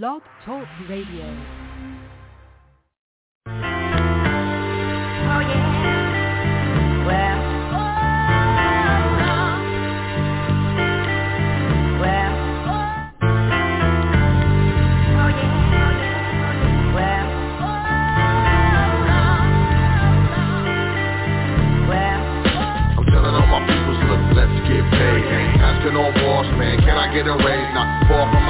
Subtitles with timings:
[0.00, 1.26] Blog Talk Radio.
[3.44, 3.52] Oh
[5.44, 5.68] yeah.
[7.04, 7.40] Well.
[12.00, 12.32] Well.
[15.12, 15.60] Oh yeah.
[16.96, 17.28] Well.
[21.86, 22.18] Well.
[22.96, 25.20] I'm telling all my peoples, look, let's get paid.
[25.20, 27.74] Ain't asking no boss, man, can I get a raise?
[27.74, 28.41] Not far from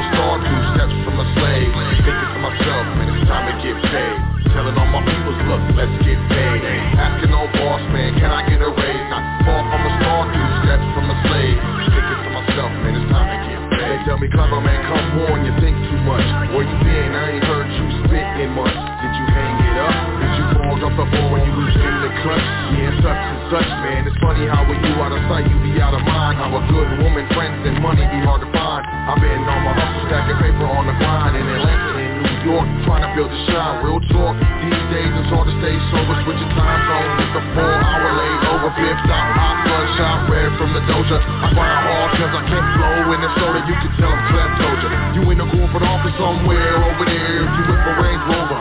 [2.63, 4.19] myself, man, it's time to get paid.
[4.55, 6.63] Telling all my peoples, look, let's get paid.
[6.95, 9.07] Asking no boss, man, can I get a raise?
[9.11, 11.59] Not far from a star, two steps from a slave.
[11.91, 13.89] Thinking to myself, man, it's time to get paid.
[13.91, 16.27] They tell me, clever man, come on, you think too much.
[16.55, 17.11] Where you been?
[17.17, 18.79] I ain't heard you spit in months.
[19.03, 19.97] Did you hang it up?
[20.23, 22.47] Did you fall off the ball when you was in the clutch?
[22.79, 24.01] Yeah, such and such, man.
[24.07, 26.39] It's funny how when you out of sight, you be out of mind.
[26.39, 28.85] How a good woman, friends, and money be hard to find.
[28.87, 32.12] I've been on my hustle, stacking paper on the grind and New
[32.43, 33.87] York, trying to build a shine.
[33.87, 34.35] Real talk.
[34.63, 38.43] These days it's hard to stay sober, switching time zones with a four hour late
[38.51, 38.71] over.
[38.75, 41.19] Flip stop, hot bloodshot, red from the doja.
[41.23, 43.61] I grind hard cause I can't flow in the soda.
[43.67, 44.81] You can tell I'm Clem told.
[45.17, 47.47] You in the corporate office somewhere over there.
[47.47, 48.61] If you whip a Range Rover,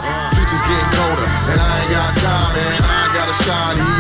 [0.52, 2.80] is getting colder, and I ain't got time, man.
[2.84, 3.91] I ain't got a shine.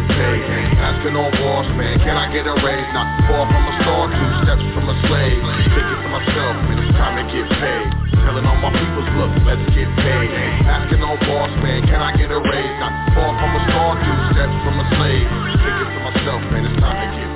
[0.00, 0.42] Get paid.
[0.80, 2.00] Asking no boss, man.
[2.00, 2.88] Can I get a raise?
[2.96, 5.40] Not far from a star, two steps from a slave.
[5.76, 7.86] Thinking to myself, man, it's time to get paid.
[8.24, 10.28] Telling all my peoples, look, let's get paid.
[10.64, 11.84] Asking no boss, man.
[11.84, 12.74] Can I get a raise?
[12.80, 15.26] Not far from a star, two steps from a slave.
[15.60, 17.29] Thinking to myself, man, it's time to get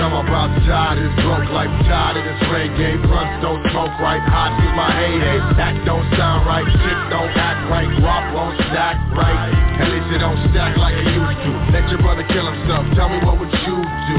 [0.00, 0.96] I'm about to die.
[0.96, 5.38] This broke life, tired of this reggae Blunts don't smoke right, hot is my heyday.
[5.60, 7.88] That don't sound right, shit don't act right.
[8.00, 11.50] Guap won't stack right, at least it don't stack like it used to.
[11.76, 14.18] Let your brother kill himself, tell me what would you do?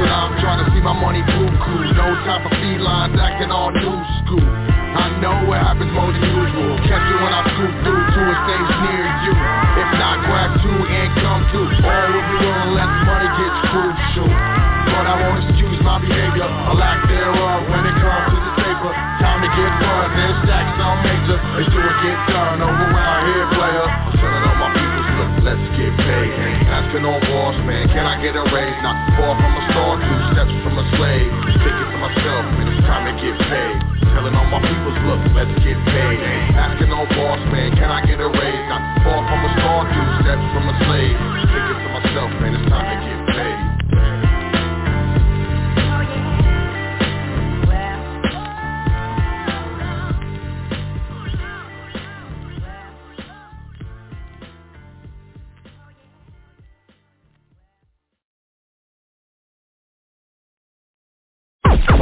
[0.00, 3.68] So now I'm trying to see my money buku No time for felines acting all
[3.68, 4.48] new school.
[4.88, 6.72] I know what happens more than usual.
[6.88, 9.34] Catch you when I scoop through to a stage near you.
[9.76, 11.70] If not, grab two and come through.
[11.84, 14.37] Or if you gonna let money get crucial
[16.08, 18.90] behavior, a lack thereof when it comes to the paper.
[19.20, 21.36] Time to get buzzed and stack some major.
[21.36, 23.86] Let's do it, get done over around here, player.
[23.86, 26.32] I'm telling all my people, look, let's get paid.
[26.72, 28.78] Asking no boss, man, can I get a raise?
[28.80, 31.28] Not far from a star, two steps from a slave.
[31.60, 33.76] Thinking to myself, man, it's time to get paid.
[34.16, 36.18] Telling all my people, look, let's get paid.
[36.56, 38.64] Asking no boss, man, can I get a raise?
[38.72, 41.16] Not far from a star, two steps from a slave.
[41.52, 43.67] Thinking to myself, man, it's time to get paid.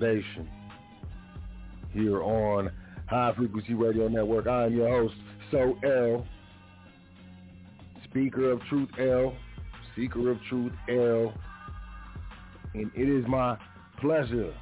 [0.00, 0.48] Foundation
[1.92, 2.70] here on
[3.06, 4.46] High Frequency Radio Network.
[4.46, 5.14] I am your host,
[5.50, 6.26] Sot El,
[8.04, 9.36] Speaker of Truth El,
[9.94, 11.34] Seeker of Truth El,
[12.72, 13.58] and it is my
[14.00, 14.54] pleasure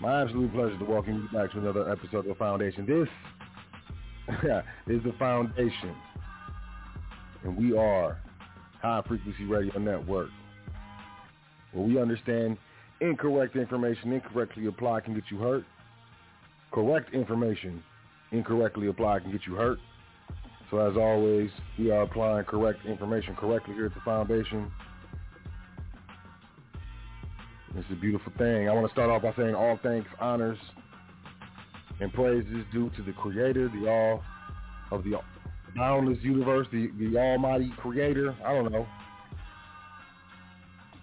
[0.00, 2.86] My absolute pleasure to welcome you back to another episode of The Foundation.
[2.86, 3.08] This
[4.86, 5.94] is The Foundation,
[7.44, 8.18] and we are
[8.80, 10.30] High Frequency Radio Network,
[11.72, 12.56] where we understand
[13.00, 15.64] incorrect information incorrectly applied can get you hurt.
[16.72, 17.82] Correct information
[18.32, 19.78] incorrectly applied can get you hurt.
[20.70, 24.70] So as always, we are applying correct information correctly here at the Foundation.
[27.74, 28.68] It's a beautiful thing.
[28.68, 30.58] I want to start off by saying all thanks, honors,
[32.00, 34.22] and praises due to the Creator, the All
[34.90, 35.14] of the
[35.76, 38.36] boundless universe, the, the Almighty Creator.
[38.44, 38.86] I don't know,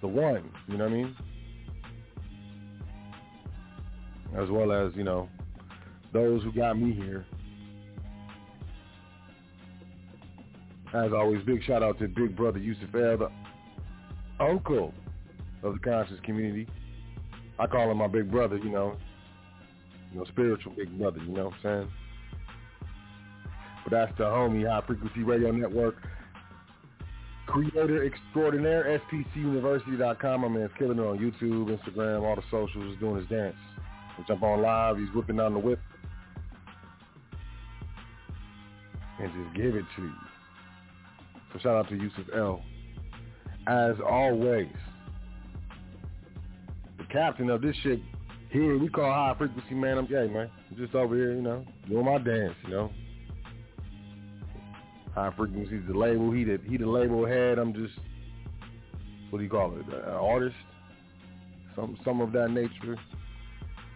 [0.01, 0.51] the One.
[0.67, 1.15] You know what I mean?
[4.35, 5.29] As well as you know,
[6.13, 7.25] those who got me here.
[10.93, 13.31] As always, big shout out to Big Brother Yusuf El, the
[14.39, 14.93] uncle
[15.63, 16.67] of the conscious community.
[17.59, 18.95] I call him my big brother, you know.
[20.11, 21.91] You know, spiritual big brother, you know what I'm saying?
[23.83, 25.95] But that's the homie, High Frequency Radio Network.
[27.47, 30.41] Creator extraordinaire, SPCUniversity.com.
[30.41, 33.55] My man's killing it on YouTube, Instagram, all the socials, doing his dance.
[34.27, 35.79] Jump on live, he's whipping down the whip.
[39.19, 40.13] And just give it to you.
[41.53, 42.61] So shout out to Yusuf El.
[43.67, 44.67] As always,
[46.97, 47.99] the captain of this shit
[48.51, 49.97] here, we call high frequency, man.
[49.97, 50.49] I'm gay, man.
[50.69, 52.91] I'm just over here, you know, doing my dance, you know.
[55.13, 56.31] High frequency, the label.
[56.31, 57.57] He the he the label head.
[57.57, 57.93] I'm just
[59.29, 59.85] what do you call it?
[59.87, 60.55] An artist,
[61.75, 62.97] some some of that nature.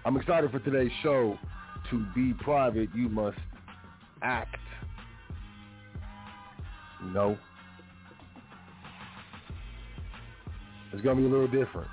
[0.06, 1.38] I'm excited for today's show.
[1.92, 3.38] To be private, you must
[4.22, 4.56] act.
[7.14, 7.38] Know,
[10.92, 11.88] it's gonna be a little different.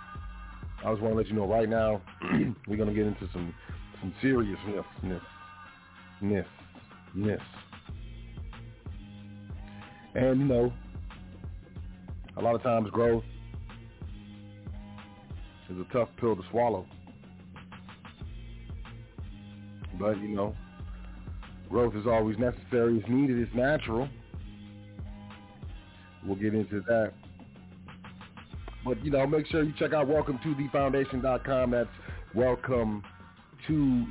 [0.85, 2.03] I just want to let you know right now,
[2.69, 3.55] we're gonna get into some
[4.01, 5.21] some seriousness, ness,
[6.21, 6.47] ness,
[7.15, 7.41] ness.
[10.15, 10.73] And you know,
[12.37, 13.25] a lot of times growth
[15.71, 16.87] is a tough pill to swallow.
[19.99, 20.55] But you know,
[21.69, 24.09] growth is always necessary, it's needed, it's natural.
[26.25, 27.13] We'll get into that.
[28.85, 31.71] But you know, make sure you check out welcome to thefoundation.com.
[31.71, 31.89] That's
[32.35, 33.03] welcome
[33.67, 34.07] to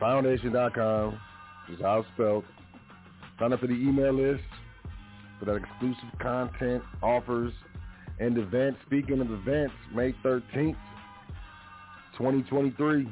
[0.00, 1.20] thefoundation.com.
[1.68, 2.44] Just how it's spelled.
[3.38, 4.42] Sign up for the email list
[5.38, 7.52] for that exclusive content, offers,
[8.18, 8.78] and events.
[8.86, 10.76] Speaking of events, May 13th,
[12.16, 13.08] 2023.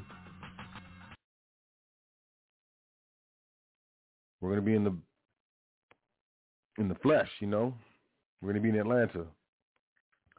[4.41, 4.97] We're going to be in the
[6.79, 7.75] in the flesh, you know.
[8.41, 9.25] We're going to be in Atlanta.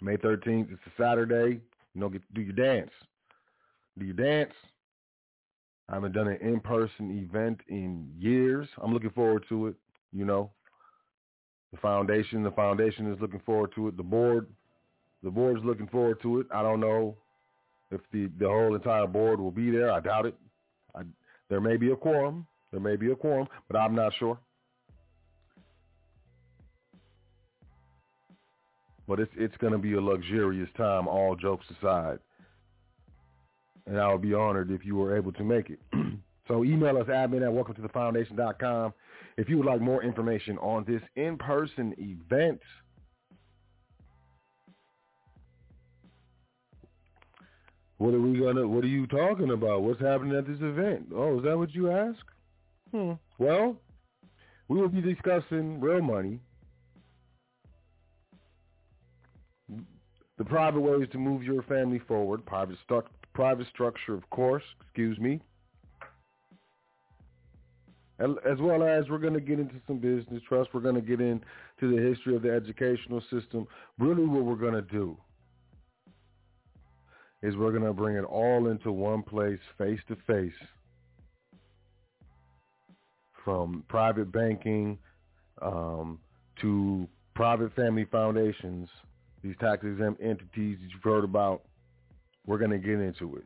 [0.01, 1.59] May 13th, it's a Saturday.
[1.95, 2.91] You know, get, do your dance.
[3.97, 4.53] Do your dance.
[5.89, 8.67] I haven't done an in-person event in years.
[8.83, 9.75] I'm looking forward to it,
[10.13, 10.51] you know.
[11.71, 13.97] The foundation, the foundation is looking forward to it.
[13.97, 14.47] The board,
[15.23, 16.47] the board is looking forward to it.
[16.53, 17.15] I don't know
[17.91, 19.91] if the, the whole entire board will be there.
[19.91, 20.35] I doubt it.
[20.93, 21.01] I,
[21.49, 22.45] there may be a quorum.
[22.77, 24.37] There may be a quorum, but I'm not sure.
[29.07, 32.19] But it's it's going to be a luxurious time, all jokes aside.
[33.87, 35.79] And I would be honored if you were able to make it.
[36.47, 38.93] so email us admin at welcome to the foundation.com
[39.37, 42.61] if you would like more information on this in-person event.
[47.97, 48.67] What are we gonna?
[48.67, 49.81] What are you talking about?
[49.81, 51.07] What's happening at this event?
[51.15, 52.19] Oh, is that what you ask?
[52.91, 53.13] Hmm.
[53.37, 53.75] Well,
[54.67, 56.39] we will be discussing real money,
[60.37, 65.17] the private ways to move your family forward, private, stu- private structure, of course, excuse
[65.19, 65.41] me,
[68.19, 70.69] as well as we're going to get into some business trust.
[70.73, 71.43] We're going to get into
[71.81, 73.67] the history of the educational system.
[73.99, 75.17] Really what we're going to do
[77.43, 80.51] is we're going to bring it all into one place, face to face,
[83.47, 84.97] from private banking
[85.61, 86.19] um,
[86.59, 88.89] to private family foundations,
[89.41, 91.61] these tax-exempt entities that you've heard about.
[92.45, 93.45] We're going to get into it.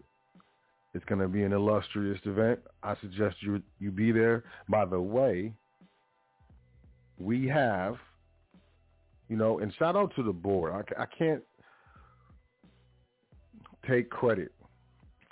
[0.95, 2.61] It's going to be an illustrious event.
[2.81, 4.43] I suggest you you be there.
[4.67, 5.53] By the way,
[7.19, 7.97] we have,
[9.29, 10.73] you know, and shout out to the board.
[10.73, 11.43] I, I can't
[13.87, 14.51] take credit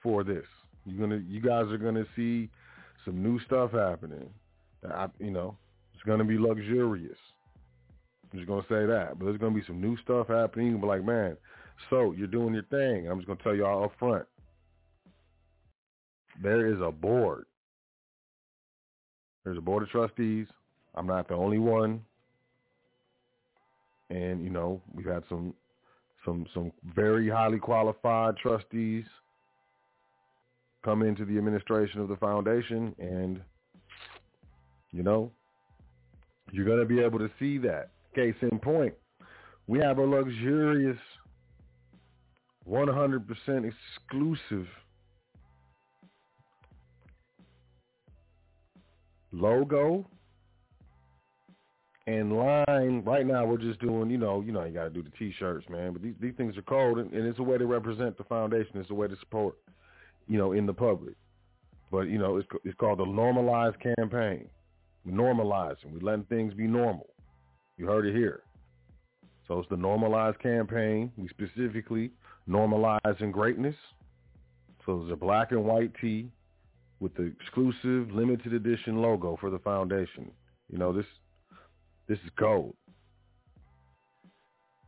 [0.03, 0.45] for this.
[0.85, 2.49] You're gonna, you guys are gonna see
[3.03, 4.29] some new stuff happening.
[4.87, 5.57] I, you know,
[5.93, 7.17] it's gonna be luxurious.
[8.31, 10.67] I'm just gonna say that, but there's gonna be some new stuff happening.
[10.67, 11.37] You'll be like, man,
[11.89, 13.07] so you're doing your thing.
[13.09, 14.25] I'm just gonna tell y'all up front.
[16.41, 17.45] there is a board.
[19.43, 20.47] There's a board of trustees.
[20.95, 22.03] I'm not the only one.
[24.09, 25.53] And, you know, we've had some
[26.25, 29.05] some some very highly qualified trustees
[30.83, 33.41] come into the administration of the foundation and
[34.91, 35.31] you know
[36.51, 38.93] you're going to be able to see that case in point
[39.67, 40.97] we have a luxurious
[42.67, 43.71] 100%
[44.07, 44.67] exclusive
[49.31, 50.07] logo
[52.07, 53.03] and line.
[53.05, 55.67] Right now, we're just doing, you know, you know, you got to do the T-shirts,
[55.69, 55.93] man.
[55.93, 58.71] But these these things are cold, and, and it's a way to represent the foundation.
[58.75, 59.55] It's a way to support,
[60.27, 61.15] you know, in the public.
[61.91, 64.47] But you know, it's it's called the normalized campaign.
[65.09, 65.91] We're normalizing.
[65.91, 67.07] We're letting things be normal.
[67.77, 68.41] You heard it here.
[69.47, 71.11] So it's the normalized campaign.
[71.17, 72.11] We specifically
[72.47, 73.75] normalizing greatness.
[74.85, 76.29] So it's a black and white tee
[76.99, 80.31] with the exclusive limited edition logo for the foundation.
[80.71, 81.05] You know, this
[82.07, 82.75] this is gold.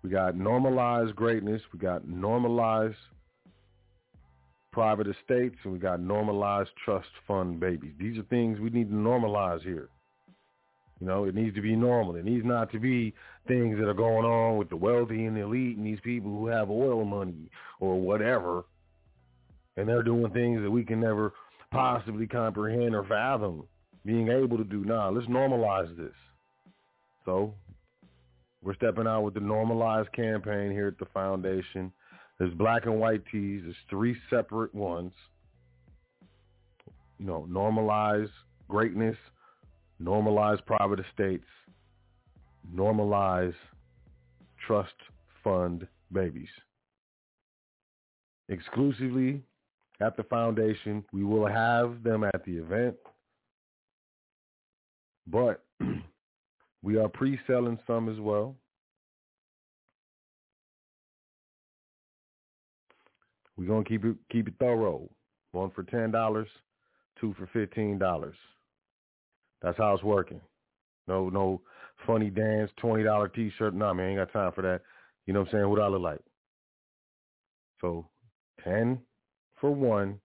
[0.04, 1.62] We got normalized greatness.
[1.72, 2.98] We got normalized
[4.72, 7.94] private estates, and we got normalized trust fund babies.
[8.00, 9.90] These are things we need to normalize here.
[11.02, 12.16] You know, it needs to be normal.
[12.16, 13.14] It needs not to be
[13.48, 16.46] things that are going on with the wealthy and the elite and these people who
[16.46, 18.66] have oil money or whatever.
[19.76, 21.34] And they're doing things that we can never
[21.72, 23.64] possibly comprehend or fathom
[24.06, 24.86] being able to do.
[24.86, 26.14] Nah, let's normalize this.
[27.26, 27.56] So
[28.62, 31.92] we're stepping out with the normalized campaign here at the foundation.
[32.38, 33.62] There's black and white tees.
[33.64, 35.14] There's three separate ones.
[37.18, 38.30] You know, normalize
[38.68, 39.18] greatness,
[40.02, 41.48] normalize private estates,
[42.74, 43.56] normalize
[44.66, 44.94] trust
[45.44, 46.50] fund babies.
[48.50, 49.42] Exclusively
[50.02, 51.06] at the foundation.
[51.14, 52.96] We will have them at the event.
[55.28, 55.64] But
[56.84, 58.56] We are pre-selling some as well.
[63.56, 65.08] We're gonna keep it keep it thorough.
[65.52, 66.48] One for ten dollars,
[67.20, 68.36] two for fifteen dollars.
[69.62, 70.42] That's how it's working.
[71.08, 71.62] No no
[72.06, 73.74] funny dance, twenty dollar t shirt.
[73.74, 74.82] Nah man, ain't got time for that.
[75.26, 75.70] You know what I'm saying?
[75.70, 76.22] What I look like.
[77.80, 78.08] So
[78.64, 79.00] ten
[79.60, 80.20] for one,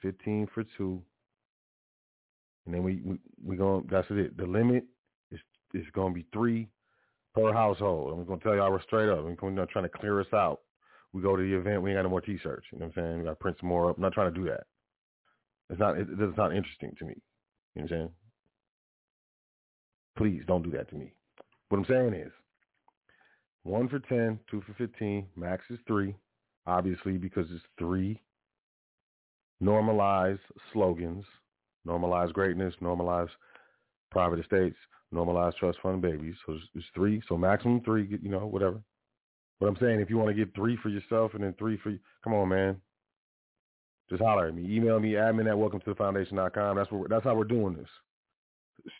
[0.00, 1.02] fifteen for two.
[2.66, 4.36] And then we we, we going that's it.
[4.36, 4.84] The limit
[5.30, 5.40] is
[5.74, 6.68] is to be three
[7.34, 8.26] per household.
[8.28, 9.24] I'm to tell y'all we're straight up.
[9.24, 10.60] We're not trying to clear us out.
[11.12, 12.66] We go to the event, we ain't got no more T-shirts.
[12.72, 13.18] You know what I'm saying?
[13.18, 13.96] We got to print some more up.
[13.96, 14.64] I'm not trying to do that.
[15.68, 15.98] It's not.
[15.98, 17.14] It, it's not interesting to me.
[17.74, 18.10] You know what I'm saying?
[20.16, 21.12] Please don't do that to me.
[21.68, 22.32] What I'm saying is,
[23.62, 26.14] one for 10, two for 15, max is three,
[26.66, 28.20] obviously because it's three
[29.60, 30.40] normalized
[30.72, 31.24] slogans,
[31.84, 33.30] normalized greatness, normalized
[34.10, 34.76] private estates,
[35.12, 36.34] normalized trust fund babies.
[36.44, 37.22] So it's, three.
[37.28, 38.80] So maximum three, you know, whatever.
[39.60, 41.94] But I'm saying if you want to get three for yourself and then three for
[42.24, 42.80] come on, man.
[44.10, 44.62] Just holler at me.
[44.62, 46.76] Email me, admin at welcome to the foundation.com.
[46.76, 47.88] That's what that's how we're doing this.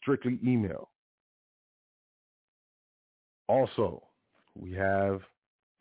[0.00, 0.91] Strictly email.
[3.48, 4.02] Also,
[4.58, 5.20] we have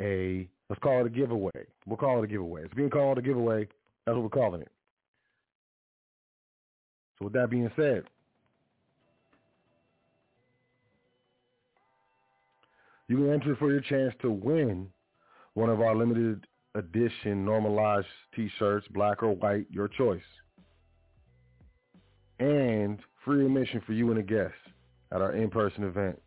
[0.01, 1.51] a let's call it a giveaway.
[1.85, 2.63] We'll call it a giveaway.
[2.63, 3.67] It's being called a giveaway.
[4.05, 4.71] That's what we're calling it.
[7.19, 8.03] So with that being said,
[13.11, 14.87] You can enter for your chance to win
[15.53, 20.21] one of our limited edition normalized t-shirts, black or white, your choice.
[22.39, 24.53] And free admission for you and a guest
[25.11, 26.21] at our in-person event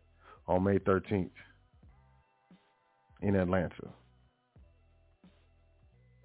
[0.47, 1.29] on May 13th
[3.21, 3.89] in Atlanta.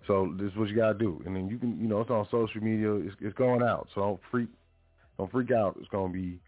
[0.07, 2.27] So this is what you gotta do, and then you can, you know, it's on
[2.31, 2.93] social media.
[2.95, 4.49] It's, it's going out, so don't freak,
[5.19, 5.77] don't freak out.
[5.79, 6.41] It's gonna be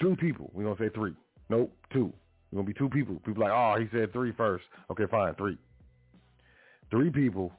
[0.00, 0.50] Two people.
[0.54, 1.14] We're gonna say three.
[1.48, 2.12] Nope, two.
[2.50, 3.16] We're gonna be two people.
[3.26, 4.64] People like, oh, he said three first.
[4.90, 5.58] Okay, fine, three.
[6.90, 7.52] Three people.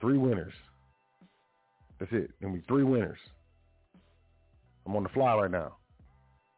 [0.00, 0.52] Three winners.
[1.98, 2.30] That's it.
[2.42, 3.18] Gonna three winners.
[4.86, 5.76] I'm on the fly right now,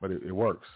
[0.01, 0.67] but it, it works.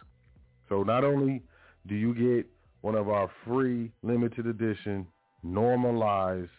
[0.68, 1.42] So not only
[1.86, 2.46] do you get
[2.80, 5.06] one of our free limited edition
[5.42, 6.50] normalized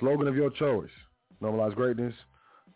[0.00, 0.90] slogan of your choice,
[1.40, 2.14] normalized greatness,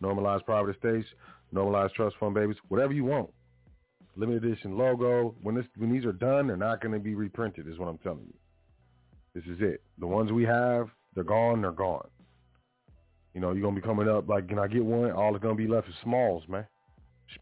[0.01, 1.09] normalized private estates,
[1.53, 3.31] normalized trust fund babies, whatever you want.
[4.17, 5.35] Limited edition logo.
[5.43, 7.69] When this when these are done, they're not going to be reprinted.
[7.69, 8.35] Is what I'm telling you.
[9.35, 9.83] This is it.
[9.99, 11.63] The ones we have, they're gone.
[11.63, 12.09] They're gone.
[13.39, 15.13] You know, you're gonna be coming up like, can I get one?
[15.13, 16.67] All it's gonna be left is smalls, man.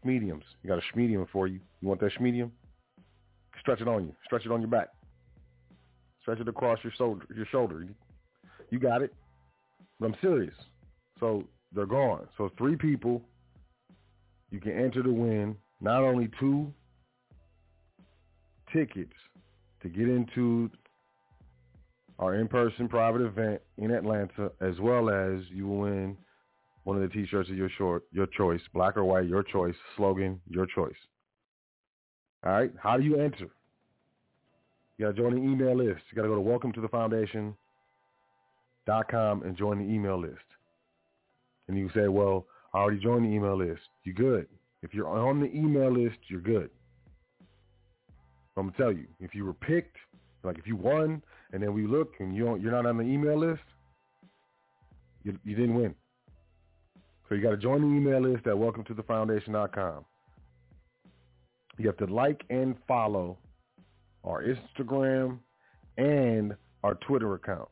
[0.05, 0.43] Mediums.
[0.61, 1.59] You got a medium for you.
[1.81, 2.51] You want that medium?
[3.59, 4.15] Stretch it on you.
[4.23, 4.89] Stretch it on your back.
[6.21, 7.25] Stretch it across your shoulder.
[7.35, 7.79] Your shoulder.
[7.81, 7.95] You,
[8.69, 9.11] you got it.
[9.99, 10.53] But I'm serious.
[11.19, 12.27] So they're gone.
[12.37, 13.23] So three people.
[14.51, 16.71] You can enter to win not only two
[18.71, 19.15] tickets
[19.81, 20.69] to get into
[22.19, 26.17] our in-person private event in Atlanta, as well as you will win
[26.83, 30.39] one of the T-shirts of your short, your choice, black or white, your choice, slogan,
[30.49, 30.95] your choice.
[32.45, 33.49] All right, how do you enter?
[34.97, 36.01] You got to join the email list.
[36.09, 37.55] You got to go to welcome to the foundation.com
[39.43, 40.37] and join the email list.
[41.67, 43.81] And you say, well, I already joined the email list.
[44.03, 44.47] You're good.
[44.81, 46.69] If you're on the email list, you're good.
[48.55, 49.97] I'm going to tell you, if you were picked,
[50.43, 51.21] like if you won,
[51.53, 53.61] and then we look and you don't, you're not on the email list,
[55.23, 55.95] you, you didn't win.
[57.27, 60.05] So you got to join the email list at welcome to the foundation.com.
[61.77, 63.37] You have to like and follow
[64.23, 65.39] our Instagram
[65.97, 67.69] and our Twitter account.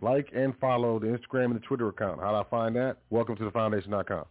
[0.00, 2.20] Like and follow the Instagram and the Twitter account.
[2.20, 2.98] How do I find that?
[3.10, 4.24] Welcome to the foundation.com.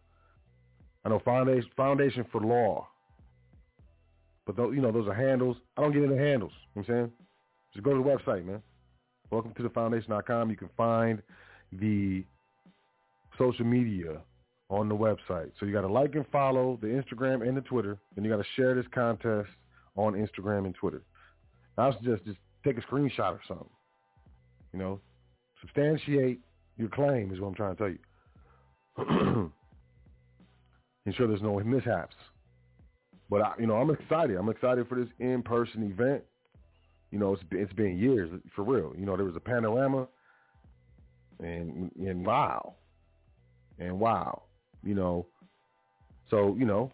[1.06, 2.88] I know foundation foundation for law.
[4.46, 5.58] But those, you know, those are handles.
[5.78, 6.52] I don't get into handles.
[6.76, 7.12] You know I'm saying?
[7.74, 8.62] Just go to the website, man.
[9.32, 10.50] Welcome to the foundation.com.
[10.50, 11.22] You can find
[11.72, 12.24] the
[13.38, 14.22] social media
[14.70, 15.52] on the website.
[15.60, 17.98] So you got to like and follow the Instagram and the Twitter.
[18.16, 19.50] and you got to share this contest
[19.96, 21.04] on Instagram and Twitter.
[21.78, 23.70] I suggest just take a screenshot or something.
[24.74, 25.00] You know,
[25.62, 26.40] substantiate
[26.78, 27.98] your claim is what I'm trying to
[28.98, 29.52] tell you.
[31.06, 32.16] Ensure there's no mishaps.
[33.30, 34.38] But I, you know, I'm excited.
[34.38, 36.24] I'm excited for this in-person event.
[37.12, 38.94] You know, it's it's been years for real.
[38.98, 40.08] You know, there was a panorama,
[41.40, 42.76] and and wow,
[43.80, 44.44] and wow,
[44.84, 45.28] you know.
[46.30, 46.92] So you know,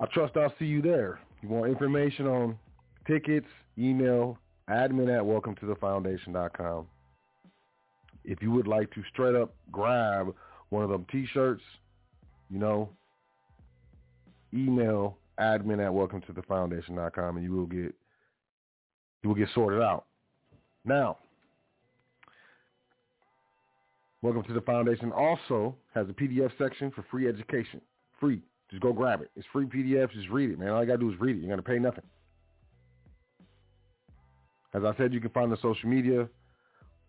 [0.00, 1.20] I trust I'll see you there.
[1.42, 2.58] You want information on
[3.06, 3.46] tickets?
[3.78, 6.86] Email admin at welcome to the foundation.com.
[8.24, 10.34] If you would like to straight up grab
[10.70, 11.62] one of them t-shirts,
[12.50, 12.88] you know,
[14.54, 17.94] email admin at welcome to the foundation.com and you will get
[19.22, 20.06] you will get sorted out.
[20.84, 21.18] Now,
[24.26, 27.80] Welcome to the Foundation also has a PDF section for free education.
[28.18, 28.42] Free.
[28.70, 29.30] Just go grab it.
[29.36, 30.12] It's free PDFs.
[30.14, 30.70] Just read it, man.
[30.70, 31.42] All you got to do is read it.
[31.42, 32.02] You got to pay nothing.
[34.74, 36.28] As I said, you can find the social media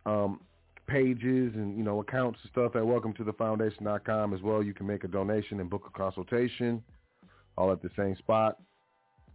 [0.05, 0.41] um,
[0.87, 4.63] pages and, you know, accounts and stuff at welcome to the foundation.com as well.
[4.63, 6.81] You can make a donation and book a consultation
[7.57, 8.57] all at the same spot.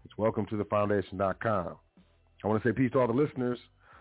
[0.04, 1.76] It's welcome to the foundation.com.
[2.44, 3.58] I want to say peace to all the listeners,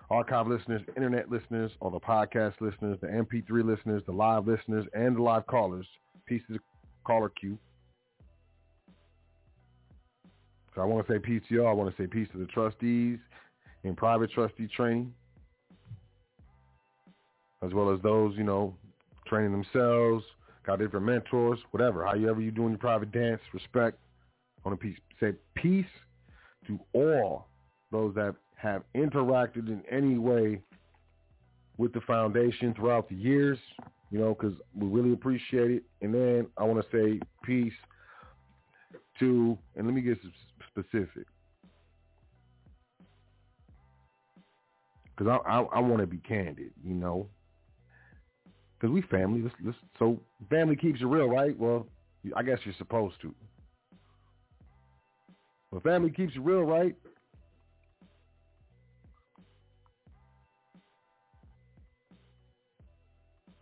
[0.10, 5.16] archive listeners, internet listeners, all the podcast listeners, the MP3 listeners, the live listeners, and
[5.16, 5.88] the live callers.
[6.26, 6.60] Peace to the
[7.06, 7.58] caller queue.
[10.74, 11.68] So I want to say peace to y'all.
[11.68, 13.20] I want to say peace to the trustees
[13.84, 15.14] in private trustee training,
[17.64, 18.76] as well as those, you know,
[19.28, 20.24] training themselves,
[20.66, 22.06] got different mentors, whatever.
[22.06, 23.98] However you doing your private dance, respect.
[24.64, 25.86] I want to say peace
[26.68, 27.48] to all
[27.92, 30.62] those that have interacted in any way
[31.78, 33.58] with the foundation throughout the years,
[34.12, 35.84] you know, because we really appreciate it.
[36.02, 37.74] And then I want to say peace
[39.20, 40.20] to, and let me get
[40.70, 41.26] specific,
[45.16, 47.28] because I, I, I want to be candid, you know,
[48.82, 49.42] because we family.
[49.44, 51.58] Let's, let's, so family keeps it real, right?
[51.58, 51.86] Well,
[52.36, 53.34] I guess you're supposed to.
[55.72, 56.96] But family keeps it real, right?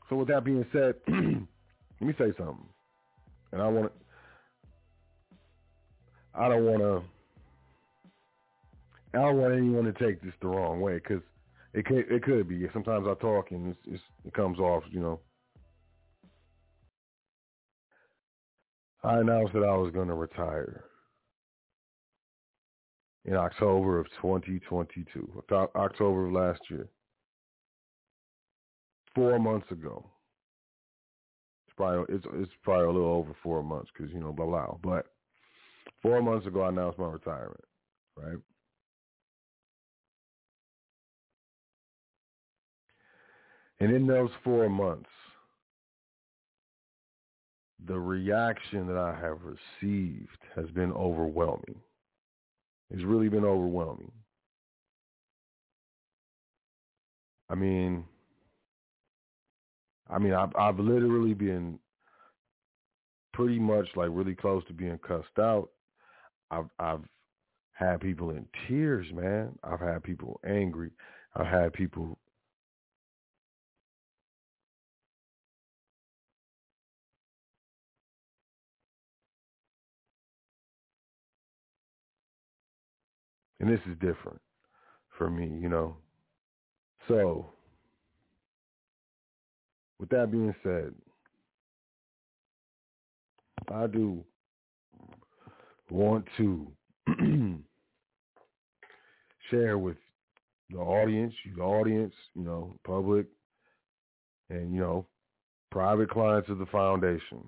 [0.10, 2.66] So with that being said, let me say something,
[3.52, 3.92] and I want to.
[6.34, 7.04] I don't want to.
[9.14, 11.22] I don't want anyone to take this the wrong way because
[11.74, 12.68] it could it could be.
[12.74, 15.20] Sometimes I talk and it's, it's, it comes off, you know.
[19.04, 20.84] I announced that I was going to retire
[23.24, 26.90] in October of 2022, October of last year
[29.16, 30.06] four months ago.
[31.68, 34.78] It's probably it's it's probably a little over four months because you know blah blah.
[34.84, 35.06] But
[36.02, 37.64] four months ago, I announced my retirement.
[38.18, 38.38] Right.
[43.80, 45.10] And in those four months,
[47.88, 51.80] the reaction that I have received has been overwhelming.
[52.92, 54.12] It's really been overwhelming.
[57.50, 58.04] I mean,
[60.10, 61.80] I mean, I've, I've literally been
[63.34, 65.70] pretty much like really close to being cussed out.
[66.52, 67.02] I've I've
[67.74, 69.58] had people in tears, man.
[69.64, 70.92] I've had people angry.
[71.36, 72.18] I've had people
[83.60, 84.40] and this is different
[85.18, 85.96] for me, you know.
[87.08, 87.52] So,
[90.00, 90.94] with that being said,
[93.72, 94.24] I do
[95.90, 96.68] want to
[99.50, 99.98] share with
[100.70, 103.26] the audience, the audience, you know, public,
[104.50, 105.06] and you know,
[105.72, 107.44] private clients of the foundation.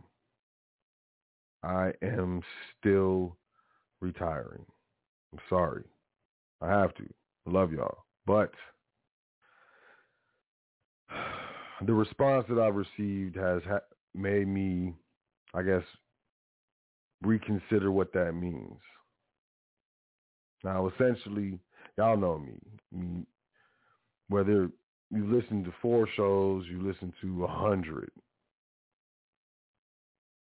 [1.63, 2.41] I am
[2.79, 3.37] still
[3.99, 4.65] retiring.
[5.31, 5.83] I'm sorry.
[6.61, 7.03] I have to.
[7.45, 8.05] Love y'all.
[8.25, 8.51] But
[11.85, 13.79] the response that I've received has ha-
[14.13, 14.93] made me,
[15.53, 15.83] I guess,
[17.21, 18.79] reconsider what that means.
[20.63, 21.59] Now, essentially,
[21.97, 23.25] y'all know me.
[24.29, 24.69] Whether
[25.09, 28.11] you listen to four shows, you listen to a hundred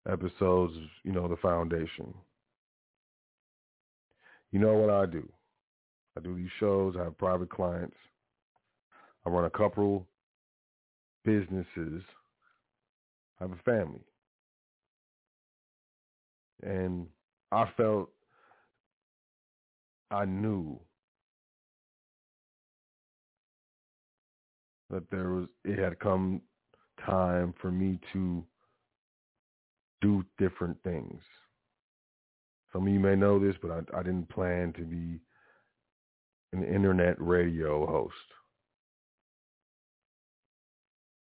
[0.09, 0.73] episodes,
[1.03, 2.13] you know, the foundation.
[4.51, 5.27] You know what I do.
[6.17, 6.95] I do these shows.
[6.99, 7.95] I have private clients.
[9.25, 10.05] I run a couple
[11.23, 12.01] businesses.
[13.39, 14.05] I have a family.
[16.63, 17.07] And
[17.51, 18.09] I felt
[20.11, 20.79] I knew
[24.89, 26.41] that there was it had come
[27.05, 28.43] time for me to
[30.01, 31.19] do different things.
[32.71, 35.19] Some of you may know this, but I, I didn't plan to be
[36.55, 38.13] an internet radio host.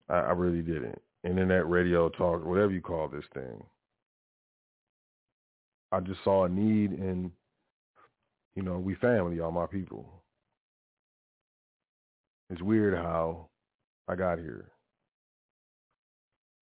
[0.09, 0.99] I, I really didn't.
[1.23, 3.63] Internet radio talk, whatever you call this thing.
[5.91, 7.31] I just saw a need and
[8.55, 10.05] you know, we family, all my people.
[12.49, 13.49] It's weird how
[14.07, 14.69] I got here.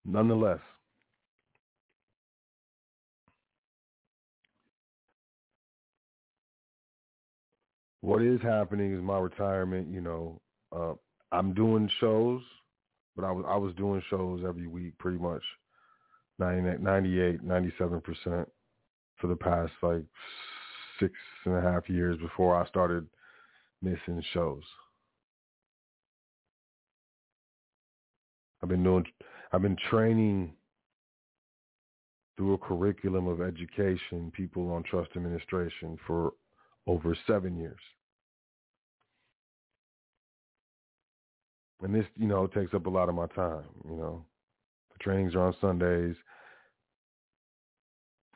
[0.06, 0.60] Nonetheless,
[8.02, 9.88] what is happening is my retirement.
[9.92, 10.42] You know,
[10.76, 10.94] uh,
[11.32, 12.42] I'm doing shows,
[13.16, 15.44] but I was I was doing shows every week, pretty much
[16.40, 18.48] 98, 97 percent
[19.18, 20.04] for the past like
[21.00, 21.14] six
[21.46, 23.08] and a half years before I started
[23.82, 24.64] missing shows.
[28.62, 29.06] I've been doing
[29.52, 30.54] I've been training
[32.38, 36.34] through a curriculum of education people on trust administration for
[36.88, 37.80] over seven years.
[41.82, 44.24] And this, you know, takes up a lot of my time, you know.
[44.94, 46.16] The trainings are on Sundays.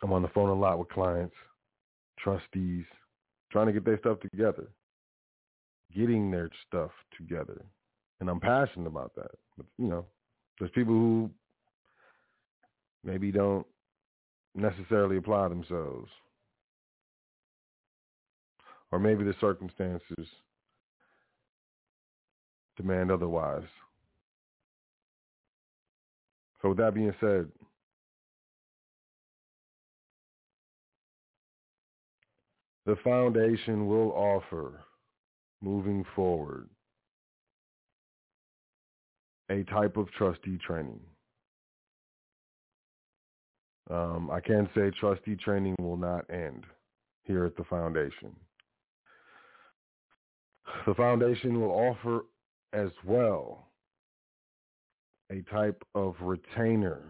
[0.01, 1.35] I'm on the phone a lot with clients,
[2.19, 2.85] trustees,
[3.51, 4.67] trying to get their stuff together,
[5.95, 7.63] getting their stuff together.
[8.19, 9.31] And I'm passionate about that.
[9.57, 10.05] But, you know,
[10.59, 11.29] there's people who
[13.03, 13.65] maybe don't
[14.55, 16.09] necessarily apply themselves
[18.95, 20.25] or maybe the circumstances
[22.77, 23.67] demand otherwise.
[26.61, 27.49] So with that being said,
[32.85, 34.79] the foundation will offer
[35.61, 36.69] moving forward
[39.49, 41.01] a type of trustee training.
[43.89, 46.63] Um, I can say trustee training will not end
[47.25, 48.33] here at the foundation.
[50.85, 52.25] The foundation will offer
[52.73, 53.69] as well
[55.31, 57.01] a type of retainer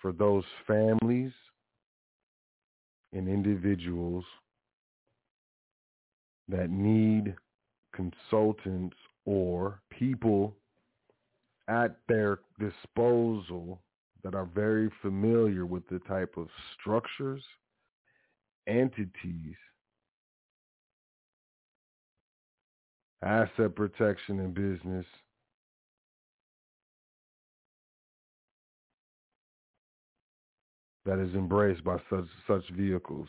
[0.00, 1.32] for those families
[3.12, 4.24] and individuals
[6.48, 7.34] that need
[7.94, 10.54] consultants or people
[11.68, 13.80] at their disposal
[14.22, 17.42] that are very familiar with the type of structures,
[18.66, 19.56] entities,
[23.22, 25.06] asset protection in business,
[31.04, 33.28] that is embraced by such such vehicles.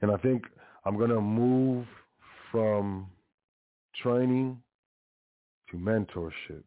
[0.00, 0.44] And I think
[0.84, 1.86] I'm going to move
[2.50, 3.06] from
[4.02, 4.60] training
[5.70, 6.62] to mentorship.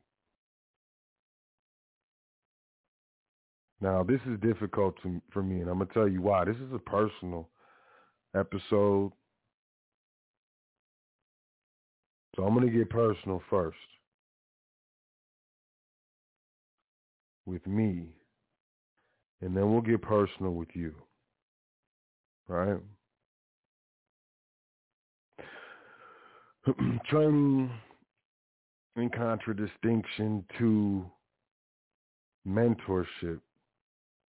[3.81, 6.45] Now, this is difficult to, for me, and I'm going to tell you why.
[6.45, 7.49] This is a personal
[8.35, 9.11] episode.
[12.35, 13.77] So I'm going to get personal first.
[17.45, 18.07] with me,
[19.41, 20.93] and then we'll get personal with you.
[22.47, 22.79] Right?
[27.09, 27.69] Training
[28.95, 31.05] in contradistinction to
[32.47, 33.39] mentorship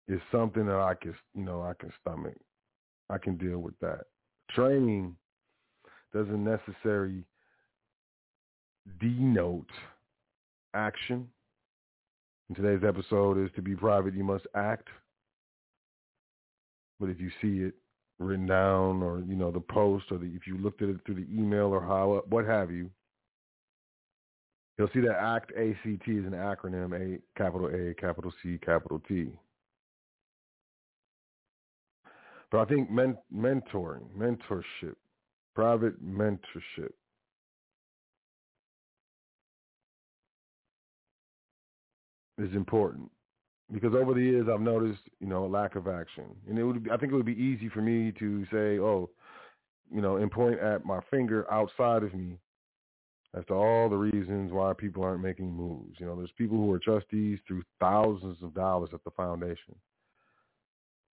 [0.08, 2.34] is something that I can, you know, I can stomach.
[3.08, 4.06] I can deal with that.
[4.50, 5.16] Training
[6.12, 7.24] doesn't necessarily
[9.00, 9.70] denote
[10.74, 11.28] action.
[12.48, 14.88] And today's episode is to be private, you must act.
[17.00, 17.74] But if you see it
[18.18, 21.16] written down or, you know, the post or the, if you looked at it through
[21.16, 22.90] the email or how, what have you,
[24.78, 29.32] you'll see that ACT, ACT is an acronym, A, capital A, capital C, capital T.
[32.50, 34.94] But I think men, mentoring, mentorship,
[35.54, 36.92] private mentorship.
[42.38, 43.10] Is important.
[43.72, 46.84] Because over the years I've noticed, you know, a lack of action, and it would,
[46.84, 49.10] be, I think it would be easy for me to say, oh,
[49.90, 52.38] you know, and point at my finger outside of me
[53.34, 55.96] as to all the reasons why people aren't making moves.
[55.98, 59.74] You know, there's people who are trustees through thousands of dollars at the foundation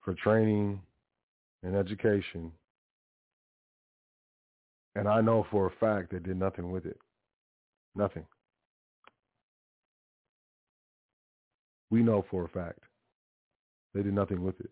[0.01, 0.81] for training
[1.63, 2.51] and education.
[4.95, 6.99] And I know for a fact they did nothing with it.
[7.95, 8.25] Nothing.
[11.89, 12.79] We know for a fact
[13.93, 14.69] they did nothing with it.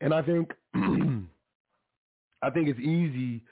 [0.00, 0.52] And I think
[2.42, 3.42] I think it's easy,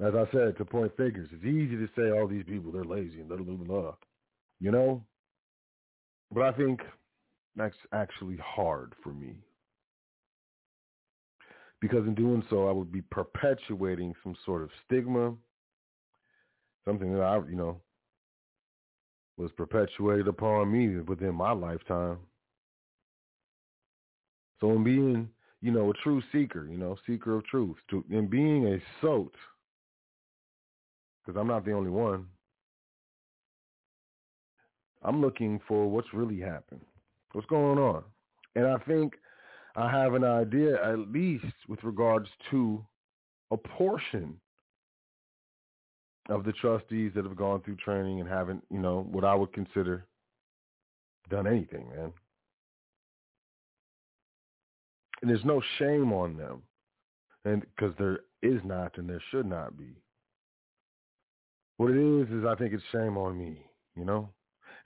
[0.00, 1.28] as I said, to point fingers.
[1.30, 3.94] It's easy to say all these people they're lazy and blah blah blah.
[4.60, 5.04] You know?
[6.34, 6.80] But I think
[7.54, 9.36] that's actually hard for me.
[11.80, 15.34] Because in doing so I would be perpetuating some sort of stigma
[16.84, 17.80] something that I, you know,
[19.36, 22.18] was perpetuated upon me within my lifetime.
[24.60, 25.28] So in being,
[25.60, 29.32] you know, a true seeker, you know, seeker of truth, to, in being a SOT,
[31.24, 32.26] because I'm not the only one,
[35.04, 36.80] I'm looking for what's really happened,
[37.32, 38.02] what's going on.
[38.56, 39.14] And I think
[39.76, 42.84] I have an idea, at least with regards to
[43.50, 44.36] a portion
[46.30, 49.52] of the trustees that have gone through training and haven't, you know, what I would
[49.52, 50.06] consider
[51.28, 52.12] done anything, man.
[55.20, 56.62] And there's no shame on them.
[57.44, 59.96] And because there is not and there should not be.
[61.76, 64.30] What it is is I think it's shame on me, you know?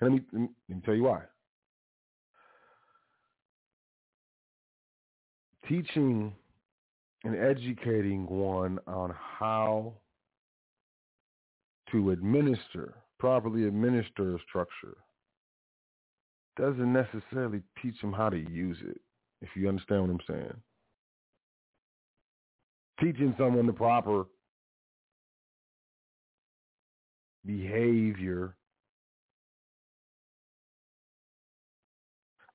[0.00, 1.22] And let me, let me, let me tell you why.
[5.68, 6.32] Teaching
[7.24, 9.94] and educating one on how
[11.92, 14.96] to administer, properly administer a structure
[16.56, 19.00] doesn't necessarily teach them how to use it,
[19.40, 20.54] if you understand what I'm saying.
[23.00, 24.24] Teaching someone the proper
[27.46, 28.56] behavior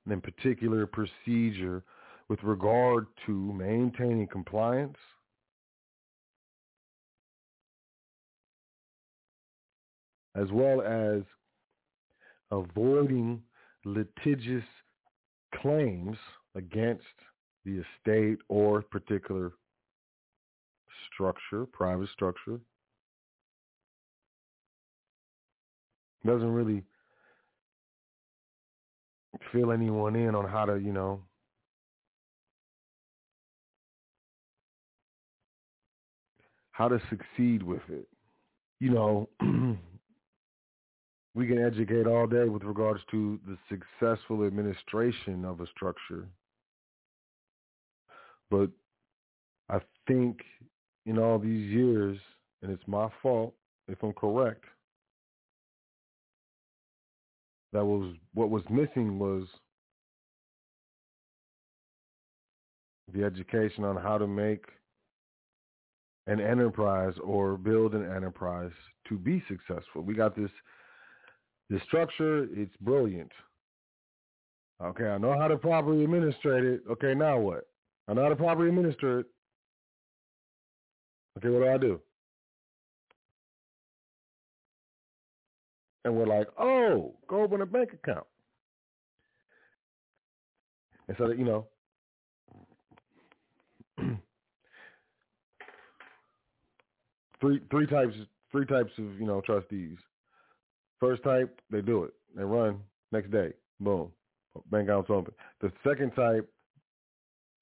[0.10, 1.84] in particular procedure
[2.30, 4.98] with regard to maintaining compliance
[10.36, 11.22] as well as
[12.52, 13.42] avoiding
[13.86, 14.64] litigious
[15.62, 16.18] claims
[16.56, 17.04] against
[17.66, 19.54] the estate or particular
[21.14, 22.60] structure, private structure.
[26.26, 26.84] Doesn't really
[29.52, 31.22] fill anyone in on how to, you know,
[36.72, 38.08] how to succeed with it.
[38.80, 39.30] You know,
[41.36, 46.28] we can educate all day with regards to the successful administration of a structure.
[48.52, 48.70] But
[49.70, 50.42] I think
[51.06, 52.18] in all these years,
[52.62, 53.54] and it's my fault
[53.88, 54.64] if I'm correct,
[57.74, 59.48] that was what was missing was
[63.14, 64.66] the education on how to make
[66.28, 68.72] an enterprise or build an enterprise
[69.10, 70.02] to be successful.
[70.02, 70.52] We got this
[71.70, 73.32] the structure, it's brilliant.
[74.82, 76.82] Okay, I know how to properly administrate it.
[76.92, 77.68] Okay, now what?
[78.08, 79.26] I know how to properly administer it.
[81.38, 82.02] Okay, what do I do?
[86.06, 88.26] And we're like, oh, go open a bank account.
[91.08, 91.68] And so that, you know,
[97.42, 98.16] three three types
[98.52, 99.98] three types of you know trustees.
[101.00, 102.14] First type, they do it.
[102.36, 102.80] They run
[103.12, 103.52] next day.
[103.80, 104.12] Boom,
[104.72, 105.34] bank accounts open.
[105.62, 106.50] The second type,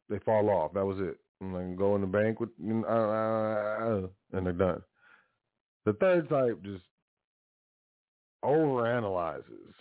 [0.09, 0.73] they fall off.
[0.73, 1.17] That was it.
[1.41, 4.81] And like go in the bank with uh, uh, and they're done.
[5.85, 6.83] The third type just
[8.43, 9.73] overanalyzes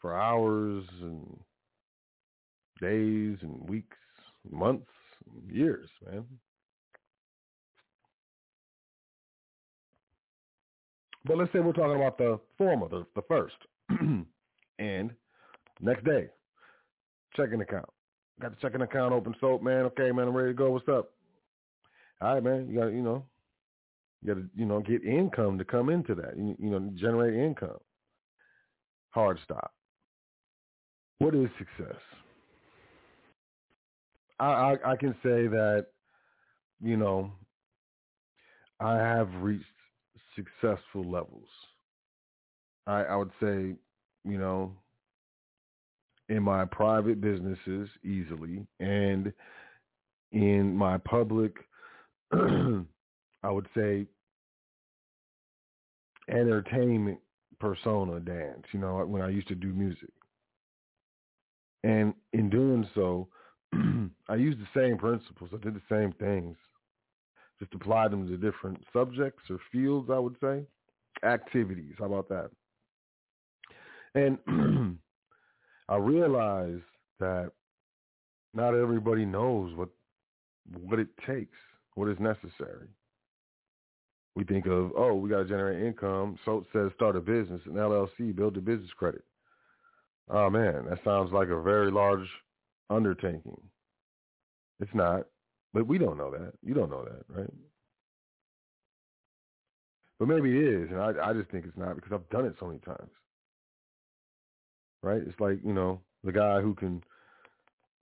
[0.00, 1.38] for hours and
[2.80, 3.96] days and weeks,
[4.50, 4.90] months,
[5.48, 6.24] years, man.
[11.24, 13.56] But let's say we're talking about the former, the, the first.
[14.78, 15.10] and
[15.80, 16.28] next day,
[17.36, 17.88] checking account.
[18.40, 19.84] Got the checking account open soap, man.
[19.86, 20.70] Okay, man, I'm ready to go.
[20.70, 21.10] What's up?
[22.22, 22.68] All right, man.
[22.68, 23.24] You got you know,
[24.22, 26.36] you got to, you know, get income to come into that.
[26.36, 27.78] You, you know, generate income.
[29.10, 29.72] Hard stop.
[31.18, 32.00] What is success?
[34.38, 35.86] I, I, I can say that,
[36.82, 37.32] you know,
[38.80, 39.64] I have reached
[40.34, 41.48] successful levels.
[42.86, 43.74] I, I would say,
[44.24, 44.72] you know,
[46.30, 49.32] in my private businesses easily and
[50.32, 51.52] in my public,
[53.42, 54.06] I would say,
[56.28, 57.18] entertainment
[57.58, 60.10] persona dance, you know, when I used to do music.
[61.82, 63.28] And in doing so,
[64.28, 65.50] I used the same principles.
[65.52, 66.56] I did the same things
[67.60, 70.64] just applied them to different subjects or fields, I would say.
[71.22, 72.50] Activities, how about that?
[74.14, 74.38] And
[75.88, 76.82] I realized
[77.20, 77.52] that
[78.54, 79.90] not everybody knows what
[80.84, 81.58] what it takes,
[81.94, 82.88] what is necessary.
[84.36, 86.38] We think of, oh, we got to generate income.
[86.44, 89.24] So says start a business, an LLC, build a business credit.
[90.28, 92.28] Oh man, that sounds like a very large
[92.88, 93.60] undertaking.
[94.78, 95.26] It's not.
[95.72, 96.52] But we don't know that.
[96.62, 97.50] You don't know that, right?
[100.18, 102.54] But maybe it is, and I, I just think it's not because I've done it
[102.60, 103.10] so many times.
[105.02, 105.22] Right?
[105.26, 107.02] It's like, you know, the guy who can,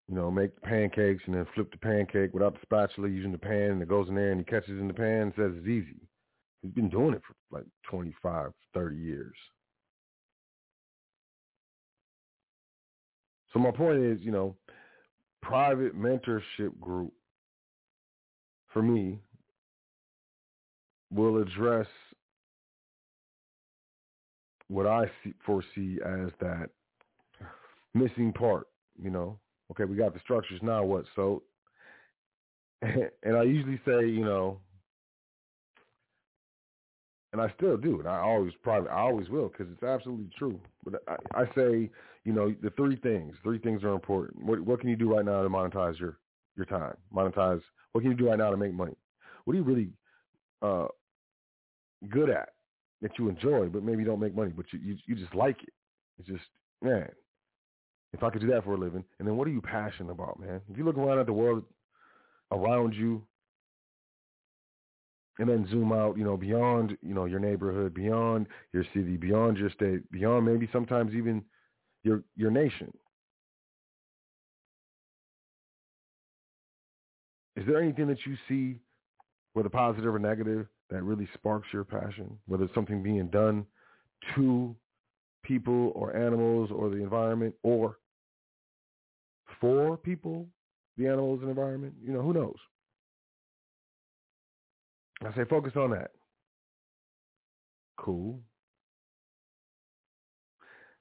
[0.10, 3.72] you know, make pancakes and then flip the pancake without the spatula using the pan
[3.72, 6.02] and it goes in there and he catches in the pan and says it's easy.
[6.68, 9.36] He's been doing it for like 25, 30 years.
[13.54, 14.58] So my point is, you know,
[15.42, 17.14] private mentorship group
[18.74, 19.20] for me,
[21.10, 21.88] will address
[24.68, 26.70] what I see, foresee as that
[27.94, 28.68] missing part.
[29.02, 29.40] You know,
[29.72, 30.84] okay, we got the structures now.
[30.84, 31.44] What so?
[32.82, 34.60] And I usually say, you know,
[37.34, 40.60] and I still do, and I always probably I always will because it's absolutely true.
[40.84, 41.90] But I, I say,
[42.24, 43.36] you know, the three things.
[43.44, 44.44] Three things are important.
[44.44, 46.18] What what can you do right now to monetize your
[46.56, 46.96] your time?
[47.14, 47.62] Monetize
[47.92, 48.96] what can you do right now to make money?
[49.46, 49.90] What are you really
[50.62, 50.88] uh,
[52.10, 52.50] good at
[53.02, 55.62] that you enjoy, but maybe you don't make money, but you, you you just like
[55.64, 55.74] it?
[56.20, 56.44] It's just
[56.82, 57.10] man,
[58.14, 59.04] if I could do that for a living.
[59.20, 60.62] And then what are you passionate about, man?
[60.70, 61.64] If you look around at the world
[62.52, 63.24] around you,
[65.40, 69.58] and then zoom out, you know, beyond, you know, your neighborhood, beyond your city, beyond
[69.58, 71.44] your state, beyond maybe sometimes even
[72.04, 72.92] your your nation.
[77.56, 78.80] Is there anything that you see,
[79.54, 82.38] whether positive or negative, that really sparks your passion?
[82.48, 83.66] Whether it's something being done
[84.36, 84.76] to
[85.44, 87.98] people or animals or the environment or
[89.60, 90.46] for people,
[90.98, 91.96] the animals and environment?
[92.04, 92.58] You know, who knows?
[95.26, 96.12] I say focus on that.
[97.98, 98.40] Cool.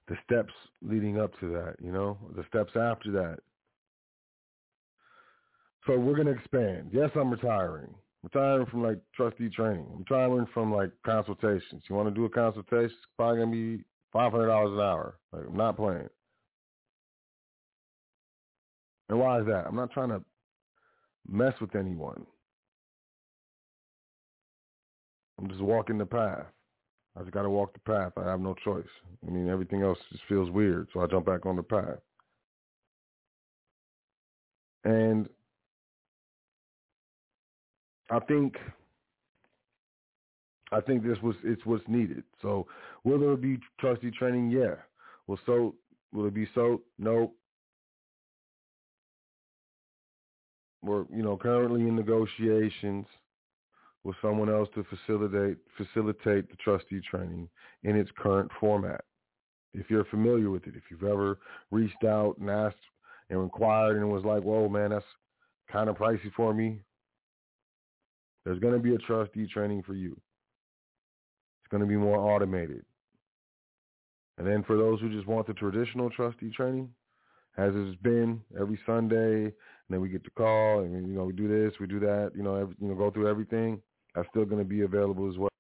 [0.09, 0.53] The steps
[0.83, 3.39] leading up to that, you know, the steps after that.
[5.87, 6.91] So we're going to expand.
[6.93, 7.95] Yes, I'm retiring.
[8.23, 9.87] Retiring from like trustee training.
[9.93, 11.83] I'm retiring from like consultations.
[11.89, 12.87] You want to do a consultation?
[12.87, 15.19] It's probably going to be $500 an hour.
[15.33, 16.09] Like I'm not playing.
[19.09, 19.67] And why is that?
[19.67, 20.23] I'm not trying to
[21.29, 22.27] mess with anyone.
[25.39, 26.47] I'm just walking the path.
[27.17, 28.13] I just got to walk the path.
[28.17, 28.85] I have no choice.
[29.27, 31.99] I mean, everything else just feels weird, so I jump back on the path.
[34.85, 35.29] And
[38.11, 38.57] I think
[40.73, 42.23] I think this was it's what's needed.
[42.43, 42.67] So
[43.05, 44.51] will there be trustee training?
[44.51, 44.75] Yeah.
[45.27, 45.75] Will so
[46.13, 46.83] will it be so?
[46.99, 47.33] No.
[50.83, 53.07] We're you know currently in negotiations
[54.07, 57.49] with someone else to facilitate facilitate the trustee training
[57.83, 59.05] in its current format.
[59.75, 61.39] If you're familiar with it, if you've ever
[61.71, 62.77] reached out and asked
[63.29, 65.05] and inquired and was like, "Whoa, man, that's
[65.71, 66.81] kind of pricey for me,"
[68.47, 70.13] There's going to be a trustee training for you.
[70.13, 72.85] It's going to be more automated.
[74.39, 76.89] And then for those who just want the traditional trustee training,
[77.59, 79.53] as it's been every Sunday, and
[79.91, 82.45] then we get the call, and you know we do this, we do that, you
[82.45, 83.83] know, every, you know, go through everything.
[84.17, 85.51] That's still going to be available as well.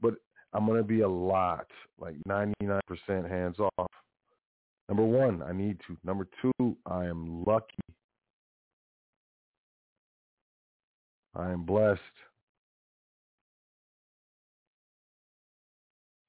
[0.00, 0.14] But
[0.52, 1.66] I'm going to be a lot,
[2.00, 2.80] like 99%
[3.28, 3.90] hands off.
[4.88, 5.96] Number one, I need to.
[6.04, 7.74] Number two, I am lucky.
[11.34, 12.00] I am blessed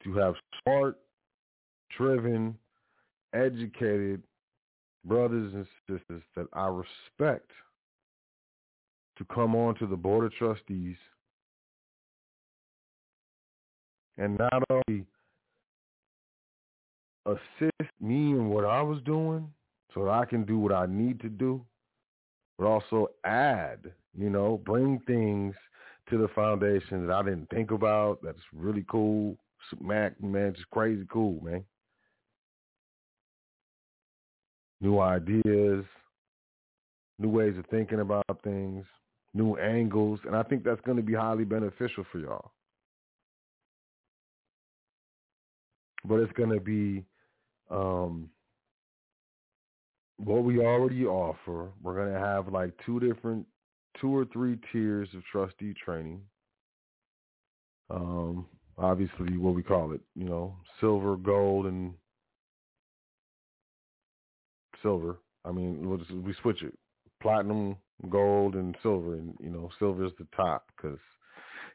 [0.03, 0.33] to have
[0.63, 0.97] smart,
[1.95, 2.57] driven,
[3.35, 4.23] educated
[5.05, 7.51] brothers and sisters that I respect
[9.17, 10.97] to come on to the Board of Trustees
[14.17, 15.05] and not only
[17.25, 19.47] assist me in what I was doing
[19.93, 21.65] so that I can do what I need to do,
[22.57, 23.79] but also add,
[24.17, 25.55] you know, bring things
[26.09, 29.37] to the foundation that I didn't think about that's really cool.
[29.73, 31.63] Smack, man, just crazy cool, man.
[34.81, 35.83] New ideas,
[37.17, 38.85] new ways of thinking about things,
[39.35, 42.51] new angles, and I think that's going to be highly beneficial for y'all.
[46.05, 47.03] But it's going to be
[47.69, 48.29] um,
[50.17, 51.69] what we already offer.
[51.83, 53.45] We're going to have like two different,
[53.99, 56.21] two or three tiers of trustee training.
[57.89, 58.45] Um,
[58.77, 61.93] obviously, what we call it, you know, silver, gold, and
[64.81, 65.17] silver.
[65.43, 66.73] I mean, we'll just, we switch it,
[67.21, 67.75] platinum,
[68.09, 70.99] gold, and silver, and you know, silver is the top because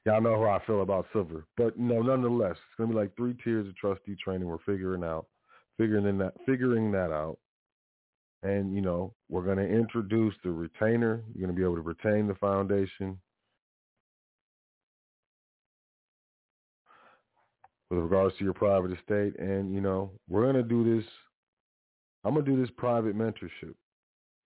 [0.05, 1.47] y'all know how I feel about silver.
[1.57, 4.47] But you know, nonetheless, it's gonna be like three tiers of trustee training.
[4.47, 5.27] We're figuring out,
[5.79, 7.39] figuring that, figuring that out,
[8.43, 11.23] and you know, we're gonna introduce the retainer.
[11.35, 13.19] You're gonna be able to retain the foundation.
[17.91, 21.05] With regards to your private estate, and you know, we're gonna do this
[22.25, 23.75] I'm gonna do this private mentorship,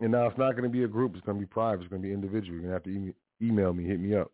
[0.01, 1.15] and now it's not gonna be a group.
[1.15, 1.83] It's gonna be private.
[1.83, 2.55] It's gonna be individual.
[2.55, 4.31] You're gonna have to e- email me, hit me up.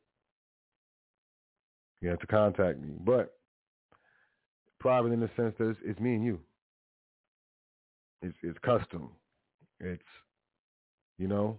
[2.01, 3.35] You have to contact me, but
[4.79, 6.41] private in the sense that it's, it's me and you.
[8.23, 9.11] It's it's custom.
[9.81, 10.03] It's
[11.19, 11.59] you know.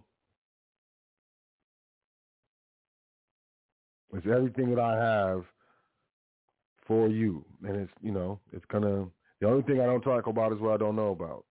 [4.14, 5.46] It's everything that I have
[6.86, 9.06] for you, and it's you know it's gonna.
[9.40, 11.46] The only thing I don't talk about is what I don't know about.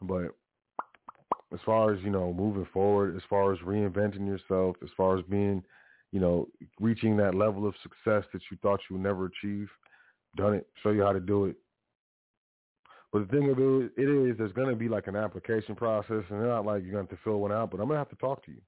[0.00, 0.34] But
[1.52, 5.24] as far as, you know, moving forward, as far as reinventing yourself, as far as
[5.26, 5.62] being,
[6.12, 6.48] you know,
[6.80, 9.68] reaching that level of success that you thought you would never achieve,
[10.36, 11.56] done it, show you how to do it.
[13.12, 16.24] But the thing of it, it is, there's going to be like an application process,
[16.30, 17.96] and it's not like you're going to have to fill one out, but I'm going
[17.96, 18.60] to have to talk to you.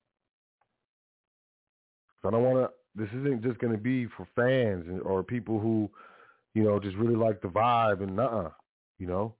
[2.24, 5.90] I don't want to, this isn't just going to be for fans or people who,
[6.54, 8.50] you know, just really like the vibe and uh
[8.98, 9.34] you know.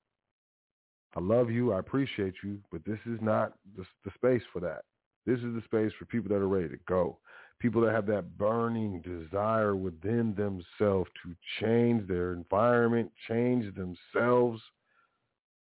[1.17, 1.73] I love you.
[1.73, 4.83] I appreciate you, but this is not the, the space for that.
[5.27, 7.19] This is the space for people that are ready to go.
[7.59, 14.63] People that have that burning desire within themselves to change their environment, change themselves,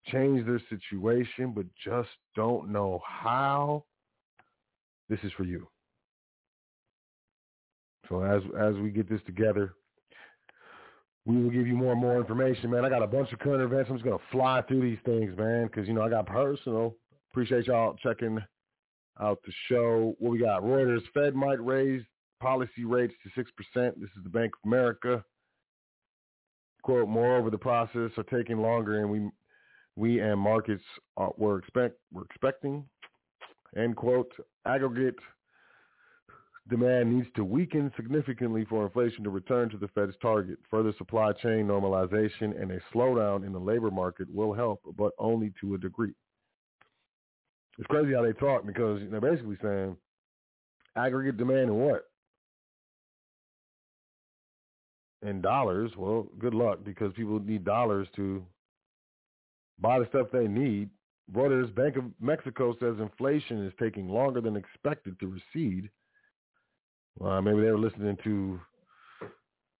[0.07, 3.85] change their situation, but just don't know how.
[5.09, 5.67] This is for you.
[8.09, 9.75] So as as we get this together,
[11.31, 12.85] we will give you more and more information, man.
[12.85, 13.89] I got a bunch of current events.
[13.89, 16.97] I'm just gonna fly through these things, man, because you know I got personal.
[17.31, 18.39] Appreciate y'all checking
[19.21, 20.17] out the show.
[20.19, 20.63] What we got?
[20.63, 22.03] Reuters: Fed might raise
[22.41, 24.01] policy rates to six percent.
[24.01, 25.25] This is the Bank of America.
[26.83, 29.31] Quote: Moreover, the process are taking longer, and we
[29.97, 30.85] we and markets
[31.17, 32.85] are, were expect were expecting.
[33.77, 34.33] End quote.
[34.67, 35.17] Aggregate
[36.71, 40.59] demand needs to weaken significantly for inflation to return to the Fed's target.
[40.71, 45.53] Further supply chain normalization and a slowdown in the labor market will help, but only
[45.61, 46.15] to a degree.
[47.79, 49.97] It's crazy how they talk because they're basically saying
[50.97, 52.05] aggregate demand and what?
[55.23, 55.91] In dollars.
[55.97, 58.45] Well, good luck because people need dollars to
[59.79, 60.91] buy the stuff they need.
[61.33, 65.91] Reuters Bank of Mexico says inflation is taking longer than expected to recede
[67.25, 68.61] uh, maybe they were listening to,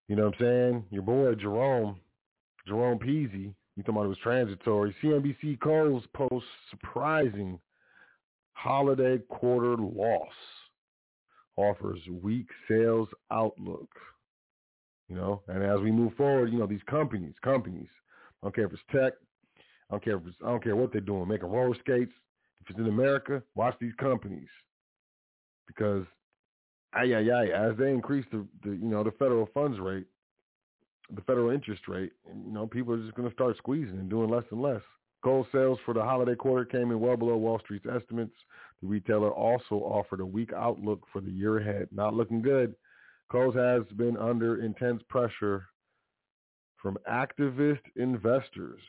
[0.09, 1.97] you know what I'm saying, your boy Jerome,
[2.67, 3.55] Jerome Peasy.
[3.77, 4.95] You about it was transitory.
[5.03, 7.59] CNBC Kohl's post surprising
[8.53, 10.29] holiday quarter loss.
[11.57, 13.89] Offers weak sales outlook.
[15.09, 17.89] You know, and as we move forward, you know, these companies, companies,
[18.43, 19.15] I don't care if it's tech,
[19.89, 22.13] I don't care if it's, I don't care what they're doing, making roller skates.
[22.61, 24.49] If it's in America, watch these companies
[25.67, 26.05] because
[26.95, 30.07] ay, ay, ay, as they increase the, the you know the federal funds rate,
[31.15, 34.31] the federal interest rate, you know people are just going to start squeezing and doing
[34.31, 34.83] less and less.
[35.23, 38.35] Kohl's sales for the holiday quarter came in well below Wall Street's estimates.
[38.81, 41.89] The retailer also offered a weak outlook for the year ahead.
[41.93, 42.75] Not looking good.
[43.31, 45.67] Kohl's has been under intense pressure
[46.81, 48.81] from activist investors.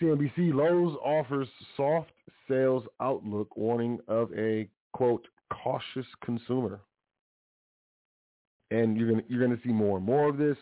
[0.00, 2.12] CNBC Lowe's offers soft
[2.48, 6.80] sales outlook warning of a quote cautious consumer.
[8.70, 10.56] And you're gonna you're gonna see more and more of this.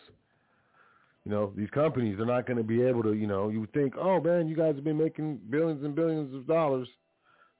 [1.23, 3.95] You know, these companies are not gonna be able to, you know, you would think,
[3.97, 6.87] oh man, you guys have been making billions and billions of dollars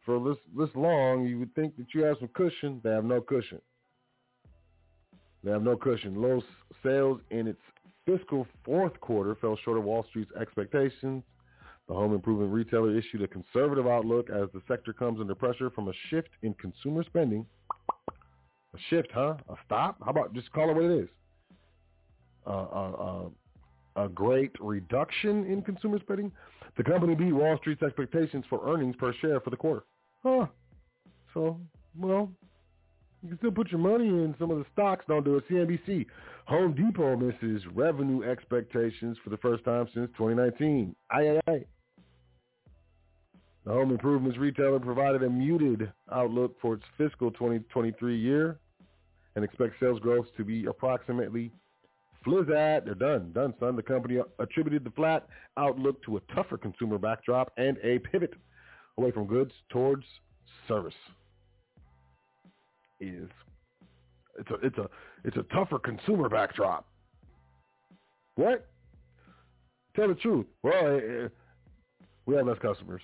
[0.06, 2.82] for this this long, you would think that you have some cushion.
[2.84, 3.62] They have no cushion.
[5.44, 6.22] They have no cushion.
[6.22, 6.44] Lowe's
[6.84, 7.62] sales in its
[8.06, 11.24] fiscal fourth quarter fell short of Wall Street's expectations.
[11.92, 15.90] The home improvement retailer issued a conservative outlook as the sector comes under pressure from
[15.90, 17.46] a shift in consumer spending.
[18.10, 19.36] A shift, huh?
[19.50, 19.98] A stop?
[20.02, 21.10] How about just call it what it is?
[22.48, 22.92] Uh, uh,
[23.98, 26.32] uh, a great reduction in consumer spending.
[26.78, 29.84] The company beat Wall Street's expectations for earnings per share for the quarter.
[30.24, 30.46] Huh.
[31.34, 31.60] So,
[32.00, 32.32] well,
[33.22, 35.04] you can still put your money in some of the stocks.
[35.10, 35.44] Don't do it.
[35.50, 36.06] CNBC.
[36.46, 40.96] Home Depot misses revenue expectations for the first time since 2019.
[41.12, 41.66] Aye, aye, aye.
[43.66, 48.60] The home improvements retailer provided a muted outlook for its fiscal 2023 year
[49.36, 51.52] and expects sales growth to be approximately
[52.26, 52.86] flizzat.
[52.86, 53.32] They're done.
[53.34, 53.76] Done, son.
[53.76, 58.34] The company attributed the flat outlook to a tougher consumer backdrop and a pivot
[58.98, 60.06] away from goods towards
[60.68, 60.96] service.
[63.00, 63.30] Is
[64.40, 64.90] it's a it's a
[65.24, 66.88] it's a tougher consumer backdrop.
[68.36, 68.68] What?
[69.96, 70.46] Tell the truth.
[70.64, 71.30] Well, uh,
[72.26, 73.02] we have less customers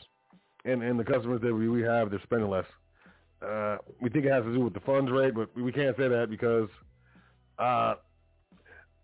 [0.68, 2.66] and, and the customers that we, we have, they're spending less.
[3.42, 6.08] Uh, we think it has to do with the funds rate, but we can't say
[6.08, 6.70] that because
[7.60, 7.96] uh,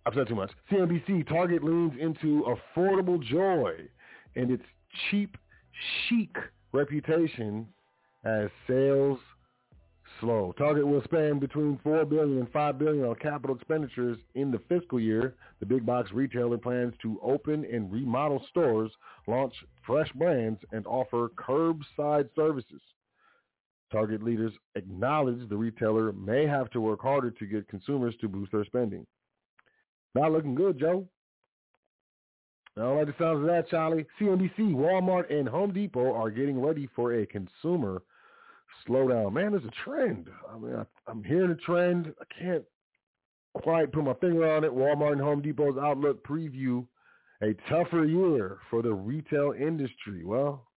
[0.05, 0.51] I've said too much.
[0.71, 2.45] CNBC, Target leans into
[2.75, 3.73] affordable joy
[4.35, 4.63] and its
[5.09, 5.37] cheap
[6.07, 6.35] chic
[6.71, 7.67] reputation
[8.25, 9.19] as sales
[10.19, 10.53] slow.
[10.57, 14.99] Target will spend between $4 billion and $5 billion on capital expenditures in the fiscal
[14.99, 15.35] year.
[15.59, 18.91] The big box retailer plans to open and remodel stores,
[19.27, 19.53] launch
[19.85, 22.81] fresh brands, and offer curbside services.
[23.91, 28.51] Target leaders acknowledge the retailer may have to work harder to get consumers to boost
[28.51, 29.05] their spending.
[30.15, 31.07] Not looking good, Joe.
[32.75, 34.05] I don't like the sounds of that, Charlie.
[34.19, 38.01] CNBC, Walmart, and Home Depot are getting ready for a consumer
[38.87, 39.33] slowdown.
[39.33, 40.29] Man, there's a trend.
[40.51, 42.13] I mean, I, I'm hearing a trend.
[42.19, 42.63] I can't
[43.55, 44.71] quite put my finger on it.
[44.71, 46.85] Walmart and Home Depot's outlook preview
[47.41, 50.23] a tougher year for the retail industry.
[50.23, 50.67] Well,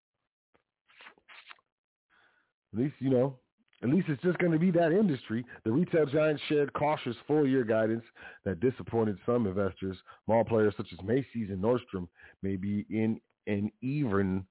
[2.72, 3.38] at least, you know,
[3.82, 5.44] at least it's just going to be that industry.
[5.64, 8.04] The retail giant shared cautious full-year guidance
[8.44, 9.96] that disappointed some investors.
[10.26, 12.08] Mall players such as Macy's and Nordstrom
[12.42, 14.44] may be in an even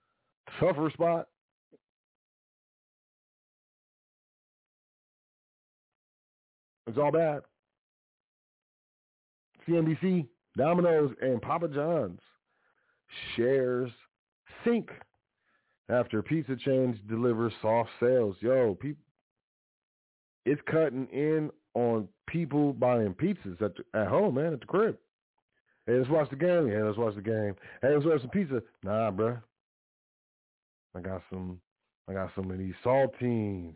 [0.59, 1.27] tougher spot
[6.87, 7.41] It's all bad.
[9.67, 10.27] CNBC,
[10.57, 12.19] Domino's, and Papa John's
[13.35, 13.91] shares
[14.63, 14.89] sink
[15.89, 18.35] after pizza chains deliver soft sales.
[18.39, 18.77] Yo,
[20.45, 24.97] it's cutting in on people buying pizzas at at home, man, at the crib.
[25.85, 26.67] Hey, let's watch the game.
[26.67, 27.55] Yeah, let's watch the game.
[27.81, 28.61] Hey, let's have some pizza.
[28.83, 29.41] Nah, bruh.
[30.95, 31.59] I got some.
[32.07, 33.75] I got some of these saltines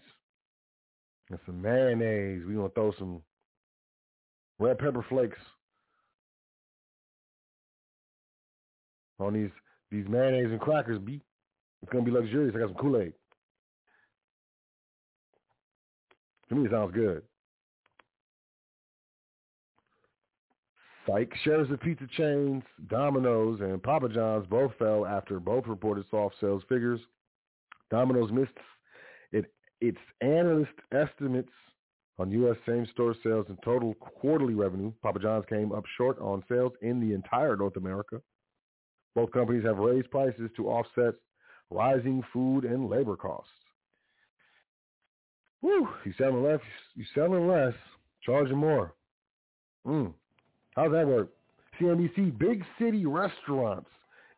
[1.30, 2.44] and some mayonnaise.
[2.46, 3.22] We're gonna throw some
[4.60, 5.38] red pepper flakes
[9.20, 9.52] on these
[9.92, 11.00] these mayonnaise and crackers.
[11.00, 11.22] Be
[11.82, 12.56] it's gonna be luxurious.
[12.56, 13.14] I got some Kool Aid.
[16.50, 17.22] To me, it sounds good.
[21.06, 26.36] Psych shares of pizza chains, Domino's, and Papa John's both fell after both reported soft
[26.42, 27.00] sales figures.
[27.90, 28.52] Domino's missed
[29.82, 31.52] its analyst estimates
[32.18, 32.58] on U.S.
[32.68, 37.14] same-store sales and total quarterly revenue, Papa John's came up short on sales in the
[37.14, 38.22] entire North America.
[39.16, 41.16] Both companies have raised prices to offset
[41.70, 43.50] rising food and labor costs.
[45.62, 46.60] Whew, you selling less,
[46.96, 47.74] you selling less,
[48.24, 48.94] charging more.
[49.86, 50.14] Mm.
[50.76, 51.30] How's that work?
[51.80, 53.90] CNBC, big city restaurants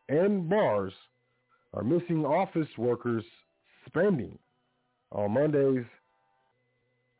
[0.09, 0.93] and bars
[1.73, 3.23] are missing office workers
[3.87, 4.37] spending
[5.11, 5.85] on Mondays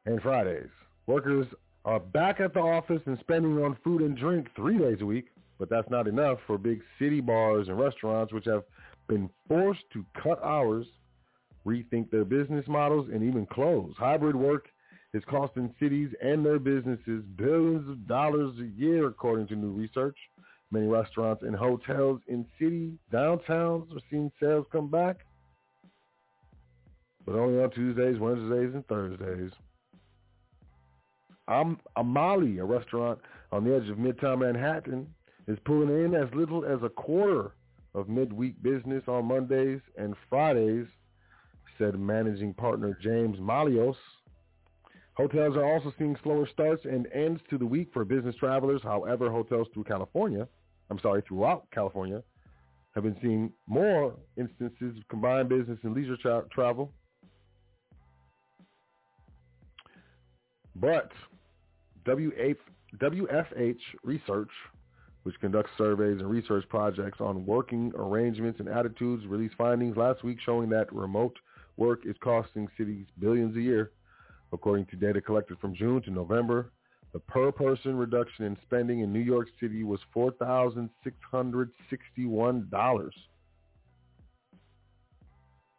[0.05, 0.69] and Fridays.
[1.07, 1.47] Workers
[1.85, 5.27] are back at the office and spending on food and drink three days a week,
[5.59, 8.63] but that's not enough for big city bars and restaurants, which have
[9.07, 10.85] been forced to cut hours
[11.65, 13.93] rethink their business models, and even close.
[13.97, 14.67] Hybrid work
[15.13, 20.17] is costing cities and their businesses billions of dollars a year, according to new research.
[20.71, 25.25] Many restaurants and hotels in city downtowns are seeing sales come back,
[27.25, 29.51] but only on Tuesdays, Wednesdays, and Thursdays.
[31.47, 33.19] Am- Amali, a restaurant
[33.51, 35.07] on the edge of Midtown Manhattan,
[35.47, 37.51] is pulling in as little as a quarter
[37.93, 40.85] of midweek business on Mondays and Fridays,
[41.77, 43.95] said managing partner James Mallios.
[45.15, 48.81] Hotels are also seeing slower starts and ends to the week for business travelers.
[48.83, 50.47] However, hotels through California,
[50.89, 52.23] I'm sorry, throughout California,
[52.95, 56.93] have been seeing more instances of combined business and leisure tra- travel.
[60.75, 61.11] But
[62.05, 64.49] WFH Research,
[65.23, 70.39] which conducts surveys and research projects on working arrangements and attitudes, released findings last week
[70.43, 71.37] showing that remote
[71.77, 73.91] work is costing cities billions a year.
[74.53, 76.71] According to data collected from June to November,
[77.13, 83.11] the per-person reduction in spending in New York City was $4,661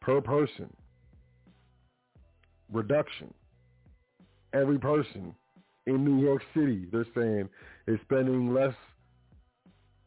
[0.01, 0.71] per person.
[2.71, 3.33] Reduction.
[4.53, 5.35] Every person
[5.87, 7.49] in New York City, they're saying,
[7.87, 8.75] is spending less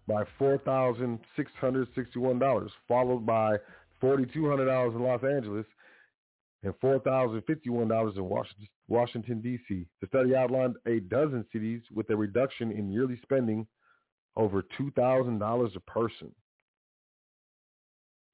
[0.08, 3.58] by $4,661, followed by
[4.02, 5.66] $4,200 in Los Angeles
[6.64, 9.88] and $4,051 in Washington, Washington, D.C.
[10.02, 13.66] The study outlined a dozen cities with a reduction in yearly spending
[14.36, 16.32] over $2,000 a person.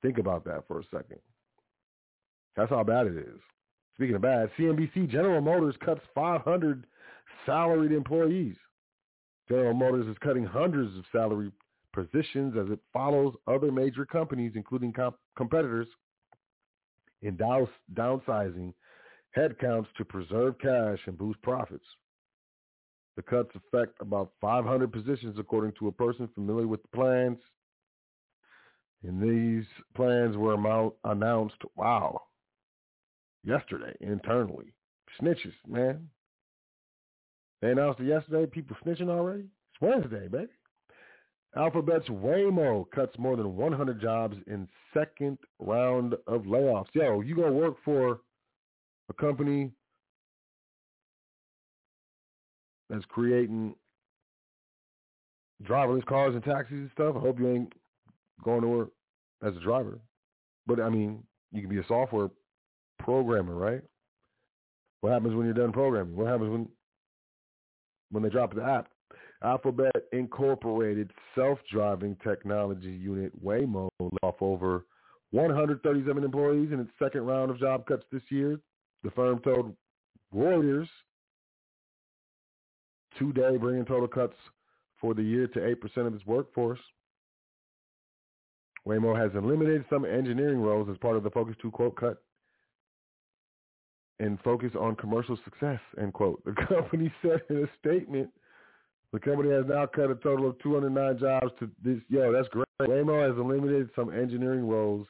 [0.01, 1.19] Think about that for a second.
[2.55, 3.39] That's how bad it is.
[3.95, 6.85] Speaking of bad, CNBC General Motors cuts 500
[7.45, 8.55] salaried employees.
[9.49, 11.51] General Motors is cutting hundreds of salary
[11.93, 15.87] positions as it follows other major companies, including comp- competitors,
[17.21, 18.73] in down- downsizing
[19.37, 21.85] headcounts to preserve cash and boost profits.
[23.17, 27.39] The cuts affect about 500 positions, according to a person familiar with the plans.
[29.03, 29.65] And these
[29.95, 32.21] plans were amount, announced, wow,
[33.43, 34.73] yesterday internally.
[35.19, 36.09] Snitches, man.
[37.61, 38.45] They announced it yesterday.
[38.45, 39.43] People snitching already?
[39.43, 40.49] It's Wednesday, baby.
[41.55, 46.87] Alphabet's Waymo cuts more than 100 jobs in second round of layoffs.
[46.93, 48.21] Yo, you gonna work for
[49.09, 49.71] a company
[52.89, 53.75] that's creating
[55.63, 57.15] driverless cars and taxis and stuff?
[57.17, 57.73] I hope you ain't
[58.43, 58.89] going to work
[59.43, 59.99] as a driver.
[60.65, 62.29] But I mean, you can be a software
[63.03, 63.81] programmer, right?
[65.01, 66.15] What happens when you're done programming?
[66.15, 66.67] What happens when
[68.11, 68.87] when they drop the app?
[69.43, 73.89] Alphabet Incorporated self-driving technology unit Waymo
[74.21, 74.85] off over
[75.31, 78.59] 137 employees in its second round of job cuts this year.
[79.03, 79.75] The firm told
[80.33, 80.87] Reuters
[83.17, 84.35] today, bringing total cuts
[84.99, 86.79] for the year to 8% of its workforce.
[88.87, 92.21] Waymo has eliminated some engineering roles as part of the Focus 2 quote cut
[94.21, 96.41] and focus on commercial success, end quote.
[96.45, 98.29] The company said in a statement
[99.11, 101.99] the company has now cut a total of 209 jobs to this.
[102.07, 102.65] Yo, that's great.
[102.81, 105.05] Waymo has eliminated some engineering roles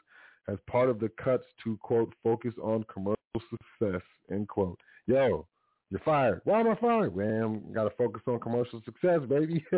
[0.47, 4.01] as part of the cuts to, quote, focus on commercial success,
[4.31, 4.79] end quote.
[5.05, 5.45] Yo,
[5.91, 6.41] you're fired.
[6.45, 7.15] Why am I fired?
[7.15, 9.63] Man, got to focus on commercial success, baby.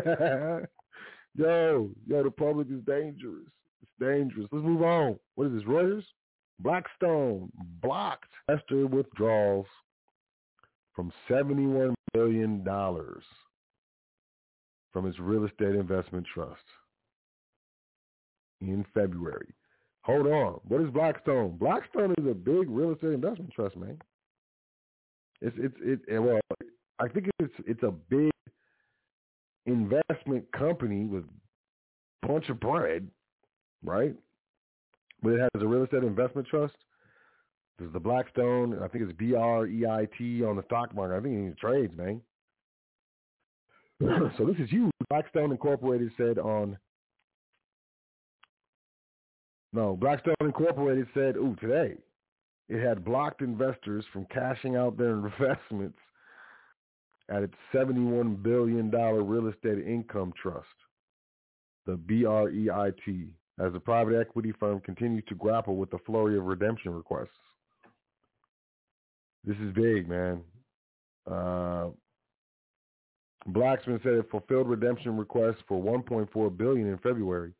[1.35, 3.49] yo, yo, the public is dangerous.
[3.81, 4.47] It's dangerous.
[4.51, 5.19] Let's move on.
[5.35, 6.05] What is this, Reuters?
[6.63, 7.51] Blackstone
[7.81, 9.67] blocked investor withdrawals
[10.95, 12.63] from $71 million
[14.93, 16.61] from its real estate investment trust
[18.61, 19.53] in February.
[20.03, 20.59] Hold on.
[20.67, 21.57] What is Blackstone?
[21.57, 23.97] Blackstone is a big real estate investment trust, man.
[25.41, 26.39] It's it's it well,
[26.99, 28.31] I think it's it's a big
[29.65, 31.25] investment company with
[32.23, 33.07] a bunch of bread,
[33.83, 34.15] right?
[35.23, 36.75] But it has a real estate investment trust.
[37.79, 38.77] There's the Blackstone.
[38.83, 41.17] I think it's B R E I T on the stock market.
[41.17, 42.21] I think it trades, man.
[44.37, 44.91] so this is huge.
[45.09, 46.77] Blackstone Incorporated said on
[49.73, 51.95] no, Blackstone Incorporated said, ooh, today
[52.69, 55.97] it had blocked investors from cashing out their investments
[57.29, 60.67] at its $71 billion real estate income trust,
[61.87, 66.93] the BREIT, as the private equity firm continues to grapple with the flurry of redemption
[66.93, 67.29] requests.
[69.43, 70.41] This is big, man.
[71.29, 71.89] Uh,
[73.47, 77.53] Blackstone said it fulfilled redemption requests for 1.4 billion in February,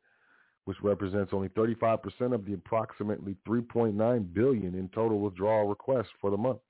[0.64, 6.36] which represents only 35% of the approximately 3.9 billion in total withdrawal requests for the
[6.36, 6.60] month.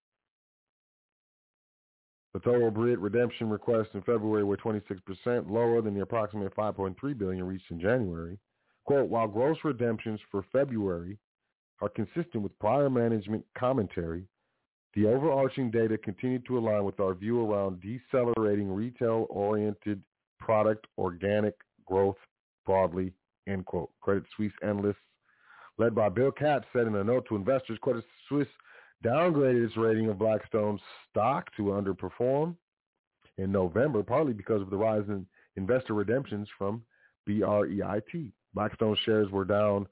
[2.34, 7.46] The total BREIT redemption requests in February were 26% lower than the approximate 5.3 billion
[7.46, 8.36] reached in January.
[8.84, 11.18] Quote, while gross redemptions for February
[11.80, 14.26] are consistent with prior management commentary,
[14.94, 20.02] the overarching data continued to align with our view around decelerating retail-oriented
[20.38, 21.54] product organic
[21.86, 22.16] growth
[22.64, 23.12] broadly,
[23.48, 23.90] end quote.
[24.00, 24.96] Credit Suisse analysts
[25.78, 28.46] led by Bill Katz said in a note to investors, Credit Suisse
[29.04, 30.80] downgraded its rating of Blackstone's
[31.10, 32.54] stock to underperform
[33.38, 35.26] in November, partly because of the rise in
[35.56, 36.82] investor redemptions from
[37.26, 38.32] BREIT.
[38.54, 39.86] Blackstone shares were down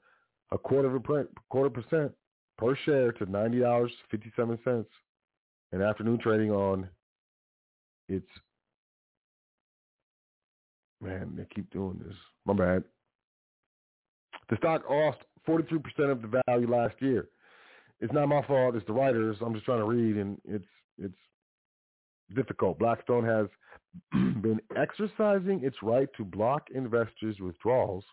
[0.51, 2.11] a quarter of a quarter percent
[2.57, 4.89] per share to ninety dollars fifty seven cents.
[5.71, 6.87] And afternoon trading on
[8.07, 8.27] its
[11.01, 12.15] man, they keep doing this.
[12.45, 12.83] My bad.
[14.49, 17.27] The stock lost forty three percent of the value last year
[18.03, 18.75] it's not my fault.
[18.75, 19.37] It's the writers.
[19.41, 20.65] I'm just trying to read, and it's
[20.97, 21.17] it's
[22.35, 22.77] difficult.
[22.77, 23.47] Blackstone has
[24.41, 28.03] been exercising its right to block investors' withdrawals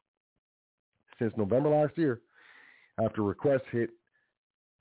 [1.20, 2.20] since November last year,
[3.04, 3.90] after requests hit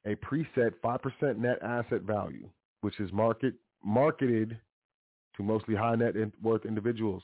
[0.06, 2.50] a preset 5% net asset value,
[2.82, 4.58] which is market marketed
[5.38, 7.24] to mostly high net worth individuals.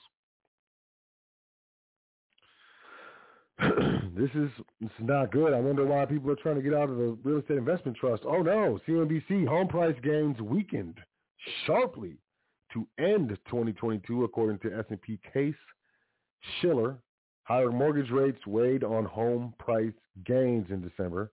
[3.60, 4.50] this is
[4.82, 5.54] this is not good.
[5.54, 8.24] I wonder why people are trying to get out of the real estate investment trust.
[8.26, 10.98] Oh no, CNBC home price gains weakened
[11.66, 12.18] sharply
[12.74, 15.56] to end 2022, according to S&P Case
[16.60, 16.98] Shiller.
[17.46, 19.94] Higher mortgage rates weighed on home price
[20.26, 21.32] gains in December.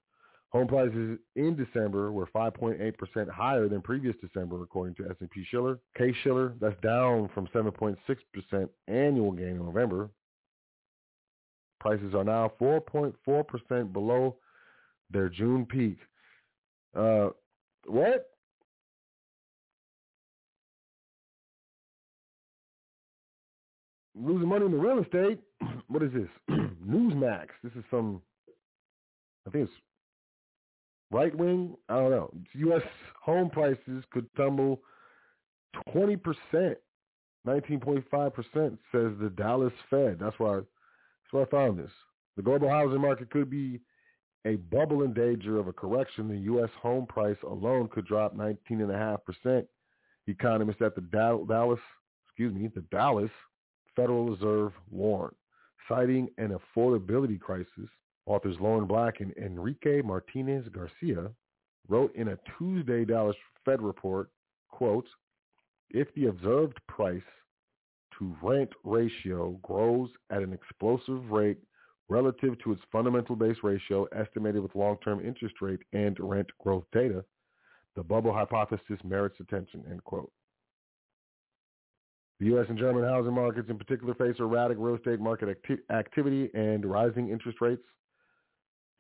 [0.51, 5.79] Home prices in December were 5.8% higher than previous December, according to S&P Shiller.
[5.97, 10.11] Case Shiller, that's down from 7.6% annual gain in November.
[11.81, 14.37] Prices are now 4.4% below
[15.11, 15.97] their June peak.
[16.95, 17.31] Uh,
[17.87, 18.32] what?
[24.15, 25.41] Losing money in the real estate.
[25.89, 26.29] what is this?
[26.87, 27.49] Newsmax.
[27.63, 28.21] This is some,
[29.47, 29.73] I think it's
[31.11, 31.77] right wing.
[31.89, 32.31] I don't know.
[32.55, 32.83] U.S.
[33.23, 34.81] home prices could tumble
[35.95, 36.19] 20%,
[37.47, 40.19] 19.5% says the Dallas Fed.
[40.21, 40.61] That's why
[41.31, 41.91] so I found this.
[42.37, 43.81] The global housing market could be
[44.45, 46.29] a bubble in danger of a correction.
[46.29, 46.71] The U.S.
[46.81, 49.67] home price alone could drop 19.5%.
[50.29, 51.81] Economists at the Dallas,
[52.27, 53.31] excuse me, the Dallas
[53.97, 55.35] Federal Reserve warned,
[55.89, 57.89] citing an affordability crisis.
[58.27, 61.31] Authors Lauren Black and Enrique Martinez Garcia
[61.89, 64.31] wrote in a Tuesday Dallas Fed report,
[64.71, 65.07] quote,
[65.91, 67.23] if the observed price
[68.19, 71.59] to rent ratio grows at an explosive rate
[72.09, 77.25] relative to its fundamental base ratio estimated with long-term interest rate and rent growth data,
[77.97, 80.31] the bubble hypothesis merits attention, end quote.
[82.43, 82.67] The U.S.
[82.69, 87.29] and German housing markets in particular face erratic real estate market acti- activity and rising
[87.29, 87.85] interest rates.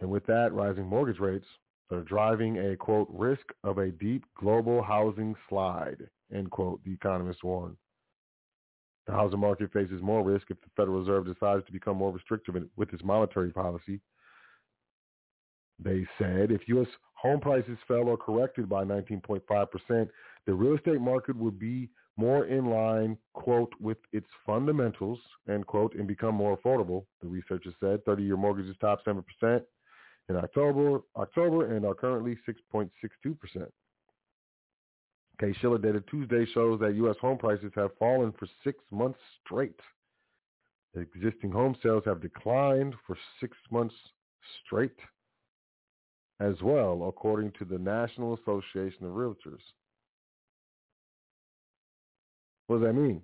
[0.00, 1.46] And with that, rising mortgage rates
[1.90, 5.96] are driving a, quote, risk of a deep global housing slide,
[6.32, 7.74] end quote, the economist warned.
[9.08, 12.54] The housing market faces more risk if the Federal Reserve decides to become more restrictive
[12.76, 13.98] with its monetary policy.
[15.80, 16.86] They said if U.S.
[17.14, 20.08] home prices fell or corrected by 19.5%,
[20.46, 25.94] the real estate market would be more in line, quote, with its fundamentals, end quote,
[25.94, 28.04] and become more affordable, the researchers said.
[28.04, 29.24] 30-year mortgages topped 7%
[30.28, 32.38] in October, October and are currently
[32.74, 33.66] 6.62%.
[35.40, 37.16] Case Shiller data Tuesday shows that U.S.
[37.20, 39.80] home prices have fallen for six months straight.
[40.94, 43.94] Existing home sales have declined for six months
[44.64, 44.98] straight
[46.38, 49.62] as well, according to the National Association of Realtors.
[52.72, 53.20] What does that mean?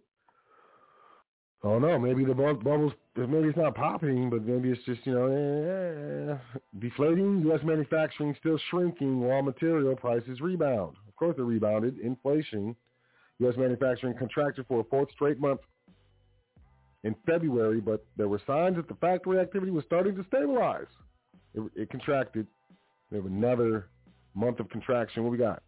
[1.64, 5.26] Oh no, maybe the bubbles, maybe it's not popping, but maybe it's just, you know,
[5.26, 7.40] eh, deflating.
[7.46, 7.60] U.S.
[7.64, 11.98] manufacturing still shrinking while material prices rebound Of course it rebounded.
[11.98, 12.76] Inflation.
[13.38, 13.54] U.S.
[13.56, 15.60] manufacturing contracted for a fourth straight month
[17.04, 20.86] in February, but there were signs that the factory activity was starting to stabilize.
[21.54, 22.46] It, it contracted.
[23.10, 23.88] We have another
[24.34, 25.22] month of contraction.
[25.22, 25.62] What we got?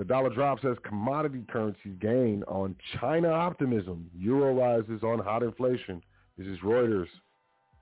[0.00, 4.08] The dollar drops as commodity currencies gain on China optimism.
[4.16, 6.02] Euro rises on hot inflation.
[6.38, 7.08] This is Reuters.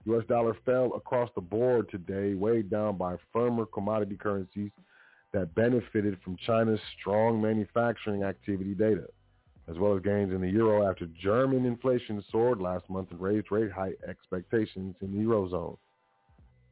[0.06, 0.24] U.S.
[0.28, 4.72] dollar fell across the board today, weighed down by firmer commodity currencies
[5.32, 9.06] that benefited from China's strong manufacturing activity data.
[9.68, 13.52] as well as gains in the euro after German inflation soared last month and raised
[13.52, 15.78] rate hike expectations in the eurozone,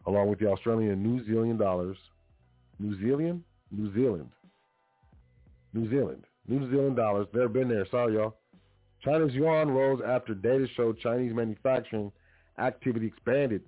[0.06, 1.98] along with the Australian and New Zealand dollars.
[2.80, 4.28] New Zealand, New Zealand,
[5.76, 7.26] New Zealand, New Zealand dollars.
[7.32, 7.86] They've been there.
[7.90, 8.38] Sorry, y'all.
[9.04, 12.10] China's yuan rose after data showed Chinese manufacturing
[12.58, 13.62] activity expanded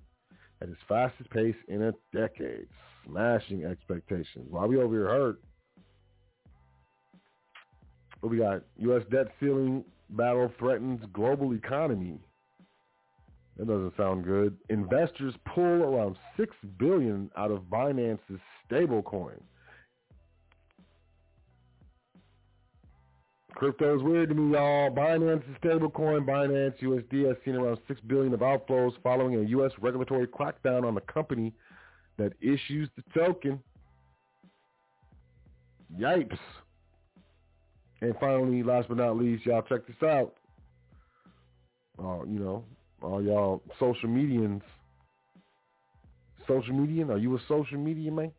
[0.63, 2.67] at its fastest pace in a decade,
[3.07, 4.47] smashing expectations.
[4.49, 5.41] While we over here hurt,
[8.21, 8.63] what we got?
[8.79, 9.03] U.S.
[9.11, 12.19] debt ceiling battle threatens global economy.
[13.59, 14.57] That doesn't sound good.
[14.71, 19.41] Investors pull around six billion out of Binance's stablecoin.
[23.59, 24.89] Crypto is weird to me, y'all.
[24.89, 26.25] Binance is stablecoin.
[26.25, 29.73] Binance USD has seen around six billion of outflows following a U.S.
[29.81, 31.53] regulatory crackdown on the company
[32.19, 33.59] that issues the token.
[35.99, 36.39] Yipes.
[38.01, 40.35] And finally, last but not least, y'all check this out.
[41.99, 42.65] Uh, you know,
[43.03, 44.63] all y'all social medians.
[46.47, 47.11] Social median?
[47.11, 48.31] Are you a social media man?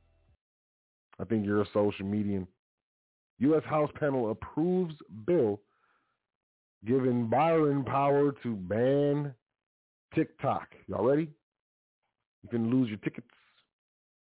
[1.20, 2.47] I think you're a social median.
[3.39, 3.63] U.S.
[3.65, 5.59] House panel approves bill
[6.85, 9.33] giving Biden power to ban
[10.13, 10.67] TikTok.
[10.87, 11.29] Y'all ready?
[12.43, 13.27] You can lose your tickets,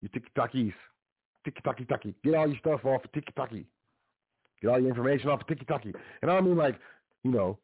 [0.00, 0.72] your TikTokies.
[1.46, 3.64] TikToky Get all your stuff off of TikToky.
[4.60, 5.94] Get all your information off of TikToky.
[6.20, 6.78] And I don't mean like,
[7.22, 7.58] you know,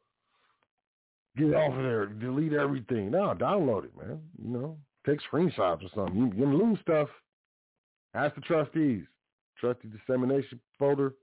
[1.37, 3.11] get it off of there, delete everything.
[3.11, 4.21] No, download it, man.
[4.43, 6.17] You know, take screenshots or something.
[6.17, 7.09] You, you lose stuff.
[8.15, 9.05] Ask the trustees.
[9.59, 11.15] Trustee dissemination folder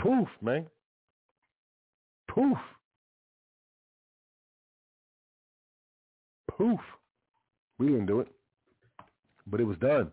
[0.00, 0.66] Poof, man.
[2.28, 2.58] Poof.
[6.50, 6.80] Poof.
[7.78, 8.28] We didn't do it.
[9.46, 10.10] But it was done.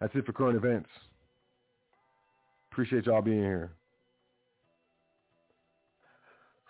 [0.00, 0.88] That's it for current events.
[2.70, 3.72] Appreciate y'all being here.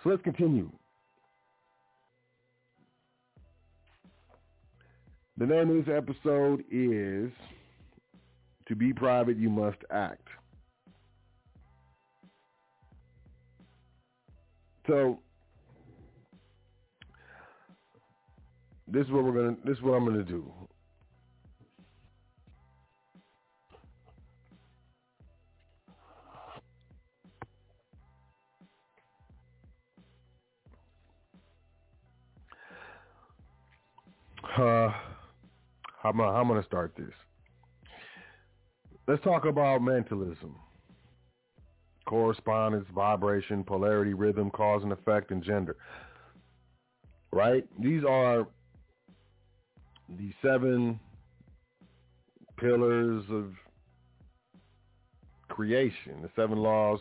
[0.02, 0.70] So let's continue.
[5.38, 7.30] The name of this episode is
[8.68, 10.26] To Be Private, You Must Act.
[14.87, 15.18] So
[18.87, 19.57] this is what we're gonna.
[19.64, 20.53] This is what I'm gonna do.
[34.59, 34.91] Uh,
[36.05, 37.12] I'm, I'm to start this.
[39.07, 40.55] Let's talk about mentalism
[42.07, 45.76] correspondence, vibration, polarity, rhythm, cause and effect, and gender.
[47.32, 47.64] Right?
[47.80, 48.46] These are
[50.09, 50.98] the seven
[52.57, 53.52] pillars of
[55.48, 57.00] creation, the seven laws,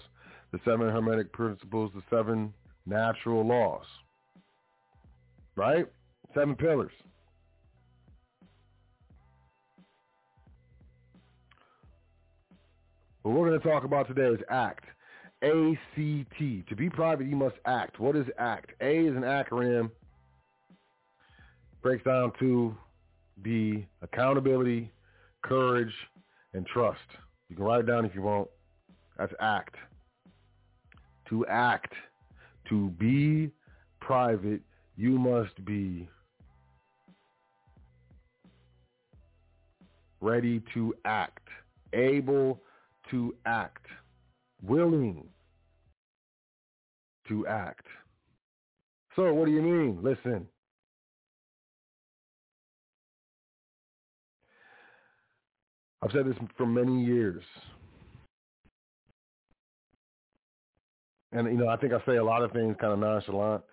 [0.51, 2.53] the seven hermetic principles, the seven
[2.85, 3.85] natural laws.
[5.55, 5.85] Right?
[6.33, 6.91] Seven pillars.
[13.21, 14.85] What we're going to talk about today is ACT.
[15.45, 16.63] A-C-T.
[16.67, 17.99] To be private, you must act.
[17.99, 18.71] What is ACT?
[18.81, 19.91] A is an acronym.
[21.83, 22.75] Breaks down to
[23.43, 24.91] be accountability,
[25.43, 25.93] courage,
[26.53, 26.99] and trust.
[27.49, 28.47] You can write it down if you want.
[29.19, 29.75] That's ACT.
[31.29, 31.93] To act.
[32.69, 33.51] To be
[33.99, 34.61] private,
[34.97, 36.09] you must be
[40.21, 41.47] ready to act,
[41.93, 42.59] able
[43.11, 43.85] to act,
[44.63, 45.27] willing
[47.27, 47.85] to act.
[49.15, 49.99] So what do you mean?
[50.01, 50.47] Listen.
[56.01, 57.41] I've said this for many years.
[61.31, 63.63] And, you know, I think I say a lot of things kind of nonchalant.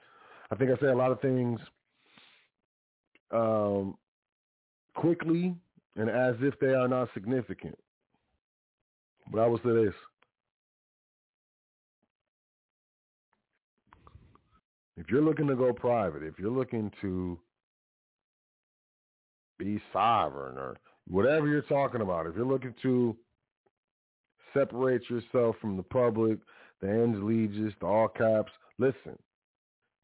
[0.50, 1.60] I think I say a lot of things
[3.30, 3.96] um,
[4.94, 5.54] quickly
[5.96, 7.78] and as if they are not significant.
[9.30, 9.94] But I will say this.
[14.97, 17.39] If you're looking to go private, if you're looking to
[19.59, 20.77] be sovereign or
[21.09, 23.16] whatever you're talking about, if you're looking to
[24.52, 26.39] separate yourself from the public,
[26.81, 29.19] the allegiance, the all caps, listen,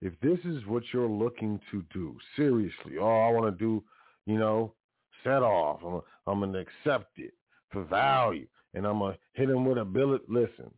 [0.00, 3.82] if this is what you're looking to do, seriously, oh, I want to do,
[4.26, 4.72] you know,
[5.24, 7.34] set off, I'm, I'm going to accept it
[7.70, 10.70] for value, and I'm going to hit him with a billet, listen,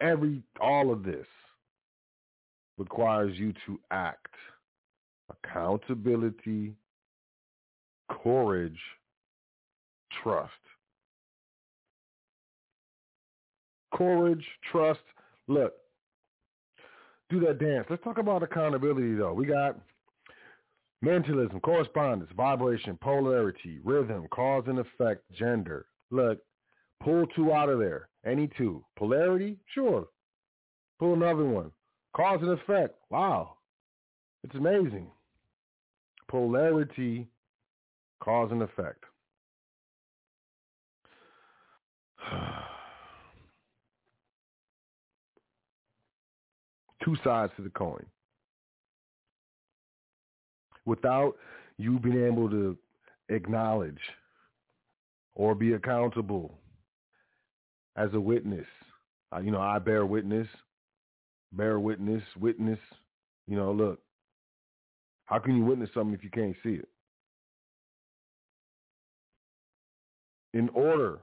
[0.00, 1.26] every all of this
[2.78, 4.34] requires you to act.
[5.30, 6.74] Accountability,
[8.08, 8.78] courage,
[10.22, 10.50] trust.
[14.00, 15.00] courage, trust.
[15.48, 15.74] Look,
[17.28, 17.86] do that dance.
[17.90, 19.34] Let's talk about accountability, though.
[19.34, 19.78] We got
[21.02, 25.86] mentalism, correspondence, vibration, polarity, rhythm, cause and effect, gender.
[26.10, 26.38] Look,
[27.02, 28.08] pull two out of there.
[28.24, 28.84] Any two.
[28.96, 29.56] Polarity?
[29.74, 30.06] Sure.
[30.98, 31.70] Pull another one.
[32.14, 32.94] Cause and effect.
[33.10, 33.56] Wow.
[34.44, 35.06] It's amazing.
[36.28, 37.26] Polarity,
[38.22, 39.04] cause and effect.
[47.04, 48.04] Two sides to the coin.
[50.84, 51.34] Without
[51.78, 52.76] you being able to
[53.28, 53.98] acknowledge
[55.34, 56.59] or be accountable
[58.00, 58.66] as a witness,
[59.34, 60.48] uh, you know, I bear witness,
[61.52, 62.78] bear witness, witness.
[63.46, 64.00] You know, look,
[65.26, 66.88] how can you witness something if you can't see it?
[70.54, 71.20] In order,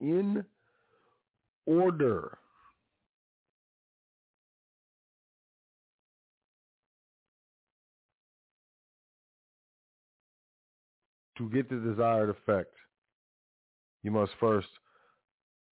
[0.00, 0.44] in
[1.64, 2.38] order
[11.36, 12.74] to get the desired effect,
[14.02, 14.66] you must first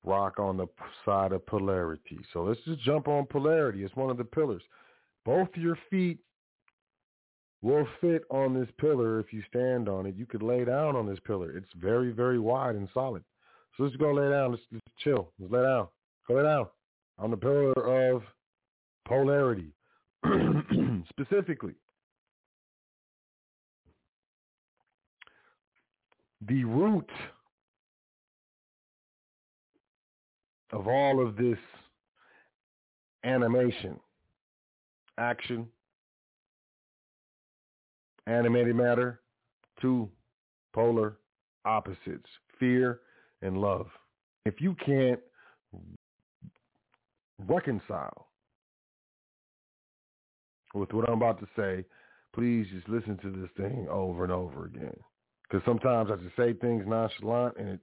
[0.05, 0.67] rock on the
[1.03, 2.19] side of polarity.
[2.33, 3.83] So let's just jump on polarity.
[3.83, 4.61] It's one of the pillars.
[5.25, 6.19] Both your feet
[7.61, 10.15] will fit on this pillar if you stand on it.
[10.15, 11.57] You could lay down on this pillar.
[11.57, 13.23] It's very, very wide and solid.
[13.75, 14.51] So let's go lay down.
[14.51, 15.31] Let's, let's chill.
[15.39, 15.87] Let's lay down.
[16.27, 16.67] Go lay down
[17.17, 18.23] on the pillar of
[19.07, 19.71] polarity.
[21.09, 21.75] Specifically,
[26.47, 27.09] the root
[30.75, 31.57] of all of this
[33.23, 33.97] animation,
[35.17, 35.67] action,
[38.27, 39.21] animated matter,
[39.81, 40.09] two
[40.73, 41.17] polar
[41.63, 42.29] opposites,
[42.59, 42.99] fear
[43.41, 43.87] and love.
[44.45, 45.19] If you can't
[47.47, 48.27] reconcile
[50.73, 51.85] with what I'm about to say,
[52.33, 54.95] please just listen to this thing over and over again.
[55.43, 57.79] Because sometimes I just say things nonchalant and it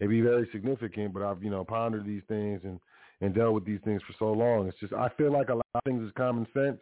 [0.00, 2.80] it be very significant, but I've, you know, pondered these things and,
[3.20, 4.66] and dealt with these things for so long.
[4.66, 6.80] It's just I feel like a lot of things is common sense.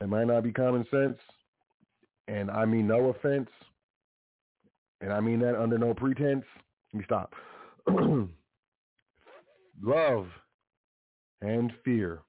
[0.00, 1.18] It might not be common sense.
[2.28, 3.50] And I mean no offense.
[5.00, 6.44] And I mean that under no pretense.
[6.92, 7.34] Let me stop.
[9.82, 10.28] Love
[11.40, 12.22] and fear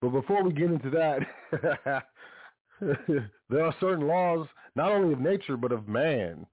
[0.00, 2.02] But before we get into that,
[3.48, 4.46] there are certain laws,
[4.76, 6.46] not only of nature, but of man.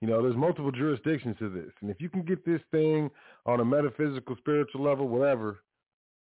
[0.00, 1.70] You know, there's multiple jurisdictions to this.
[1.80, 3.08] And if you can get this thing
[3.46, 5.62] on a metaphysical, spiritual level, whatever,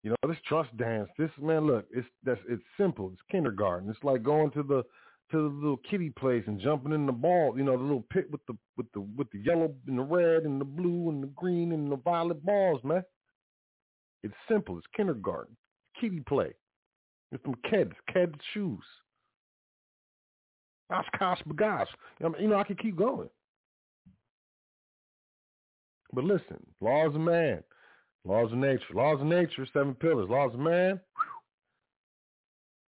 [0.04, 3.10] you know, this trust dance, this man, look, it's that's it's simple.
[3.14, 3.90] It's kindergarten.
[3.90, 4.84] It's like going to the
[5.32, 8.30] to the little kiddie place and jumping in the ball, you know, the little pit
[8.32, 11.28] with the with the with the yellow and the red and the blue and the
[11.28, 13.04] green and the violet balls, man.
[14.24, 14.78] It's simple.
[14.78, 15.56] It's kindergarten
[16.00, 16.54] kiddie play.
[17.32, 18.84] It's some kids, kids shoes.
[20.92, 21.88] OshKosh B'gosh.
[22.20, 23.30] You know, I can keep going.
[26.14, 27.64] But listen, laws of man,
[28.26, 31.00] laws of nature, laws of nature, seven pillars, laws of man.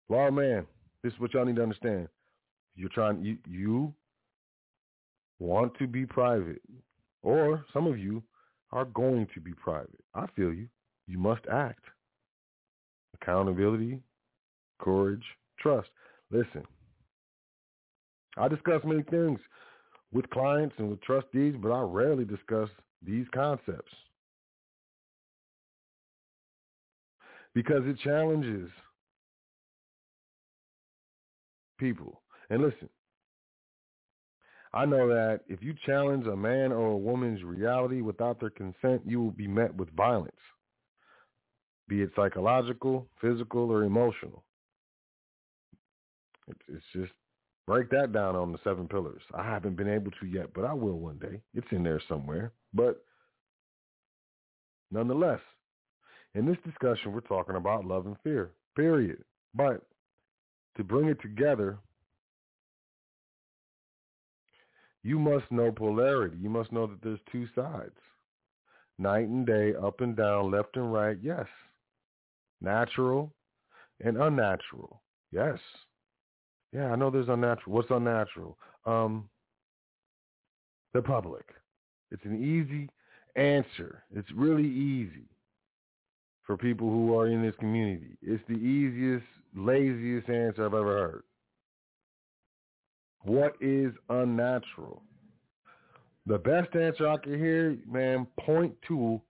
[0.10, 0.16] Whew.
[0.16, 0.66] Law of man.
[1.02, 2.10] This is what y'all need to understand.
[2.76, 3.94] You're trying you you
[5.40, 6.62] want to be private.
[7.24, 8.22] Or some of you
[8.72, 10.04] are going to be private.
[10.14, 10.68] I feel you.
[11.08, 11.84] You must act
[13.22, 14.02] accountability,
[14.80, 15.24] courage,
[15.60, 15.90] trust.
[16.32, 16.64] Listen,
[18.38, 19.40] I discuss many things
[20.12, 22.70] with clients and with trustees, but I rarely discuss
[23.06, 23.92] these concepts
[27.54, 28.70] because it challenges
[31.80, 32.22] people.
[32.50, 32.90] And listen,
[34.74, 39.02] I know that if you challenge a man or a woman's reality without their consent,
[39.06, 40.36] you will be met with violence
[41.88, 44.44] be it psychological, physical, or emotional.
[46.68, 47.12] It's just
[47.68, 49.22] break that down on the seven pillars.
[49.34, 51.42] I haven't been able to yet, but I will one day.
[51.54, 52.52] It's in there somewhere.
[52.74, 53.04] But
[54.92, 55.40] nonetheless,
[56.34, 59.24] in this discussion, we're talking about love and fear, period.
[59.54, 59.82] But
[60.78, 61.78] to bring it together,
[65.04, 66.38] you must know polarity.
[66.40, 67.96] You must know that there's two sides.
[68.98, 71.48] Night and day, up and down, left and right, yes
[72.62, 73.34] natural
[74.02, 75.02] and unnatural.
[75.32, 75.60] Yes.
[76.76, 77.74] Yeah, I know there's unnatural.
[77.74, 78.58] What's unnatural?
[78.86, 79.30] Um,
[80.94, 81.46] the public.
[82.12, 82.90] It's an easy
[83.42, 84.04] answer.
[84.14, 85.30] It's really easy
[86.44, 88.18] for people who are in this community.
[88.22, 89.26] It's the easiest,
[89.56, 91.24] laziest answer I've ever heard.
[93.24, 95.02] What is unnatural?
[96.26, 99.22] The best answer I can hear, man, point to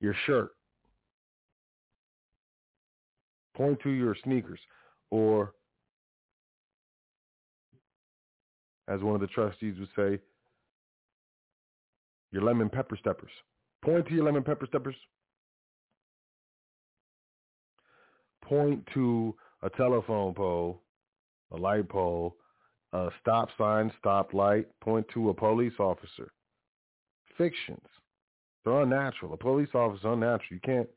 [0.00, 0.50] your shirt.
[3.56, 4.60] Point to your sneakers.
[5.10, 5.54] Or,
[8.88, 10.20] as one of the trustees would say,
[12.32, 13.30] your lemon pepper steppers.
[13.84, 14.96] Point to your lemon pepper steppers.
[18.42, 20.82] Point to a telephone pole,
[21.52, 22.36] a light pole,
[22.92, 24.66] a stop sign, stop light.
[24.80, 26.32] Point to a police officer.
[27.38, 27.86] Fictions.
[28.64, 29.34] They're unnatural.
[29.34, 30.48] A police officer unnatural.
[30.50, 30.88] You can't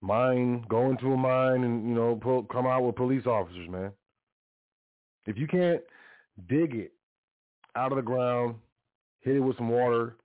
[0.00, 3.92] mine, go into a mine and, you know, pull, come out with police officers, man.
[5.26, 5.82] If you can't
[6.48, 6.92] dig it
[7.76, 8.56] out of the ground,
[9.20, 10.16] hit it with some water,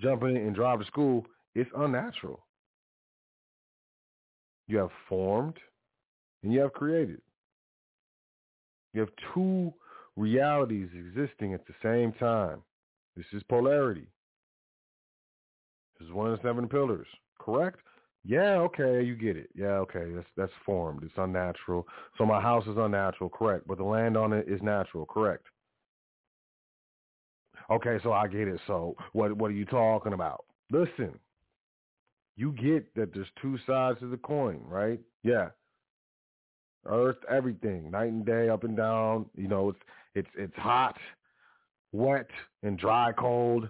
[0.00, 1.24] jump in and drive to school,
[1.54, 2.40] it's unnatural.
[4.66, 5.56] You have formed
[6.42, 7.20] and you have created.
[8.92, 9.72] You have two
[10.16, 12.62] realities existing at the same time.
[13.16, 14.06] This is polarity.
[15.98, 17.06] This is one of the seven pillars.
[17.38, 17.78] Correct?
[18.24, 19.50] Yeah, okay, you get it.
[19.54, 21.02] Yeah, okay, that's that's formed.
[21.02, 21.86] It's unnatural.
[22.18, 23.66] So my house is unnatural, correct.
[23.66, 25.46] But the land on it is natural, correct.
[27.70, 28.60] Okay, so I get it.
[28.66, 30.44] So what what are you talking about?
[30.70, 31.18] Listen,
[32.36, 35.00] you get that there's two sides to the coin, right?
[35.22, 35.50] Yeah.
[36.86, 39.26] Earth, everything, night and day, up and down.
[39.36, 39.80] You know, it's
[40.14, 40.96] it's it's hot,
[41.92, 42.28] wet,
[42.62, 43.68] and dry, cold.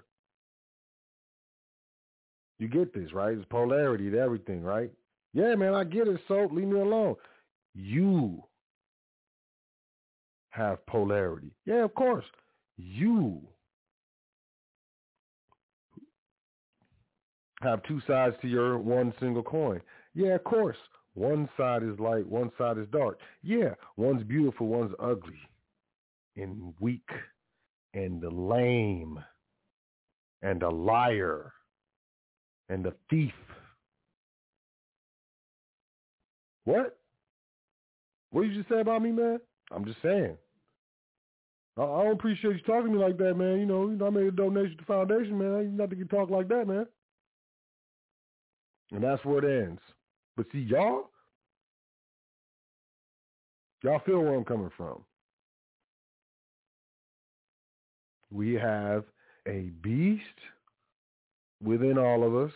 [2.58, 3.36] You get this, right?
[3.36, 4.90] It's polarity to everything, right?
[5.32, 7.16] Yeah, man, I get it, so leave me alone.
[7.74, 8.42] You
[10.50, 11.52] have polarity.
[11.64, 12.24] Yeah, of course.
[12.76, 13.40] You
[17.60, 19.80] have two sides to your one single coin.
[20.14, 20.76] Yeah, of course.
[21.14, 23.18] One side is light, one side is dark.
[23.42, 25.38] Yeah, one's beautiful, one's ugly
[26.36, 27.08] and weak
[27.94, 29.18] and lame
[30.42, 31.52] and a liar
[32.68, 33.32] and a thief.
[36.64, 36.96] What?
[38.30, 39.40] What did you just say about me, man?
[39.72, 40.36] I'm just saying.
[41.76, 43.58] I, I don't appreciate you talking to me like that, man.
[43.58, 45.64] You know, you know, I made a donation to the foundation, man.
[45.64, 46.86] You not to get talk like that, man.
[48.92, 49.80] And that's where it ends.
[50.36, 51.10] But see, y'all,
[53.82, 55.02] y'all feel where I'm coming from.
[58.32, 59.04] We have
[59.46, 60.22] a beast
[61.62, 62.52] within all of us.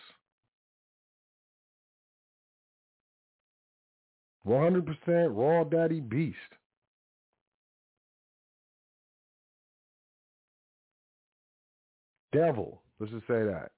[4.46, 4.86] 100%
[5.34, 6.36] raw daddy beast.
[12.32, 12.82] Devil.
[12.98, 13.70] Let's just say that.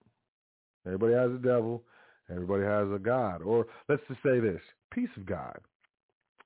[0.87, 1.83] Everybody has a devil.
[2.31, 3.43] Everybody has a God.
[3.43, 4.61] Or let's just say this.
[4.93, 5.59] Peace of God.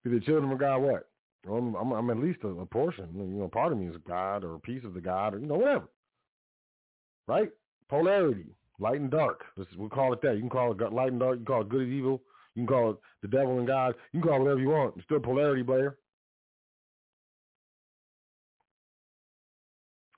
[0.05, 1.09] Be the children of God what?
[1.47, 3.09] Well, I'm, I'm, I'm, at least a, a portion.
[3.15, 5.47] You know, part of me is God or a piece of the God or, you
[5.47, 5.89] know, whatever.
[7.27, 7.51] Right?
[7.89, 9.45] Polarity light and dark.
[9.77, 10.35] we'll call it that.
[10.35, 11.39] You can call it light and dark.
[11.39, 12.23] You can call it good and evil.
[12.55, 13.95] You can call it the devil and God.
[14.13, 14.95] You can call it whatever you want.
[14.97, 15.97] It's still polarity, Blair.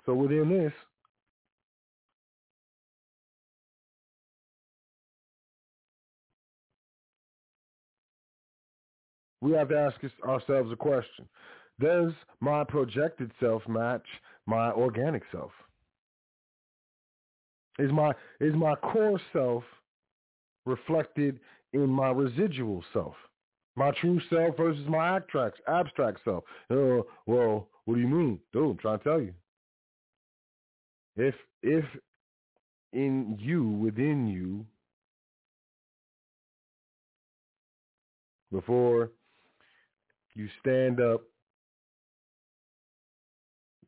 [0.07, 0.73] So within this,
[9.43, 11.29] we have to ask ourselves a question.
[11.81, 14.07] Does my projected self match
[14.47, 15.51] my organic self?
[17.79, 19.65] Is my is my core self
[20.65, 21.41] reflected
[21.73, 23.15] in my residual self?
[23.75, 26.45] My true self versus my abstract abstract self.
[26.71, 28.39] Uh, well, what do you mean?
[28.53, 29.35] Dude, I'm trying to tell you.
[31.17, 31.85] If if
[32.93, 34.65] in you, within you,
[38.53, 39.11] before
[40.35, 41.23] you stand up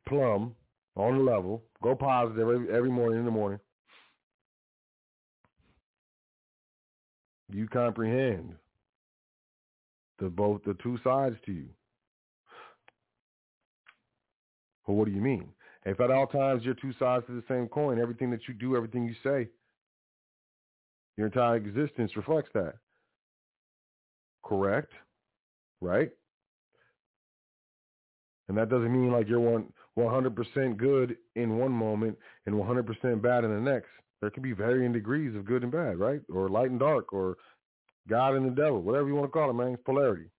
[0.07, 0.55] plumb
[0.97, 3.59] on the level, go positive every, every morning in the morning,
[7.51, 8.55] you comprehend
[10.19, 11.69] the both the two sides to you.
[14.87, 15.49] Well, what do you mean?
[15.87, 18.77] If at all times you're two sides to the same coin, everything that you do,
[18.77, 19.49] everything you say,
[21.17, 22.75] your entire existence reflects that.
[24.43, 24.93] Correct?
[25.81, 26.11] Right?
[28.49, 33.45] And that doesn't mean like you're one 100% good in one moment and 100% bad
[33.45, 33.89] in the next
[34.25, 36.23] there can be varying degrees of good and bad, right?
[36.33, 37.37] Or light and dark, or
[38.09, 39.75] God and the devil, whatever you want to call it, man.
[39.75, 40.31] It's polarity.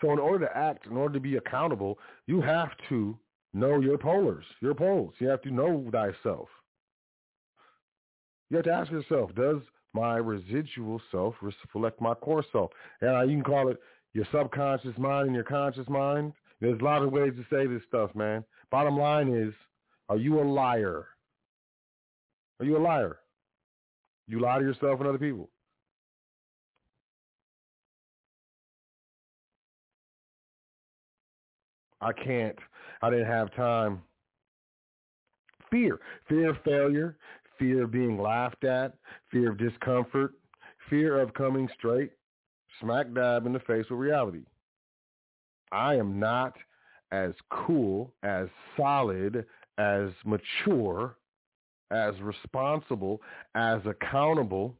[0.00, 1.98] So in order to act, in order to be accountable,
[2.28, 3.18] you have to
[3.52, 5.12] know your polars, your poles.
[5.18, 6.48] You have to know thyself.
[8.50, 9.60] You have to ask yourself, does
[9.92, 12.70] my residual self reflect my core self?
[13.00, 13.78] And you can call it
[14.18, 16.32] your subconscious mind and your conscious mind.
[16.60, 18.42] There's a lot of ways to say this stuff, man.
[18.68, 19.54] Bottom line is,
[20.08, 21.06] are you a liar?
[22.58, 23.20] Are you a liar?
[24.26, 25.48] You lie to yourself and other people.
[32.00, 32.58] I can't.
[33.02, 34.02] I didn't have time.
[35.70, 36.00] Fear.
[36.28, 37.16] Fear of failure.
[37.56, 38.94] Fear of being laughed at.
[39.30, 40.32] Fear of discomfort.
[40.90, 42.10] Fear of coming straight
[42.80, 44.44] smack dab in the face of reality.
[45.72, 46.54] I am not
[47.12, 49.44] as cool, as solid,
[49.78, 51.16] as mature,
[51.90, 53.20] as responsible,
[53.54, 54.74] as accountable,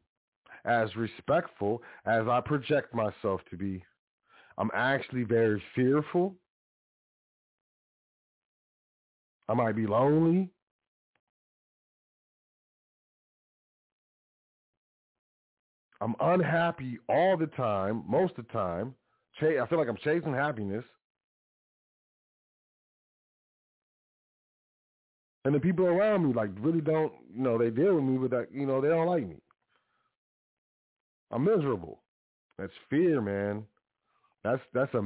[0.64, 3.82] as respectful as I project myself to be.
[4.58, 6.34] I'm actually very fearful.
[9.48, 10.50] I might be lonely.
[16.00, 18.94] I'm unhappy all the time, most of the time.
[19.40, 20.84] I feel like I'm chasing happiness.
[25.44, 28.52] And the people around me, like, really don't, you know, they deal with me but
[28.52, 29.36] you know, they don't like me.
[31.30, 32.00] I'm miserable.
[32.58, 33.64] That's fear, man.
[34.44, 34.98] That's that's a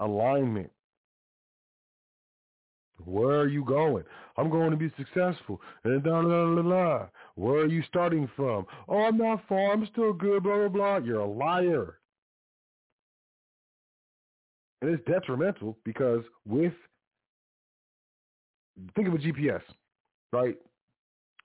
[0.00, 0.70] misalignment.
[3.04, 4.04] Where are you going?
[4.36, 5.60] I'm going to be successful.
[5.84, 7.06] And da la la la.
[7.38, 8.66] Where are you starting from?
[8.88, 9.72] Oh, I'm not far.
[9.72, 10.42] I'm still good.
[10.42, 10.96] Blah blah blah.
[10.96, 11.98] You're a liar.
[14.82, 16.72] And it's detrimental because with
[18.96, 19.62] think of a GPS,
[20.32, 20.56] right?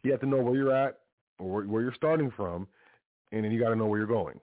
[0.03, 0.97] You have to know where you're at
[1.37, 2.67] or where you're starting from,
[3.31, 4.39] and then you got to know where you're going.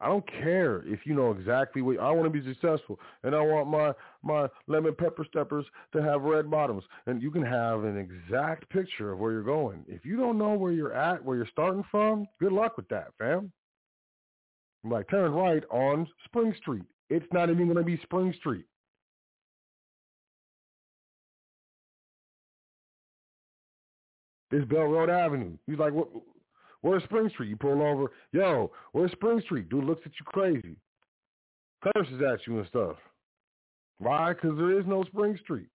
[0.00, 3.40] I don't care if you know exactly what I want to be successful, and I
[3.40, 3.92] want my
[4.22, 9.12] my lemon pepper steppers to have red bottoms, and you can have an exact picture
[9.12, 9.84] of where you're going.
[9.88, 13.08] If you don't know where you're at, where you're starting from, good luck with that,
[13.18, 13.52] fam.
[14.84, 16.84] I'm like turn right on Spring Street.
[17.10, 18.66] It's not even going to be Spring Street.
[24.50, 25.56] It's Bell Road Avenue.
[25.66, 26.08] He's like, what?
[26.82, 27.48] Where's Spring Street?
[27.48, 29.68] You pull over, yo, where's Spring Street?
[29.68, 30.76] Dude looks at you crazy.
[31.82, 32.96] Curses at you and stuff.
[33.98, 34.32] Why?
[34.32, 35.68] Because there is no Spring Street.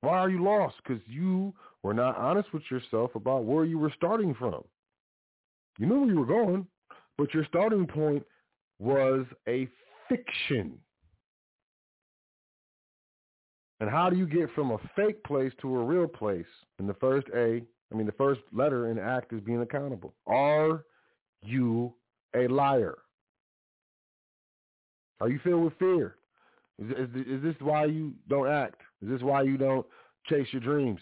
[0.00, 0.76] Why are you lost?
[0.84, 4.62] Because you were not honest with yourself about where you were starting from.
[5.78, 6.66] You knew where you were going,
[7.16, 8.24] but your starting point
[8.78, 9.68] was a
[10.08, 10.78] fiction.
[13.80, 16.46] And how do you get from a fake place to a real place?
[16.78, 17.62] And the first A
[17.94, 20.14] I mean, the first letter in act is being accountable.
[20.26, 20.84] Are
[21.42, 21.94] you
[22.34, 22.98] a liar?
[25.20, 26.16] Are you filled with fear?
[26.80, 28.80] Is, is, is this why you don't act?
[29.00, 29.86] Is this why you don't
[30.26, 30.98] chase your dreams?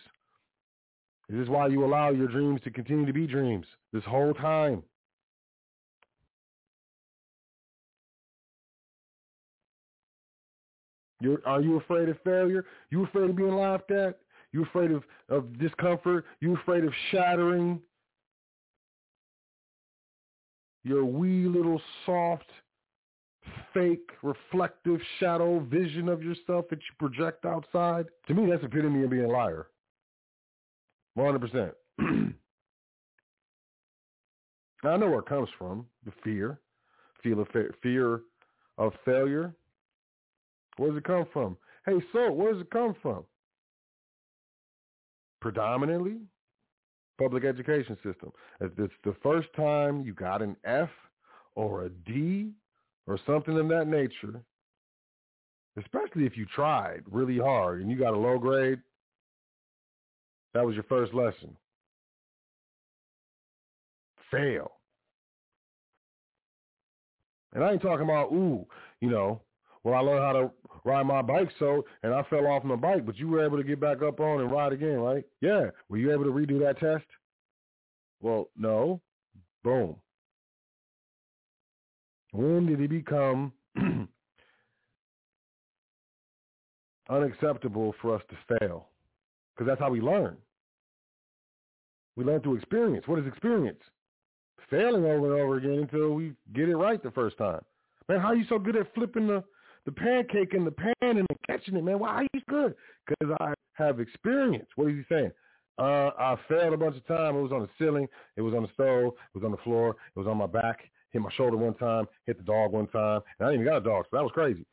[1.31, 3.64] Is this why you allow your dreams to continue to be dreams
[3.94, 4.82] this whole time?
[11.20, 12.66] You're, are you afraid of failure?
[12.90, 14.19] You afraid of being laughed at?
[14.53, 16.24] You afraid of, of discomfort?
[16.41, 17.81] You're afraid of shattering
[20.85, 22.51] your wee little soft,
[23.73, 28.07] fake, reflective shadow vision of yourself that you project outside?
[28.27, 29.69] To me, that's epitome of being a liar.
[31.16, 31.73] 100%.
[34.85, 36.59] I know where it comes from, the fear,
[37.23, 37.49] feel of
[37.83, 38.23] fear
[38.79, 39.55] of failure.
[40.77, 41.57] Where does it come from?
[41.87, 43.24] Hey, so where does it come from?
[45.43, 46.19] Predominantly
[47.19, 48.32] public education system.
[48.60, 50.89] If it's the first time you got an F
[51.56, 52.52] or a D
[53.06, 54.40] or something of that nature,
[55.78, 58.78] especially if you tried really hard and you got a low grade,
[60.55, 61.56] that was your first lesson.
[64.31, 64.73] Fail.
[67.52, 68.64] And I ain't talking about, ooh,
[69.01, 69.43] you know,
[69.84, 70.50] well, I learned how to
[70.84, 73.64] ride my bike so, and I fell off my bike, but you were able to
[73.64, 75.24] get back up on and ride again, right?
[75.40, 75.70] Yeah.
[75.88, 77.06] Were you able to redo that test?
[78.20, 79.00] Well, no.
[79.64, 79.96] Boom.
[82.32, 83.52] When did it become
[87.10, 88.88] unacceptable for us to fail?
[89.54, 90.36] Because that's how we learn.
[92.16, 93.06] We learn through experience.
[93.06, 93.80] What is experience?
[94.70, 97.60] Failing over and over again until we get it right the first time.
[98.09, 99.44] Man, how are you so good at flipping the
[99.86, 101.98] the pancake in the pan and catching it, man.
[101.98, 102.74] Why he's good?
[103.06, 104.68] Because I have experience.
[104.76, 105.32] What is he saying?
[105.78, 107.36] Uh, I failed a bunch of times.
[107.36, 108.06] It was on the ceiling.
[108.36, 109.12] It was on the stove.
[109.34, 109.90] It was on the floor.
[109.90, 110.90] It was on my back.
[111.10, 112.06] Hit my shoulder one time.
[112.26, 113.20] Hit the dog one time.
[113.38, 114.64] And I didn't even got a dog, so that was crazy.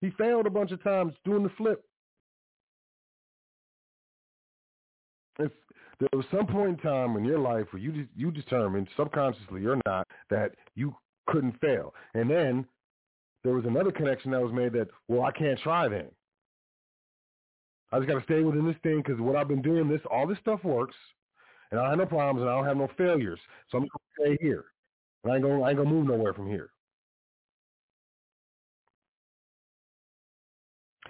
[0.00, 1.84] He failed a bunch of times doing the flip.
[6.00, 9.80] There was some point in time in your life where you you determined subconsciously or
[9.84, 10.94] not that you
[11.26, 11.92] couldn't fail.
[12.14, 12.66] And then
[13.48, 16.04] there was another connection that was made that, well, I can't try then.
[17.90, 20.26] I just got to stay within this thing because what I've been doing, this all
[20.26, 20.94] this stuff works,
[21.70, 23.40] and I have no problems, and I don't have no failures.
[23.70, 24.66] So I'm to stay here.
[25.24, 26.68] And I ain't going I ain't gonna move nowhere from here.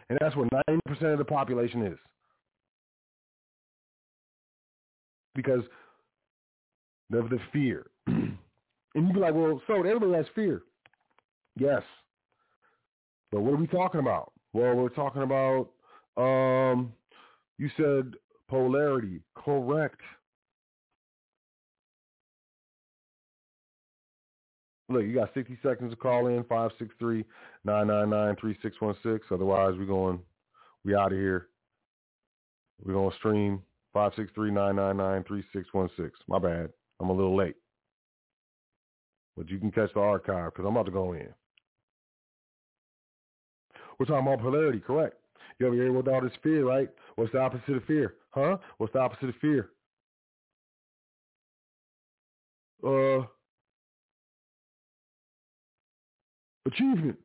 [0.08, 1.98] And that's what 90% of the population is.
[5.34, 5.64] Because
[7.12, 7.86] of the fear.
[8.06, 8.38] and
[8.94, 10.62] you'd be like, well, so everybody has fear.
[11.56, 11.82] Yes.
[13.30, 14.32] But what are we talking about?
[14.52, 15.68] Well, we're talking about,
[16.16, 16.92] um,
[17.58, 18.14] you said
[18.48, 19.20] polarity.
[19.34, 20.00] Correct.
[24.88, 26.44] Look, you got 60 seconds to call in,
[27.66, 29.20] 563-999-3616.
[29.30, 30.18] Otherwise, we're going,
[30.84, 31.48] we out of here.
[32.82, 33.62] We're going to stream
[33.94, 36.10] 563-999-3616.
[36.26, 36.70] My bad.
[37.00, 37.56] I'm a little late.
[39.36, 41.28] But you can catch the archive because I'm about to go in.
[43.98, 45.16] We're talking about polarity, correct?
[45.58, 46.88] You ever hear what all this fear, right?
[47.16, 48.14] What's the opposite of fear?
[48.30, 48.58] Huh?
[48.76, 49.70] What's the opposite of fear?
[52.86, 53.26] Uh,
[56.64, 57.18] achievement,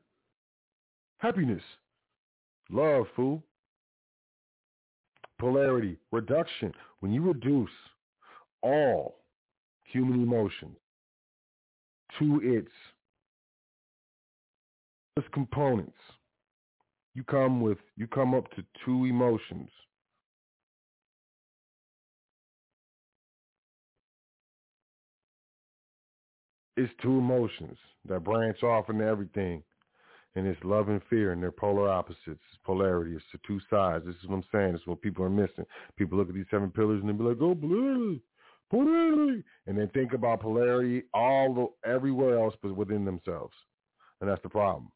[1.20, 1.62] happiness,
[2.72, 3.44] love, fool,
[5.40, 6.74] polarity, reduction.
[7.02, 7.70] When you reduce
[8.64, 9.20] all
[9.84, 10.76] human emotion
[12.18, 12.72] to its
[15.32, 15.98] components,
[17.14, 19.70] you come with you come up to two emotions.
[26.76, 27.78] It's two emotions
[28.08, 29.64] that branch off into everything.
[30.36, 32.26] And it's love and fear, and they're polar opposites.
[32.26, 33.16] It's polarity.
[33.16, 34.04] It's the two sides.
[34.04, 34.72] This is what I'm saying.
[34.72, 35.66] This is what people are missing.
[35.96, 38.24] People look at these seven pillars and they be like, oh, polarity,
[38.72, 39.44] polarity.
[39.68, 43.54] And then think about polarity all the, everywhere else but within themselves.
[44.22, 44.92] And that's the problem.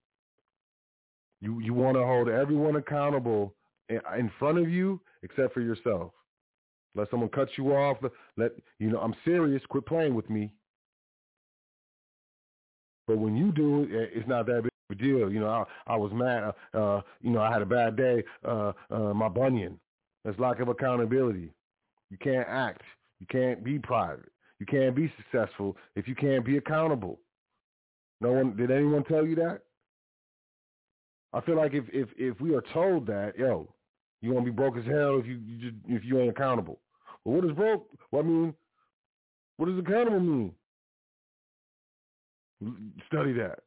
[1.41, 3.53] You you want to hold everyone accountable
[3.89, 6.11] in, front of you except for yourself.
[6.95, 7.97] Let someone cut you off.
[8.37, 9.61] Let you know I'm serious.
[9.69, 10.51] Quit playing with me.
[13.07, 15.31] But when you do it, it's not that big of a deal.
[15.31, 16.53] You know, I, I was mad.
[16.73, 18.23] Uh, uh, you know, I had a bad day.
[18.45, 19.79] Uh, uh, my bunion.
[20.25, 21.53] That's lack of accountability.
[22.09, 22.81] You can't act.
[23.19, 24.29] You can't be private.
[24.59, 27.19] You can't be successful if you can't be accountable.
[28.19, 29.61] No one did anyone tell you that?
[31.37, 33.71] I feel like if if if we are told that, yo,
[34.21, 36.79] you're gonna be broke as hell if you, you just if you ain't accountable.
[37.23, 37.87] Well, what is broke?
[38.11, 38.53] Well, I mean,
[39.57, 40.51] what does accountable mean?
[43.07, 43.59] Study that.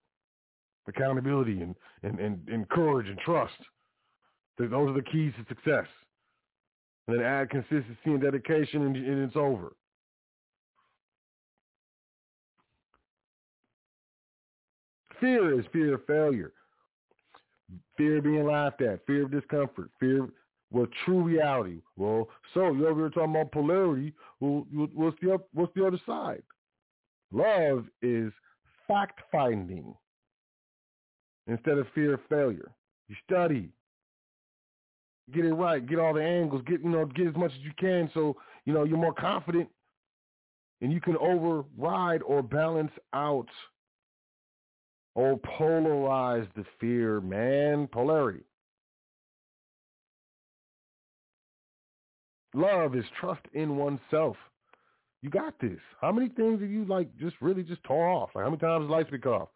[0.88, 3.52] Accountability and, and, and, and courage and trust.
[4.58, 5.86] Those are the keys to success.
[7.06, 9.72] And then add consistency and dedication and, and it's over.
[15.20, 16.52] Fear is fear of failure.
[17.96, 19.04] Fear of being laughed at.
[19.06, 19.90] Fear of discomfort.
[19.98, 20.30] Fear of
[20.72, 21.80] well, true reality.
[21.96, 24.12] Well, so you over here talking about polarity.
[24.38, 26.42] Well, what's the what's the other side?
[27.32, 28.32] Love is
[28.86, 29.94] fact finding
[31.46, 32.70] instead of fear of failure.
[33.08, 33.70] You study,
[35.34, 37.72] get it right, get all the angles, get you know, get as much as you
[37.78, 39.68] can, so you know you're more confident,
[40.80, 43.48] and you can override or balance out
[45.14, 47.88] or polarize the fear, man.
[47.88, 48.44] Polarity.
[52.54, 54.36] Love is trust in oneself.
[55.22, 55.78] You got this.
[56.00, 58.30] How many things have you like just really just tore off?
[58.34, 59.48] Like how many times lights been off?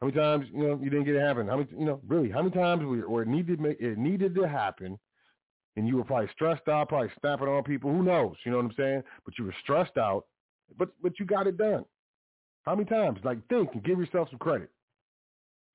[0.00, 1.46] How many times you know you didn't get it happen?
[1.46, 2.30] How many you know really?
[2.30, 4.98] How many times where it needed it needed to happen,
[5.76, 7.92] and you were probably stressed out, probably snapping on people.
[7.92, 8.36] Who knows?
[8.44, 9.02] You know what I'm saying?
[9.24, 10.24] But you were stressed out,
[10.78, 11.84] but but you got it done.
[12.64, 13.18] How many times?
[13.22, 14.70] Like think and give yourself some credit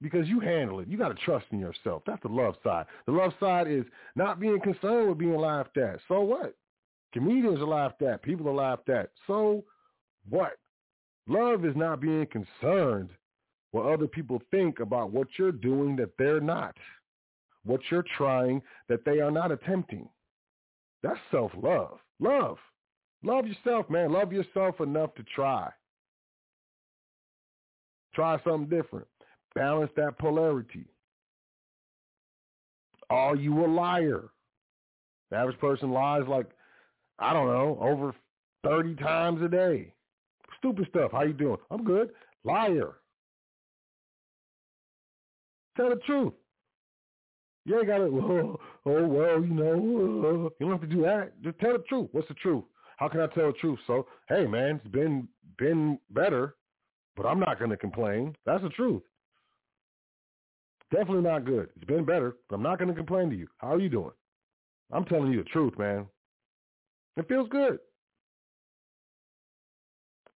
[0.02, 0.88] because you handle it.
[0.88, 2.04] You got to trust in yourself.
[2.06, 2.86] That's the love side.
[3.06, 3.86] The love side is
[4.16, 6.00] not being concerned with being laughed at.
[6.08, 6.56] So what?
[7.14, 8.22] Comedians are laughed at.
[8.22, 9.12] People are laughed at.
[9.28, 9.64] So
[10.30, 10.58] what?
[11.28, 13.10] Love is not being concerned
[13.72, 16.76] what other people think about what you're doing that they're not,
[17.66, 20.10] what you're trying that they are not attempting.
[21.04, 22.00] That's self-love.
[22.20, 22.58] Love.
[23.24, 24.12] Love yourself, man.
[24.12, 25.70] Love yourself enough to try.
[28.16, 29.08] Try something different.
[29.56, 30.86] Balance that polarity.
[33.10, 34.26] Are you a liar?
[35.32, 36.48] The average person lies like
[37.20, 38.14] I don't know, over
[38.64, 39.94] 30 times a day.
[40.58, 41.12] Stupid stuff.
[41.12, 41.58] How you doing?
[41.70, 42.10] I'm good.
[42.44, 42.94] Liar.
[45.76, 46.34] Tell the truth.
[47.66, 51.02] You ain't got to, oh, oh, well, you know, uh, you don't have to do
[51.04, 51.42] that.
[51.44, 52.10] Just tell the truth.
[52.14, 52.64] What's the truth?
[52.98, 53.80] How can I tell the truth?
[53.86, 55.28] So, hey, man, it's been
[55.58, 56.56] been better,
[57.16, 58.36] but I'm not going to complain.
[58.46, 59.04] That's the truth.
[60.92, 61.70] Definitely not good.
[61.76, 63.48] It's been better, I'm not going to complain to you.
[63.58, 64.12] How are you doing?
[64.92, 66.08] I'm telling you the truth, man.
[67.16, 67.80] It feels good.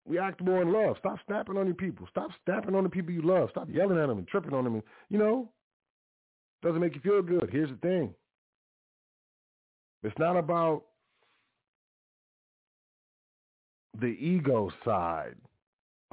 [0.04, 0.96] We act more in love.
[0.98, 2.06] Stop snapping on your people.
[2.10, 3.50] Stop snapping on the people you love.
[3.50, 4.74] Stop yelling at them and tripping on them.
[4.74, 5.50] And, you know,
[6.62, 7.48] doesn't make you feel good.
[7.50, 8.14] Here's the thing.
[10.02, 10.82] It's not about
[14.00, 15.36] the ego side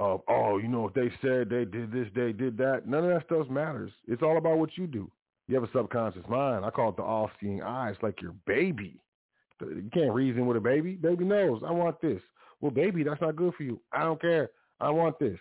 [0.00, 2.88] of, oh, you know, if they said they did this, they did that.
[2.88, 3.92] None of that stuff matters.
[4.08, 5.10] It's all about what you do.
[5.46, 6.64] You have a subconscious mind.
[6.64, 7.90] I call it the all-seeing eye.
[7.90, 8.98] It's like your baby.
[9.60, 10.94] You can't reason with a baby.
[10.94, 12.22] Baby knows, I want this.
[12.62, 13.78] Well, baby, that's not good for you.
[13.92, 14.50] I don't care.
[14.80, 15.38] I want this.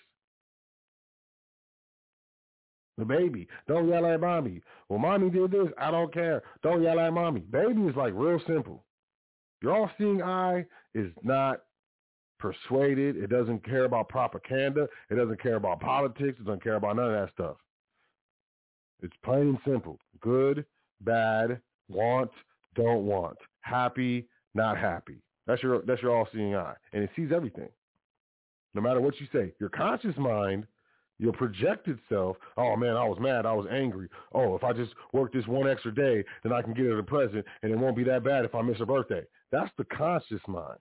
[2.98, 4.62] The baby, don't yell at mommy.
[4.90, 5.70] Well, mommy did this.
[5.78, 6.44] I don't care.
[6.64, 7.42] Don't yell at mommy.
[7.42, 8.84] Baby is like real simple.
[9.62, 11.62] Your all-seeing eye is not
[12.40, 13.18] persuaded.
[13.18, 14.88] It doesn't care about propaganda.
[15.10, 16.40] It doesn't care about politics.
[16.40, 17.58] It doesn't care about none of that stuff.
[19.02, 20.00] It's plain and simple.
[20.22, 20.66] Good,
[21.02, 22.32] bad, want,
[22.76, 25.22] don't want, happy, not happy.
[25.48, 27.70] That's your that's your all-seeing eye, and it sees everything.
[28.76, 30.68] No matter what you say, your conscious mind,
[31.18, 32.38] your projected self.
[32.58, 33.46] Oh man, I was mad.
[33.46, 34.10] I was angry.
[34.34, 37.04] Oh, if I just work this one extra day, then I can get her a
[37.04, 39.24] present, and it won't be that bad if I miss a birthday.
[39.52, 40.78] That's the conscious mind.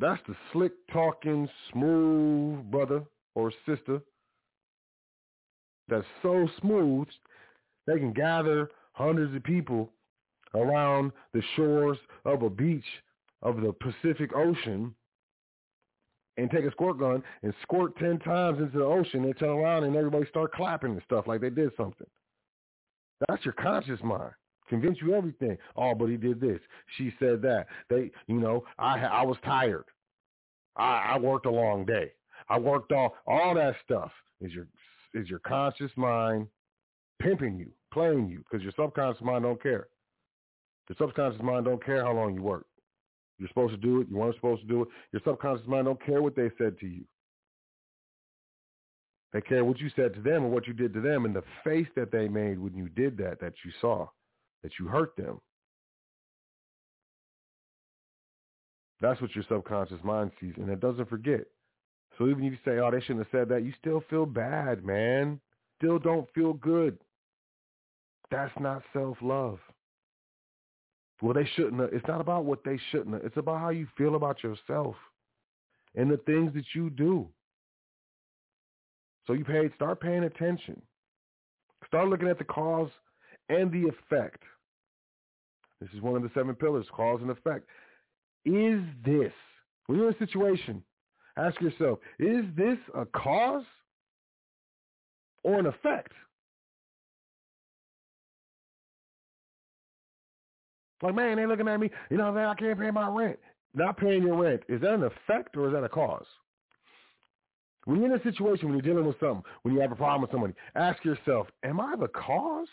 [0.00, 3.04] That's the slick talking, smooth brother
[3.34, 4.00] or sister
[5.90, 7.08] that's so smooth
[7.86, 9.90] they can gather hundreds of people
[10.54, 12.84] around the shores of a beach
[13.42, 14.94] of the Pacific Ocean
[16.36, 19.84] and take a squirt gun and squirt 10 times into the ocean and turn around
[19.84, 22.06] and everybody start clapping and stuff like they did something.
[23.28, 24.32] That's your conscious mind.
[24.70, 25.58] Convince you everything.
[25.76, 26.60] Oh, but he did this.
[26.96, 27.66] She said that.
[27.90, 29.84] They, you know, I I was tired.
[30.76, 32.12] I, I worked a long day.
[32.48, 34.12] I worked all all that stuff.
[34.40, 34.68] Is your
[35.12, 36.46] is your conscious mind
[37.20, 39.88] pimping you, playing you, because your subconscious mind don't care.
[40.88, 42.66] Your subconscious mind don't care how long you work.
[43.38, 44.08] You're supposed to do it.
[44.08, 44.88] You weren't supposed to do it.
[45.12, 47.04] Your subconscious mind don't care what they said to you.
[49.32, 51.44] They care what you said to them and what you did to them and the
[51.64, 54.08] face that they made when you did that, that you saw,
[54.62, 55.40] that you hurt them.
[59.00, 61.46] That's what your subconscious mind sees, and it doesn't forget.
[62.18, 64.84] So even if you say, oh, they shouldn't have said that, you still feel bad,
[64.84, 65.40] man.
[65.78, 66.98] Still don't feel good.
[68.30, 69.58] That's not self-love.
[71.22, 71.92] Well, they shouldn't have.
[71.92, 73.24] It's not about what they shouldn't have.
[73.24, 74.96] It's about how you feel about yourself
[75.94, 77.28] and the things that you do.
[79.26, 80.80] So you pay, start paying attention.
[81.86, 82.90] Start looking at the cause
[83.50, 84.42] and the effect.
[85.80, 87.66] This is one of the seven pillars, cause and effect.
[88.44, 89.32] Is this,
[89.86, 90.82] when you're in a situation,
[91.36, 93.64] ask yourself, is this a cause
[95.42, 96.12] or an effect?
[101.02, 103.38] Like, man, they looking at me, you know, man, I can't pay my rent.
[103.74, 106.26] Not paying your rent, is that an effect or is that a cause?
[107.86, 110.20] When you're in a situation, when you're dealing with something, when you have a problem
[110.20, 112.68] with somebody, ask yourself, am I the cause?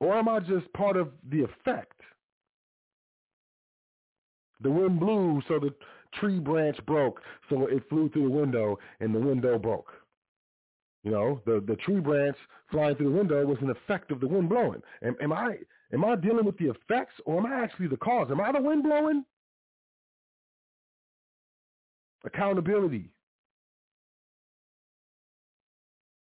[0.00, 2.00] Or am I just part of the effect?
[4.60, 5.74] The wind blew, so the
[6.18, 9.92] tree branch broke, so it flew through the window, and the window broke.
[11.02, 12.36] You know, the, the tree branch
[12.70, 14.82] flying through the window was an effect of the wind blowing.
[15.02, 15.58] Am, am I
[15.92, 18.28] am I dealing with the effects, or am I actually the cause?
[18.30, 19.24] Am I the wind blowing?
[22.24, 23.10] Accountability.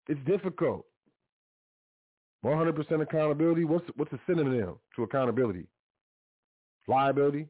[0.08, 0.84] It's difficult.
[2.44, 3.64] 100% accountability.
[3.64, 5.66] What's what's a synonym to accountability?
[6.86, 7.46] Liability.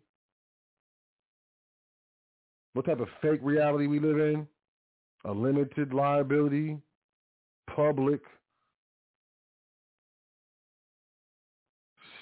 [2.72, 4.46] What type of fake reality we live in?
[5.24, 6.78] A limited liability,
[7.74, 8.20] public,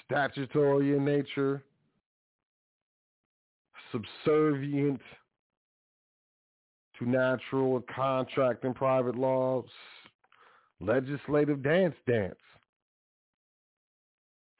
[0.05, 1.63] statutory in nature,
[3.91, 5.01] subservient
[6.99, 9.65] to natural contract and private laws,
[10.79, 12.35] legislative dance dance.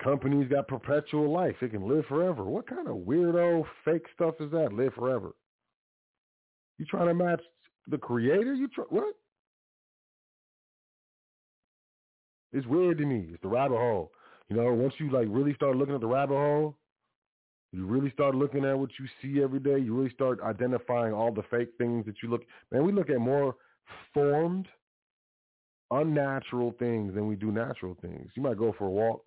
[0.05, 1.55] Companies got perpetual life.
[1.61, 2.43] It can live forever.
[2.43, 4.71] What kind of weirdo fake stuff is that?
[4.71, 5.31] Live forever.
[6.77, 7.41] You trying to match
[7.87, 8.53] the creator?
[8.53, 9.15] You try what?
[12.53, 13.29] It's weird to me.
[13.31, 14.11] It's the rabbit hole.
[14.47, 16.77] You know, once you like really start looking at the rabbit hole,
[17.71, 19.79] you really start looking at what you see every day.
[19.79, 22.43] You really start identifying all the fake things that you look.
[22.71, 23.55] Man, we look at more
[24.13, 24.67] formed,
[25.89, 28.29] unnatural things than we do natural things.
[28.35, 29.23] You might go for a walk,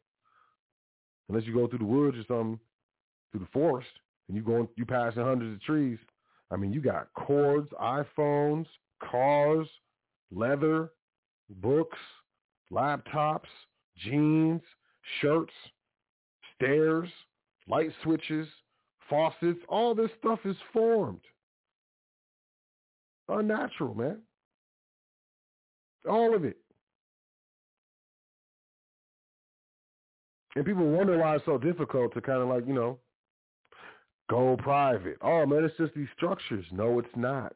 [1.28, 2.58] unless you go through the woods or something,
[3.30, 3.88] through the forest,
[4.28, 5.98] and you going you passing hundreds of trees.
[6.50, 8.66] I mean, you got cords, iPhones,
[9.02, 9.66] cars,
[10.30, 10.90] leather,
[11.50, 11.98] books,
[12.72, 13.48] laptops,
[13.96, 14.62] jeans,
[15.20, 15.52] shirts,
[16.56, 17.08] stairs,
[17.68, 18.48] light switches,
[19.08, 19.60] faucets.
[19.68, 21.20] All this stuff is formed.
[23.28, 24.18] Unnatural, man.
[26.08, 26.56] All of it.
[30.58, 32.98] And people wonder why it's so difficult to kind of like, you know,
[34.28, 35.16] go private.
[35.22, 36.64] Oh, man, it's just these structures.
[36.72, 37.54] No, it's not.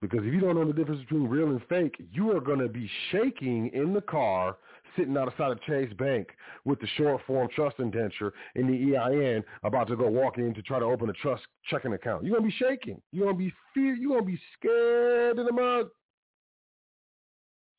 [0.00, 2.68] Because if you don't know the difference between real and fake, you are going to
[2.68, 4.56] be shaking in the car
[4.96, 6.28] sitting outside of Chase Bank
[6.64, 10.62] with the short form trust indenture in the EIN about to go walk in to
[10.62, 12.22] try to open a trust checking account.
[12.22, 13.02] You're going to be shaking.
[13.10, 13.96] You're going to be fear.
[13.96, 15.88] You're going to be scared in the mud.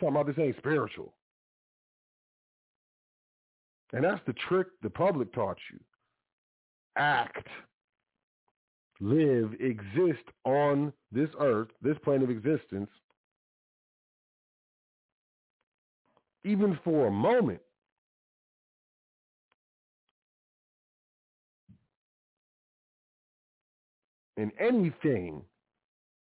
[0.02, 1.14] Talking about this ain't spiritual.
[3.96, 5.80] And that's the trick the public taught you.
[6.98, 7.48] Act,
[9.00, 12.90] live, exist on this earth, this plane of existence,
[16.44, 17.62] even for a moment.
[24.36, 25.42] And anything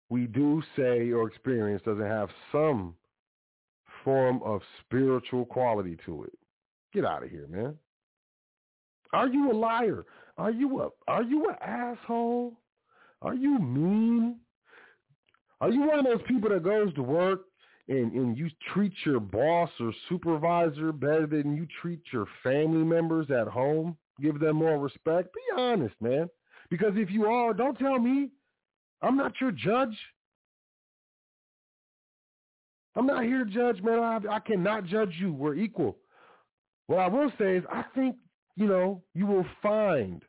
[0.10, 2.96] we do, say, or experience doesn't have some
[4.04, 6.38] form of spiritual quality to it.
[6.94, 7.76] Get out of here, man.
[9.14, 10.06] Are you a liar?
[10.38, 12.54] Are you a are you an asshole?
[13.22, 14.38] Are you mean?
[15.62, 17.42] Are you one of those people that goes to work
[17.88, 23.32] and, and you treat your boss or supervisor better than you treat your family members
[23.32, 23.96] at home?
[24.22, 25.34] Give them more respect?
[25.34, 26.30] Be honest, man.
[26.70, 28.30] Because if you are, don't tell me.
[29.02, 29.98] I'm not your judge.
[32.96, 34.00] I'm not here to judge, man.
[34.00, 35.34] I, I cannot judge you.
[35.34, 35.98] We're equal.
[36.88, 38.16] What I will say is I think,
[38.56, 40.24] you know, you will find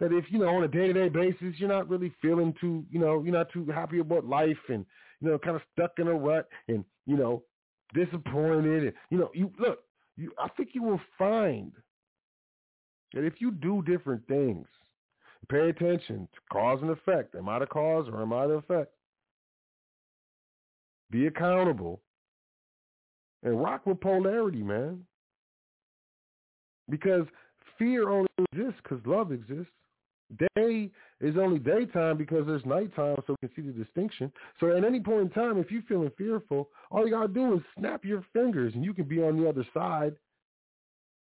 [0.00, 3.22] that if, you know, on a day-to-day basis, you're not really feeling too, you know,
[3.22, 4.84] you're not too happy about life and,
[5.20, 7.42] you know, kind of stuck in a rut and, you know,
[7.94, 9.80] disappointed and, you know, you look,
[10.16, 11.72] you, I think you will find
[13.12, 14.66] that if you do different things,
[15.48, 17.34] pay attention to cause and effect.
[17.34, 18.90] Am I the cause or am I the effect?
[21.10, 22.00] Be accountable
[23.42, 25.04] and rock with polarity, man.
[26.90, 27.26] Because
[27.78, 29.72] fear only exists because love exists.
[30.56, 30.90] Day
[31.20, 34.32] is only daytime because there's nighttime, so we can see the distinction.
[34.58, 37.60] So at any point in time, if you're feeling fearful, all you gotta do is
[37.78, 40.14] snap your fingers, and you can be on the other side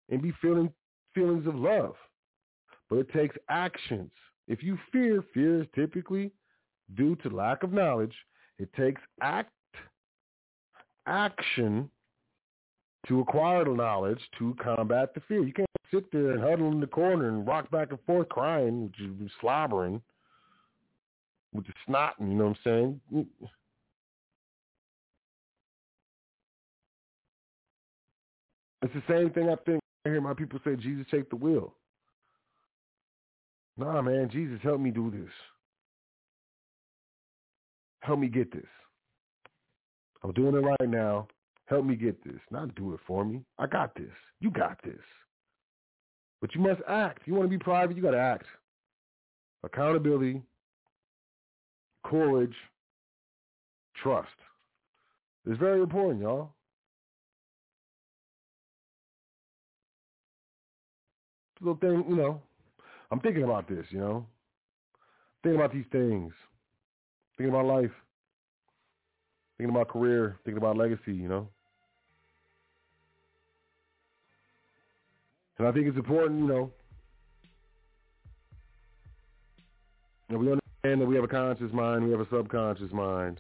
[0.10, 0.72] and be feeling
[1.14, 1.96] feelings of love.
[2.90, 4.12] But it takes actions.
[4.48, 6.32] If you fear, fear is typically
[6.96, 8.16] due to lack of knowledge.
[8.60, 9.52] It takes act
[11.06, 11.90] action
[13.08, 15.44] to acquire the knowledge to combat the fear.
[15.44, 18.84] You can't sit there and huddle in the corner and rock back and forth crying,
[18.84, 20.02] which is slobbering
[21.54, 23.28] with the snot, you know what I'm saying?
[28.82, 31.74] It's the same thing I think I hear my people say, Jesus take the wheel.
[33.78, 35.30] Nah, man, Jesus, help me do this.
[38.02, 38.66] Help me get this.
[40.24, 41.28] I'm doing it right now.
[41.66, 42.40] Help me get this.
[42.52, 43.42] Not do it for me.
[43.58, 44.12] I got this.
[44.40, 45.00] You got this.
[46.42, 47.22] But you must act.
[47.26, 48.46] You want to be private, you got to act.
[49.64, 50.42] Accountability,
[52.06, 52.56] courage,
[54.02, 54.28] trust.
[55.50, 56.50] It's very important, y'all.
[61.62, 62.42] Little thing, you know.
[63.10, 64.26] I'm thinking about this, you know.
[65.44, 66.34] Thinking about these things.
[67.38, 67.92] Thinking about life.
[69.58, 70.38] Thinking about career.
[70.44, 71.48] Thinking about legacy, you know.
[75.58, 76.72] And I think it's important, you know,
[80.30, 83.40] that we understand that we have a conscious mind, we have a subconscious mind.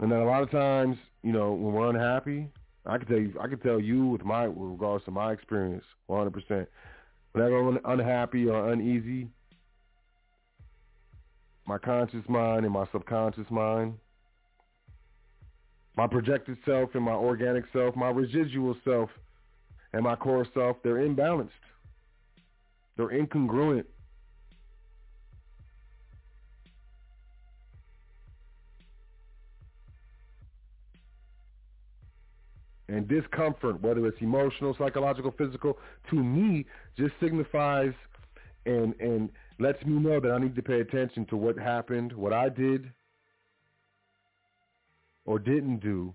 [0.00, 2.48] And that a lot of times, you know, when we're unhappy,
[2.86, 5.84] I can tell you, I can tell you with my, with regards to my experience,
[6.10, 6.66] 100%.
[7.32, 9.28] Whenever I'm unhappy or uneasy,
[11.66, 13.94] my conscious mind and my subconscious mind
[15.96, 19.10] my projected self and my organic self, my residual self
[19.92, 21.50] and my core self, they're imbalanced.
[22.96, 23.84] They're incongruent.
[32.88, 35.78] And discomfort, whether it's emotional, psychological, physical,
[36.10, 36.66] to me
[36.96, 37.92] just signifies
[38.66, 39.30] and and
[39.62, 42.90] lets me know that I need to pay attention to what happened, what I did,
[45.24, 46.12] or didn't do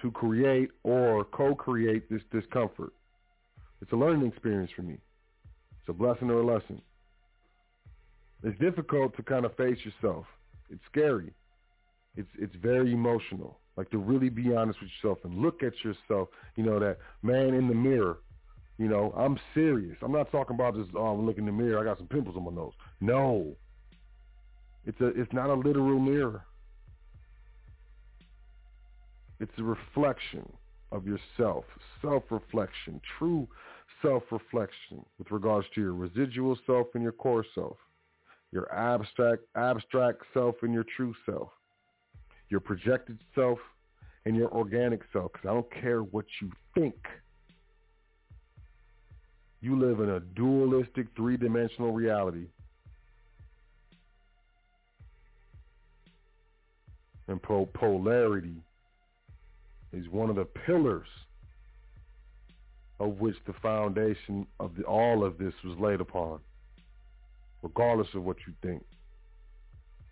[0.00, 2.92] to create or co-create this discomfort.
[3.82, 4.94] It's a learning experience for me.
[4.94, 6.80] It's a blessing or a lesson.
[8.42, 10.26] It's difficult to kind of face yourself.
[10.70, 11.32] It's scary.
[12.16, 13.58] It's it's very emotional.
[13.76, 16.28] Like to really be honest with yourself and look at yourself.
[16.56, 18.18] You know that man in the mirror.
[18.78, 19.96] You know I'm serious.
[20.02, 21.80] I'm not talking about just um, I'm looking in the mirror.
[21.80, 22.72] I got some pimples on my nose.
[23.00, 23.54] No.
[24.86, 26.44] It's a it's not a literal mirror.
[29.40, 30.50] It's a reflection
[30.92, 31.64] of yourself,
[32.00, 33.48] self-reflection, true
[34.00, 37.76] self-reflection with regards to your residual self and your core self,
[38.52, 41.48] your abstract abstract self and your true self,
[42.48, 43.58] your projected self
[44.26, 45.32] and your organic self.
[45.32, 46.94] Because I don't care what you think.
[49.64, 52.48] You live in a dualistic, three-dimensional reality.
[57.28, 58.60] And po- polarity
[59.94, 61.06] is one of the pillars
[63.00, 66.40] of which the foundation of the, all of this was laid upon,
[67.62, 68.84] regardless of what you think.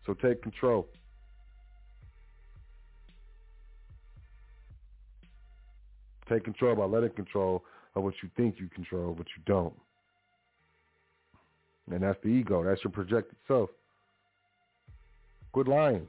[0.07, 0.89] So take control.
[6.27, 7.62] Take control by letting control
[7.94, 9.74] of what you think you control, but you don't.
[11.90, 12.64] And that's the ego.
[12.64, 13.70] That's your projected self.
[15.52, 16.09] Quit lying.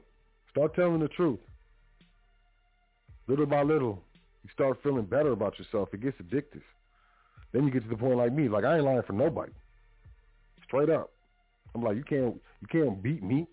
[0.50, 1.40] Start telling the truth.
[3.26, 4.02] Little by little,
[4.44, 5.88] you start feeling better about yourself.
[5.92, 6.62] It gets addictive.
[7.52, 9.52] Then you get to the point like me, like I ain't lying for nobody.
[10.66, 11.10] Straight up.
[11.74, 13.46] I'm like, you can't you can't beat me.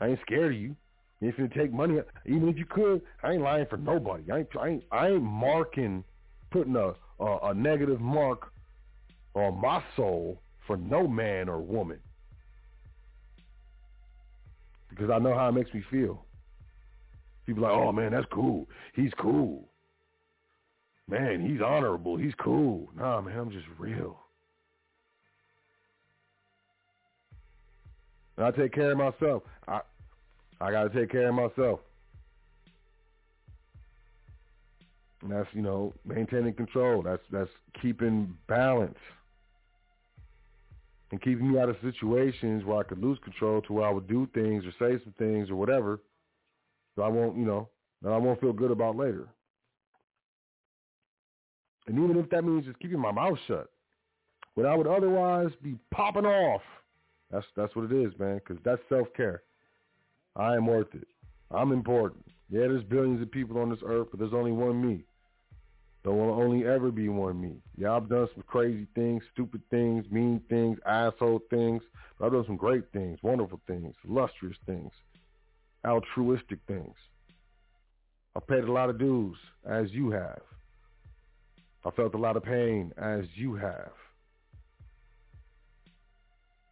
[0.00, 0.76] I ain't scared of you.
[1.20, 4.24] If you take money, even if you could, I ain't lying for nobody.
[4.30, 6.02] I ain't I ain't, I ain't marking,
[6.50, 8.52] putting a, a negative mark
[9.34, 11.98] on my soul for no man or woman
[14.90, 16.24] because I know how it makes me feel.
[17.46, 18.68] People like, oh man, that's cool.
[18.94, 19.68] He's cool.
[21.08, 22.16] Man, he's honorable.
[22.16, 22.90] He's cool.
[22.96, 24.18] Nah, man, I'm just real.
[28.36, 29.42] And I take care of myself.
[29.66, 29.80] I
[30.60, 31.80] I gotta take care of myself.
[35.22, 37.02] And that's, you know, maintaining control.
[37.02, 38.98] That's that's keeping balance.
[41.10, 44.06] And keeping me out of situations where I could lose control to where I would
[44.06, 46.00] do things or say some things or whatever
[46.96, 47.68] that I won't, you know,
[48.02, 49.26] that I won't feel good about later.
[51.88, 53.68] And even if that means just keeping my mouth shut,
[54.54, 56.62] when I would otherwise be popping off,
[57.30, 58.36] that's that's what it is, man.
[58.36, 59.42] Because that's self care.
[60.36, 61.08] I am worth it.
[61.50, 62.24] I'm important.
[62.48, 65.04] Yeah, there's billions of people on this earth, but there's only one me.
[66.02, 67.56] There will only ever be one me.
[67.86, 71.82] I've done some crazy things, stupid things, mean things, asshole things.
[72.20, 74.92] I've done some great things, wonderful things, illustrious things,
[75.86, 76.94] altruistic things.
[78.34, 79.36] I've paid a lot of dues,
[79.68, 80.40] as you have.
[81.84, 83.92] I felt a lot of pain, as you have.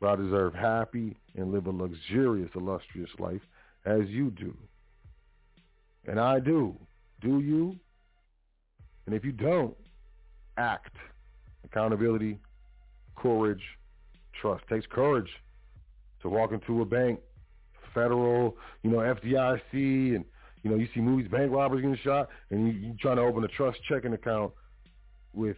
[0.01, 3.41] But I deserve happy and live a luxurious, illustrious life,
[3.85, 4.57] as you do.
[6.07, 6.77] And I do.
[7.21, 7.79] Do you?
[9.09, 9.75] And if you don't,
[10.59, 10.95] act.
[11.65, 12.39] Accountability,
[13.17, 13.63] courage,
[14.39, 14.63] trust.
[14.69, 15.31] Takes courage
[16.21, 17.19] to walk into a bank,
[17.95, 20.27] federal, you know, FDIC, and
[20.63, 23.43] you know, you see movies, bank robbers getting shot, and you, you trying to open
[23.45, 24.53] a trust checking account
[25.33, 25.57] with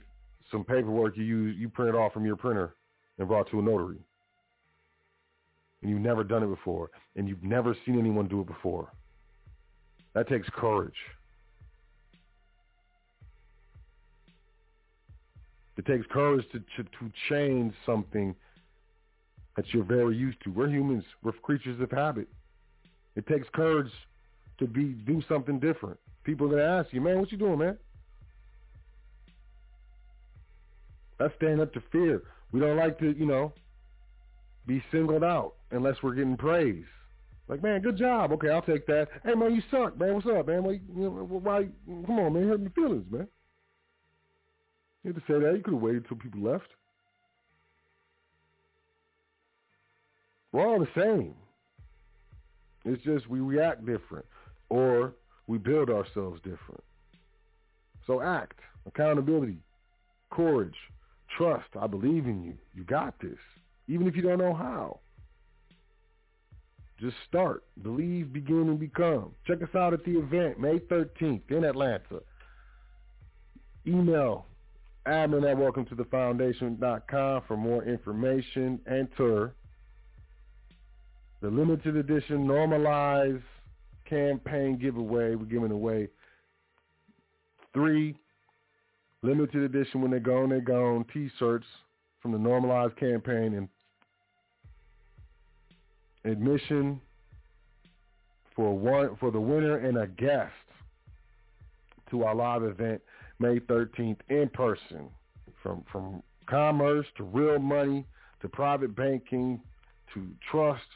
[0.52, 2.76] some paperwork you use, you printed off from your printer
[3.18, 3.98] and brought to a notary.
[5.82, 8.92] And you've never done it before, and you've never seen anyone do it before.
[10.14, 10.94] That takes courage.
[15.80, 18.34] It takes courage to, to, to change something
[19.56, 20.50] that you're very used to.
[20.50, 21.04] We're humans.
[21.22, 22.28] We're creatures of habit.
[23.16, 23.90] It takes courage
[24.58, 25.98] to be do something different.
[26.22, 27.78] People are going to ask you, man, what you doing, man?
[31.18, 32.24] That's standing up to fear.
[32.52, 33.54] We don't like to, you know,
[34.66, 36.84] be singled out unless we're getting praise.
[37.48, 38.32] Like, man, good job.
[38.32, 39.08] Okay, I'll take that.
[39.24, 40.12] Hey, man, you suck, man.
[40.12, 40.62] What's up, man?
[40.62, 42.48] Why, why come on, man.
[42.48, 43.26] Hurt my feelings, man.
[45.02, 45.56] You had to say that.
[45.56, 46.68] You could have waited until people left.
[50.52, 51.34] We're all the same.
[52.84, 54.26] It's just we react different
[54.68, 55.14] or
[55.46, 56.82] we build ourselves different.
[58.06, 59.58] So act, accountability,
[60.30, 60.74] courage,
[61.36, 61.68] trust.
[61.80, 62.54] I believe in you.
[62.74, 63.38] You got this.
[63.88, 65.00] Even if you don't know how.
[67.00, 67.64] Just start.
[67.82, 69.32] Believe, begin, and become.
[69.46, 72.20] Check us out at the event, May 13th in Atlanta.
[73.86, 74.46] Email
[75.06, 78.80] admin at welcome to the foundation.com for more information.
[78.88, 79.54] Enter
[81.40, 83.42] the limited edition normalized
[84.08, 85.34] campaign giveaway.
[85.34, 86.08] We're giving away
[87.72, 88.16] three
[89.22, 91.66] limited edition when they're gone, they're gone t-shirts
[92.20, 93.68] from the normalized campaign and
[96.30, 97.00] admission
[98.54, 100.52] for one for the winner and a guest
[102.10, 103.00] to our live event
[103.40, 105.08] May 13th in person.
[105.62, 108.06] From from commerce to real money
[108.40, 109.60] to private banking
[110.14, 110.86] to trust.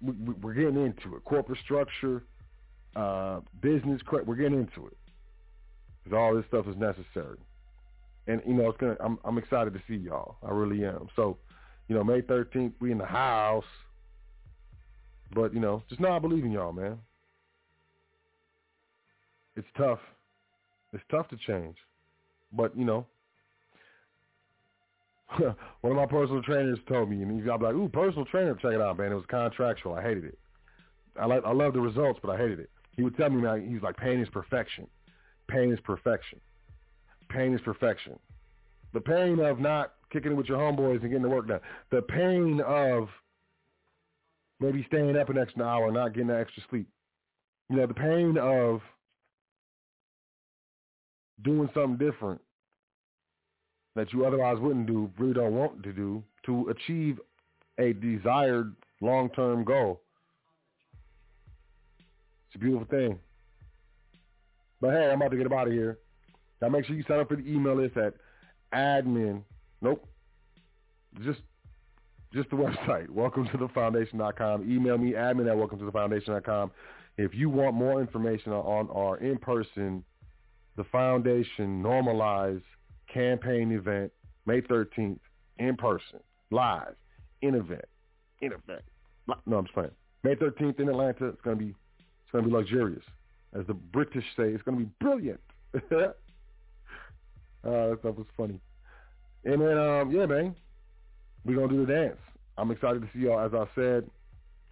[0.00, 1.24] We, we're getting into it.
[1.24, 2.24] Corporate structure
[2.96, 4.96] uh, business we're getting into it.
[6.02, 7.38] Because all this stuff is necessary.
[8.26, 10.36] And you know it's gonna I'm I'm excited to see y'all.
[10.42, 11.08] I really am.
[11.14, 11.36] So
[11.88, 13.64] you know May 13th we in the house.
[15.34, 16.98] But, you know, just not believing y'all, man.
[19.56, 19.98] It's tough.
[20.94, 21.76] It's tough to change.
[22.52, 23.06] But, you know,
[25.38, 28.80] one of my personal trainers told me, and he's like, ooh, personal trainer, check it
[28.80, 29.12] out, man.
[29.12, 29.94] It was contractual.
[29.94, 30.38] I hated it.
[31.20, 32.70] I like I love the results, but I hated it.
[32.96, 34.86] He would tell me, man, he's like, pain is perfection.
[35.48, 36.40] Pain is perfection.
[37.28, 38.18] Pain is perfection.
[38.92, 41.60] The pain of not kicking it with your homeboys and getting the work done.
[41.90, 43.08] The pain of
[44.60, 46.88] maybe staying up an extra hour, not getting that extra sleep.
[47.70, 48.80] You know, the pain of
[51.42, 52.40] doing something different
[53.96, 57.18] that you otherwise wouldn't do, really don't want to do, to achieve
[57.78, 60.00] a desired long-term goal.
[62.48, 63.18] It's a beautiful thing.
[64.80, 65.98] But hey, I'm about to get out of here.
[66.60, 68.14] Now make sure you sign up for the email list at
[68.72, 69.42] admin.
[69.80, 70.06] Nope.
[71.24, 71.40] Just
[72.32, 74.70] just the website, welcome to the foundation.com.
[74.70, 76.70] Email me, admin at welcome to the foundation.com.
[77.16, 80.04] If you want more information on our in-person,
[80.76, 82.64] the foundation normalized
[83.12, 84.12] campaign event,
[84.46, 85.18] May 13th,
[85.58, 86.20] in person,
[86.50, 86.94] live,
[87.42, 87.84] in event,
[88.40, 88.82] in event.
[89.46, 89.90] No, I'm just playing.
[90.22, 91.28] May 13th in Atlanta.
[91.28, 93.04] It's gonna be, it's gonna be luxurious,
[93.58, 94.48] as the British say.
[94.48, 95.40] It's gonna be brilliant.
[95.74, 95.78] uh,
[97.62, 98.60] that stuff was funny.
[99.44, 100.54] And then, um, yeah, man,
[101.44, 102.18] we're to do the dance.
[102.56, 103.40] I'm excited to see y'all.
[103.40, 104.08] As I said,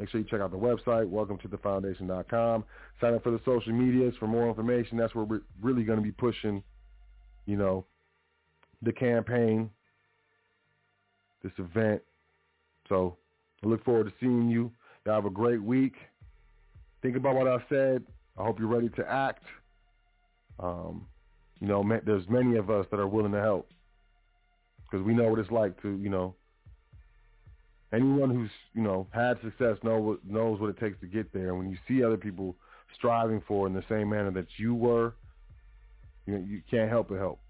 [0.02, 2.64] make sure you check out the website, welcome to thefoundation.com.
[3.00, 4.98] Sign up for the social medias for more information.
[4.98, 6.60] That's where we're really going to be pushing,
[7.46, 7.86] you know,
[8.82, 9.70] the campaign,
[11.44, 12.02] this event.
[12.88, 13.16] So
[13.62, 14.72] I look forward to seeing you.
[15.06, 15.94] Y'all have a great week.
[17.00, 18.02] Think about what I said.
[18.36, 19.44] I hope you're ready to act.
[20.58, 21.06] Um,
[21.60, 23.68] you know, there's many of us that are willing to help
[24.82, 26.34] because we know what it's like to, you know,
[27.92, 31.50] anyone who's you know had success know knows what it takes to get there.
[31.50, 32.56] And when you see other people
[32.94, 35.14] striving for in the same manner that you were,
[36.26, 37.40] you you can't help but help.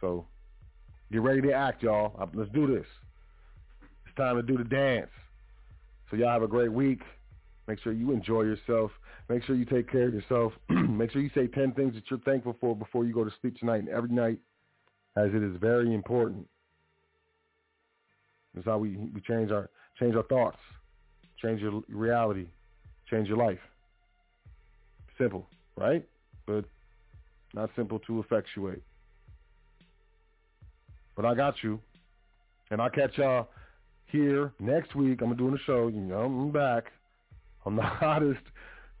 [0.00, 0.26] So
[1.10, 2.14] get ready to act, y'all.
[2.18, 2.86] Uh, let's do this.
[4.06, 5.10] It's time to do the dance.
[6.10, 7.00] So y'all have a great week.
[7.68, 8.90] Make sure you enjoy yourself.
[9.28, 10.52] Make sure you take care of yourself.
[10.68, 13.58] Make sure you say 10 things that you're thankful for before you go to sleep
[13.58, 14.38] tonight and every night,
[15.16, 16.46] as it is very important.
[18.54, 19.68] That's how we we change our
[19.98, 20.58] change our thoughts,
[21.40, 22.46] change your reality,
[23.10, 23.58] change your life.
[25.18, 25.46] Simple,
[25.76, 26.06] right?
[26.46, 26.64] But
[27.54, 28.82] not simple to effectuate.
[31.16, 31.80] But I got you.
[32.70, 33.48] And I'll catch y'all
[34.06, 35.20] here next week.
[35.20, 35.88] I'm doing a show.
[35.88, 36.84] You know, I'm back
[37.66, 38.40] on the hottest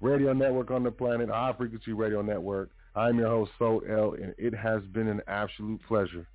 [0.00, 2.70] radio network on the planet, High Frequency Radio Network.
[2.94, 6.26] I'm your host, Sot El, and it has been an absolute pleasure.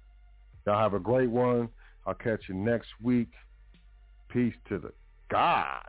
[0.65, 1.69] Y'all have a great one.
[2.07, 3.27] I'll catch you next week.
[4.29, 4.93] Peace to the
[5.29, 5.83] gods.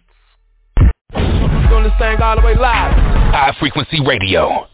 [1.15, 2.93] Doing this thing all the way live.
[3.33, 4.67] High frequency radio.